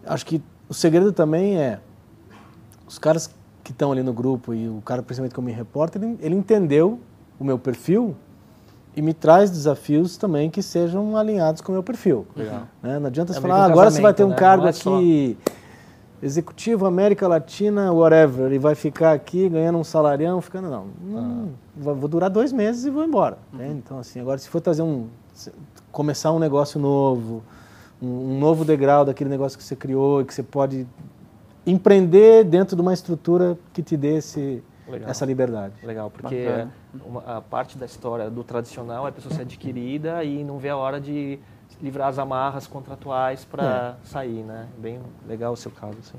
acho 0.06 0.26
que 0.26 0.42
o 0.70 0.74
segredo 0.74 1.12
também 1.12 1.58
é 1.58 1.80
os 2.88 2.98
caras 3.00 3.30
que 3.64 3.72
estão 3.72 3.92
ali 3.92 4.04
no 4.04 4.12
grupo 4.14 4.54
e 4.54 4.68
o 4.68 4.82
cara 4.86 5.02
principalmente 5.02 5.34
que 5.34 5.40
eu 5.40 5.44
me 5.44 5.52
reporto, 5.52 5.98
ele, 5.98 6.18
ele 6.22 6.36
entendeu 6.36 7.00
o 7.40 7.44
meu 7.44 7.58
perfil 7.58 8.16
e 8.96 9.02
me 9.02 9.14
traz 9.14 9.50
desafios 9.50 10.18
também 10.18 10.50
que 10.50 10.62
sejam 10.62 11.16
alinhados 11.18 11.62
com 11.62 11.72
o 11.72 11.74
meu 11.76 11.82
perfil. 11.82 12.28
Né? 12.82 13.00
Não 13.00 13.08
adianta 13.08 13.32
É 13.32 13.36
você 13.36 13.40
meio 13.40 13.54
falar, 13.54 13.66
ah, 13.66 13.72
agora 13.72 13.90
você 13.90 14.02
vai 14.02 14.14
ter 14.14 14.24
um 14.24 14.30
né? 14.30 14.36
cargo 14.36 14.68
é 14.68 14.72
só- 14.72 14.98
aqui, 14.98 15.38
executivo 16.24 16.86
América 16.86 17.28
Latina, 17.28 17.92
whatever, 17.92 18.52
e 18.52 18.58
vai 18.58 18.76
ficar 18.76 19.12
aqui 19.12 19.50
ganhando 19.50 19.78
um 19.78 19.84
salarião, 19.84 20.40
ficando, 20.42 20.70
não, 20.70 20.86
não 21.04 21.50
vou 21.76 21.94
vou 21.96 22.08
durar 22.08 22.30
dois 22.30 22.54
meses 22.54 22.86
e 22.86 22.90
vou 22.90 23.04
embora. 23.04 23.38
entende? 23.54 23.74
Então, 23.86 24.00
assim, 24.00 24.20
agora 24.22 24.38
se 24.38 24.48
for 24.48 24.62
trazer 24.62 24.82
um, 24.84 25.08
começar 25.92 26.32
um 26.32 26.40
negócio 26.40 26.80
novo, 26.80 27.44
um, 28.02 28.08
um 28.36 28.40
novo 28.40 28.64
degrau 28.64 29.04
daquele 29.04 29.30
negócio 29.30 29.58
que 29.58 29.64
você 29.64 29.76
criou 29.76 30.22
e 30.22 30.26
que 30.26 30.34
você 30.34 30.42
pode 30.44 30.88
empreender 31.66 32.44
dentro 32.44 32.76
de 32.76 32.82
uma 32.82 32.94
estrutura 32.94 33.58
que 33.74 33.82
te 33.82 33.96
dê 33.96 34.18
esse, 34.18 34.64
Legal. 34.88 35.10
essa 35.10 35.26
liberdade. 35.26 35.74
Legal, 35.84 36.10
porque 36.12 36.68
uma- 37.06 37.24
a 37.38 37.42
parte 37.42 37.78
da 37.78 37.86
história 37.86 38.30
do 38.30 38.44
tradicional 38.44 39.06
é 39.06 39.10
a 39.10 39.12
pessoa 39.12 39.34
ser 39.34 39.42
adquirida 39.44 40.24
e 40.24 40.44
não 40.44 40.58
vê 40.58 40.70
a 40.70 40.78
hora 40.78 41.00
de 41.00 41.40
livrar 41.82 42.08
as 42.08 42.20
amarras 42.20 42.68
contratuais 42.68 43.46
para 43.46 43.98
sair, 44.04 44.44
né? 44.44 44.68
Bem 44.78 45.00
legal 45.28 45.54
o 45.54 45.58
seu 45.58 45.72
caso, 45.72 45.98
assim. 46.00 46.18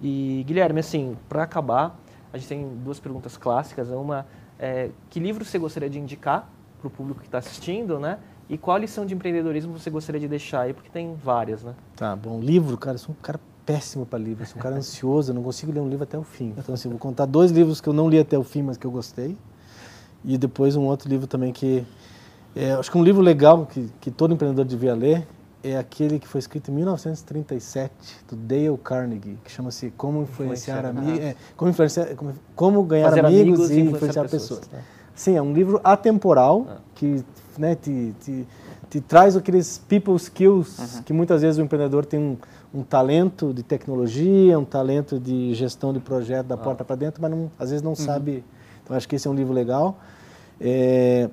E 0.00 0.44
Guilherme, 0.46 0.80
assim, 0.80 1.16
para 1.28 1.42
acabar, 1.42 1.98
a 2.32 2.38
gente 2.38 2.48
tem 2.48 2.68
duas 2.84 2.98
perguntas 2.98 3.36
clássicas. 3.36 3.88
Uma 3.88 4.26
é 4.58 4.90
que 5.10 5.20
livro 5.20 5.44
você 5.44 5.58
gostaria 5.58 5.88
de 5.90 5.98
indicar 5.98 6.48
para 6.78 6.88
o 6.88 6.90
público 6.90 7.20
que 7.20 7.26
está 7.26 7.38
assistindo, 7.38 7.98
né? 7.98 8.18
E 8.48 8.58
qual 8.58 8.76
lição 8.76 9.06
de 9.06 9.14
empreendedorismo 9.14 9.72
você 9.72 9.88
gostaria 9.88 10.20
de 10.20 10.28
deixar 10.28 10.62
aí? 10.62 10.74
Porque 10.74 10.90
tem 10.90 11.14
várias, 11.14 11.62
né? 11.62 11.74
Tá, 11.96 12.14
bom, 12.14 12.40
livro, 12.40 12.76
cara, 12.76 12.96
eu 12.96 12.98
sou 12.98 13.14
um 13.14 13.22
cara 13.22 13.40
péssimo 13.64 14.04
para 14.04 14.18
livro, 14.18 14.42
eu 14.42 14.46
sou 14.46 14.58
um 14.58 14.62
cara 14.62 14.76
ansioso, 14.76 15.30
eu 15.30 15.34
não 15.34 15.42
consigo 15.42 15.72
ler 15.72 15.80
um 15.80 15.88
livro 15.88 16.04
até 16.04 16.18
o 16.18 16.22
fim. 16.22 16.54
Então, 16.56 16.74
assim, 16.74 16.88
vou 16.88 16.98
contar 16.98 17.24
dois 17.24 17.50
livros 17.50 17.80
que 17.80 17.88
eu 17.88 17.92
não 17.92 18.08
li 18.08 18.18
até 18.18 18.36
o 18.36 18.44
fim, 18.44 18.62
mas 18.62 18.76
que 18.76 18.86
eu 18.86 18.90
gostei. 18.90 19.36
E 20.24 20.36
depois 20.36 20.76
um 20.76 20.84
outro 20.84 21.08
livro 21.08 21.26
também 21.26 21.52
que. 21.52 21.84
É, 22.56 22.72
acho 22.72 22.90
que 22.90 22.96
um 22.98 23.02
livro 23.02 23.20
legal 23.20 23.66
que, 23.66 23.88
que 24.00 24.10
todo 24.10 24.32
empreendedor 24.32 24.64
devia 24.64 24.94
ler 24.94 25.26
é 25.62 25.76
aquele 25.78 26.18
que 26.18 26.28
foi 26.28 26.38
escrito 26.38 26.70
em 26.70 26.74
1937, 26.74 27.90
do 28.28 28.36
Dale 28.36 28.76
Carnegie, 28.84 29.38
que 29.42 29.50
chama-se 29.50 29.90
Como 29.96 30.22
Influenciar, 30.22 30.84
Amigos. 30.84 31.18
É, 31.18 31.34
como, 31.56 31.70
influenciar, 31.70 32.14
como, 32.14 32.32
como 32.54 32.82
Ganhar 32.84 33.08
Fazer 33.08 33.24
Amigos, 33.24 33.70
e 33.70 33.80
Influenciar 33.80 34.28
Pessoas. 34.28 34.68
né? 34.70 34.82
Sim, 35.14 35.36
é 35.36 35.42
um 35.42 35.52
livro 35.54 35.80
atemporal 35.82 36.66
Ah. 36.68 36.76
que 36.94 37.24
né, 37.56 37.74
te, 37.76 38.14
te, 38.20 38.46
te 38.90 39.00
traz 39.00 39.36
aqueles 39.36 39.78
people 39.88 40.14
skills 40.16 41.00
que 41.06 41.12
muitas 41.12 41.40
vezes 41.40 41.58
o 41.58 41.62
empreendedor 41.62 42.04
tem 42.04 42.20
um, 42.20 42.36
um 42.74 42.82
talento 42.82 43.52
de 43.54 43.62
tecnologia, 43.62 44.58
um 44.58 44.64
talento 44.64 45.18
de 45.18 45.54
gestão 45.54 45.92
de 45.94 45.98
projeto 46.00 46.46
da 46.46 46.56
porta 46.58 46.84
para 46.84 46.96
dentro, 46.96 47.22
mas 47.22 47.30
não- 47.30 47.50
às 47.58 47.70
vezes 47.70 47.82
não 47.82 47.94
sabe. 47.94 48.44
Então 48.82 48.94
acho 48.96 49.08
que 49.08 49.16
esse 49.16 49.26
é 49.26 49.30
um 49.30 49.34
livro 49.34 49.52
legal. 49.54 49.98
É, 50.60 51.30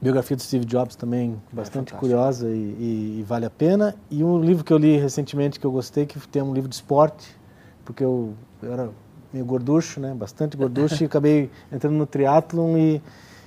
biografia 0.00 0.36
do 0.36 0.42
Steve 0.42 0.64
Jobs 0.64 0.94
também 0.96 1.40
bastante 1.52 1.90
fantástico. 1.92 1.98
curiosa 2.00 2.48
e, 2.48 2.52
e- 2.52 3.16
e 3.20 3.22
vale 3.26 3.46
a 3.46 3.50
pena. 3.50 3.94
E 4.10 4.22
um 4.22 4.40
livro 4.40 4.62
que 4.64 4.72
eu 4.72 4.78
li 4.78 4.96
recentemente 4.98 5.58
que 5.58 5.66
eu 5.66 5.72
gostei, 5.72 6.06
que 6.06 6.18
tem 6.28 6.42
um 6.42 6.52
livro 6.52 6.68
de 6.68 6.74
esporte, 6.74 7.36
porque 7.84 8.04
eu, 8.04 8.34
eu 8.62 8.72
era 8.72 8.90
meio 9.32 9.44
gorducho, 9.44 10.00
né? 10.00 10.14
Bastante 10.14 10.56
gorducho 10.56 11.02
e 11.04 11.06
acabei 11.06 11.50
entrando 11.72 11.94
no 11.94 12.06
triatlon 12.06 12.76
e, 12.76 13.02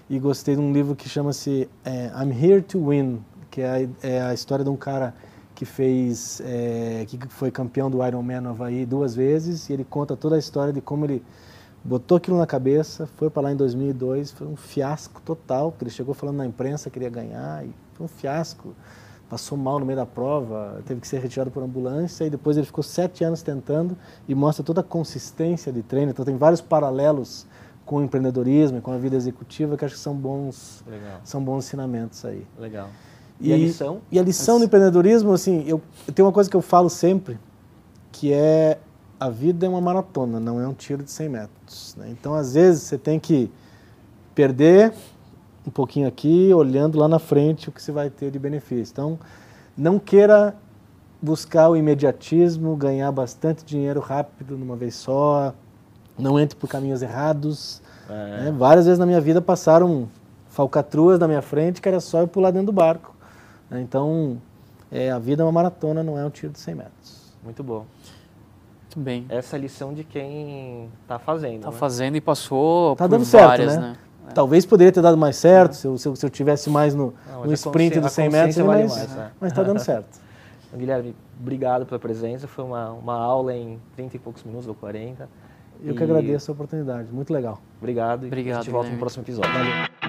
e 0.09 0.19
gostei 0.19 0.55
de 0.55 0.61
um 0.61 0.73
livro 0.73 0.95
que 0.95 1.07
chama-se 1.07 1.69
é, 1.85 2.11
I'm 2.15 2.31
Here 2.31 2.61
to 2.63 2.89
Win, 2.89 3.19
que 3.51 3.61
é 3.61 3.69
a, 4.01 4.07
é 4.07 4.21
a 4.21 4.33
história 4.33 4.63
de 4.63 4.69
um 4.71 4.75
cara 4.77 5.13
que 5.55 5.65
fez, 5.65 6.41
é, 6.45 7.05
que 7.07 7.19
foi 7.27 7.51
campeão 7.51 7.91
do 7.91 8.05
Ironman 8.05 8.39
no 8.41 8.49
Havaí 8.51 8.85
duas 8.85 9.13
vezes 9.13 9.69
e 9.69 9.73
ele 9.73 9.83
conta 9.83 10.15
toda 10.15 10.35
a 10.35 10.39
história 10.39 10.71
de 10.71 10.79
como 10.79 11.05
ele 11.05 11.21
botou 11.83 12.17
aquilo 12.17 12.37
na 12.37 12.45
cabeça, 12.45 13.07
foi 13.15 13.29
para 13.29 13.43
lá 13.43 13.51
em 13.51 13.55
2002, 13.55 14.31
foi 14.31 14.47
um 14.47 14.55
fiasco 14.55 15.21
total, 15.21 15.71
porque 15.71 15.85
ele 15.85 15.91
chegou 15.91 16.13
falando 16.13 16.37
na 16.37 16.45
imprensa 16.45 16.89
que 16.89 16.93
queria 16.93 17.09
ganhar 17.09 17.65
e 17.65 17.73
foi 17.93 18.05
um 18.05 18.09
fiasco. 18.09 18.73
Passou 19.29 19.55
mal 19.55 19.79
no 19.79 19.85
meio 19.85 19.97
da 19.97 20.07
prova, 20.07 20.81
teve 20.85 20.99
que 20.99 21.07
ser 21.07 21.19
retirado 21.19 21.51
por 21.51 21.61
ambulância 21.61 22.25
e 22.25 22.31
depois 22.31 22.57
ele 22.57 22.65
ficou 22.65 22.83
sete 22.83 23.23
anos 23.23 23.43
tentando 23.43 23.95
e 24.27 24.33
mostra 24.33 24.63
toda 24.63 24.81
a 24.81 24.83
consistência 24.83 25.71
de 25.71 25.83
treino. 25.83 26.09
Então 26.09 26.25
tem 26.25 26.35
vários 26.35 26.61
paralelos 26.61 27.45
com 27.85 27.97
o 27.97 28.03
empreendedorismo 28.03 28.79
e 28.79 28.81
com 28.81 28.91
a 28.91 28.97
vida 28.97 29.15
executiva 29.15 29.77
que 29.77 29.85
acho 29.85 29.95
que 29.95 29.99
são 29.99 30.15
bons, 30.15 30.83
Legal, 30.87 31.21
são 31.23 31.43
bons 31.43 31.65
ensinamentos 31.65 32.25
aí. 32.25 32.45
legal. 32.57 32.89
E, 33.39 33.53
a 33.53 33.57
lição? 33.57 34.01
E 34.11 34.19
a 34.19 34.23
lição 34.23 34.59
do 34.59 34.65
empreendedorismo, 34.65 35.31
assim, 35.31 35.63
eu, 35.65 35.81
eu 36.07 36.13
tenho 36.13 36.27
uma 36.27 36.33
coisa 36.33 36.49
que 36.49 36.55
eu 36.55 36.61
falo 36.61 36.89
sempre, 36.89 37.39
que 38.11 38.33
é 38.33 38.79
a 39.19 39.29
vida 39.29 39.65
é 39.65 39.69
uma 39.69 39.81
maratona, 39.81 40.39
não 40.39 40.59
é 40.59 40.67
um 40.67 40.73
tiro 40.73 41.03
de 41.03 41.11
100 41.11 41.29
metros. 41.29 41.95
né? 41.97 42.07
Então, 42.09 42.33
às 42.33 42.53
vezes, 42.53 42.83
você 42.83 42.97
tem 42.97 43.19
que 43.19 43.51
perder 44.33 44.93
um 45.67 45.71
pouquinho 45.71 46.07
aqui, 46.07 46.53
olhando 46.53 46.97
lá 46.97 47.07
na 47.07 47.19
frente 47.19 47.69
o 47.69 47.71
que 47.71 47.81
você 47.81 47.91
vai 47.91 48.09
ter 48.09 48.31
de 48.31 48.39
benefício. 48.39 48.91
Então, 48.91 49.19
não 49.77 49.99
queira 49.99 50.55
buscar 51.21 51.69
o 51.69 51.75
imediatismo, 51.75 52.75
ganhar 52.75 53.11
bastante 53.11 53.65
dinheiro 53.65 53.99
rápido 53.99 54.57
numa 54.57 54.75
vez 54.75 54.95
só, 54.95 55.53
não 56.17 56.39
entre 56.39 56.57
por 56.57 56.69
caminhos 56.69 57.01
errados. 57.01 57.81
É, 58.09 58.43
né? 58.45 58.55
Várias 58.57 58.85
vezes 58.85 58.97
na 58.97 59.05
minha 59.05 59.19
vida 59.19 59.41
passaram 59.41 60.07
falcatruas 60.47 61.19
na 61.19 61.27
minha 61.27 61.41
frente 61.41 61.81
que 61.81 61.87
era 61.87 61.99
só 61.99 62.19
eu 62.21 62.27
pular 62.27 62.51
dentro 62.51 62.67
do 62.67 62.73
barco. 62.73 63.13
né? 63.69 63.81
Então, 63.81 64.41
é, 64.91 65.11
a 65.11 65.19
vida 65.19 65.43
é 65.43 65.45
uma 65.45 65.51
maratona, 65.51 66.01
não 66.01 66.17
é 66.17 66.25
um 66.25 66.29
tiro 66.29 66.53
de 66.53 66.59
100 66.59 66.75
metros. 66.75 67.33
Muito 67.43 67.63
bom. 67.63 67.85
Muito 68.89 68.99
bem. 69.05 69.25
Essa 69.29 69.55
é 69.55 69.59
a 69.59 69.61
lição 69.61 69.93
de 69.93 70.03
quem 70.03 70.89
está 71.03 71.19
fazendo. 71.19 71.61
Tá 71.61 71.69
né? 71.71 71.77
fazendo 71.77 72.15
e 72.15 72.21
passou 72.21 72.95
Tá 72.95 73.05
por 73.05 73.11
dando 73.11 73.25
certo, 73.25 73.45
várias, 73.47 73.75
né? 73.75 73.81
né? 73.81 73.95
Talvez 74.33 74.65
poderia 74.65 74.91
ter 74.91 75.01
dado 75.01 75.15
mais 75.17 75.35
certo 75.35 75.73
se 75.73 75.85
eu, 75.87 75.97
se 75.97 76.07
eu, 76.07 76.15
se 76.15 76.25
eu 76.25 76.29
tivesse 76.29 76.69
mais 76.69 76.93
no, 76.95 77.13
Não, 77.31 77.45
no 77.45 77.53
sprint 77.53 77.97
dos 77.99 78.07
a 78.07 78.09
100 78.09 78.29
metros, 78.29 78.55
vale 78.57 78.83
mas, 78.83 78.95
mais, 78.97 79.15
né? 79.15 79.31
mas 79.39 79.53
tá 79.53 79.61
dando 79.63 79.79
certo. 79.79 80.19
Guilherme, 80.75 81.15
obrigado 81.39 81.85
pela 81.85 81.99
presença. 81.99 82.47
Foi 82.47 82.63
uma, 82.65 82.91
uma 82.91 83.15
aula 83.15 83.55
em 83.55 83.79
30 83.95 84.15
e 84.15 84.19
poucos 84.19 84.43
minutos 84.43 84.67
ou 84.67 84.73
40. 84.75 85.27
Eu 85.83 85.93
E- 85.93 85.95
que 85.97 86.03
agradeço 86.03 86.51
a 86.51 86.53
oportunidade, 86.53 87.11
muito 87.11 87.31
legal. 87.31 87.59
Obrigado. 87.79 88.23
e 88.23 88.27
Obrigado, 88.27 88.57
A 88.59 88.61
gente 88.63 88.71
volta 88.71 88.89
Guilherme. 88.89 88.95
no 88.95 88.99
próximo 88.99 89.23
episódio. 89.23 89.51
Valeu. 89.51 90.08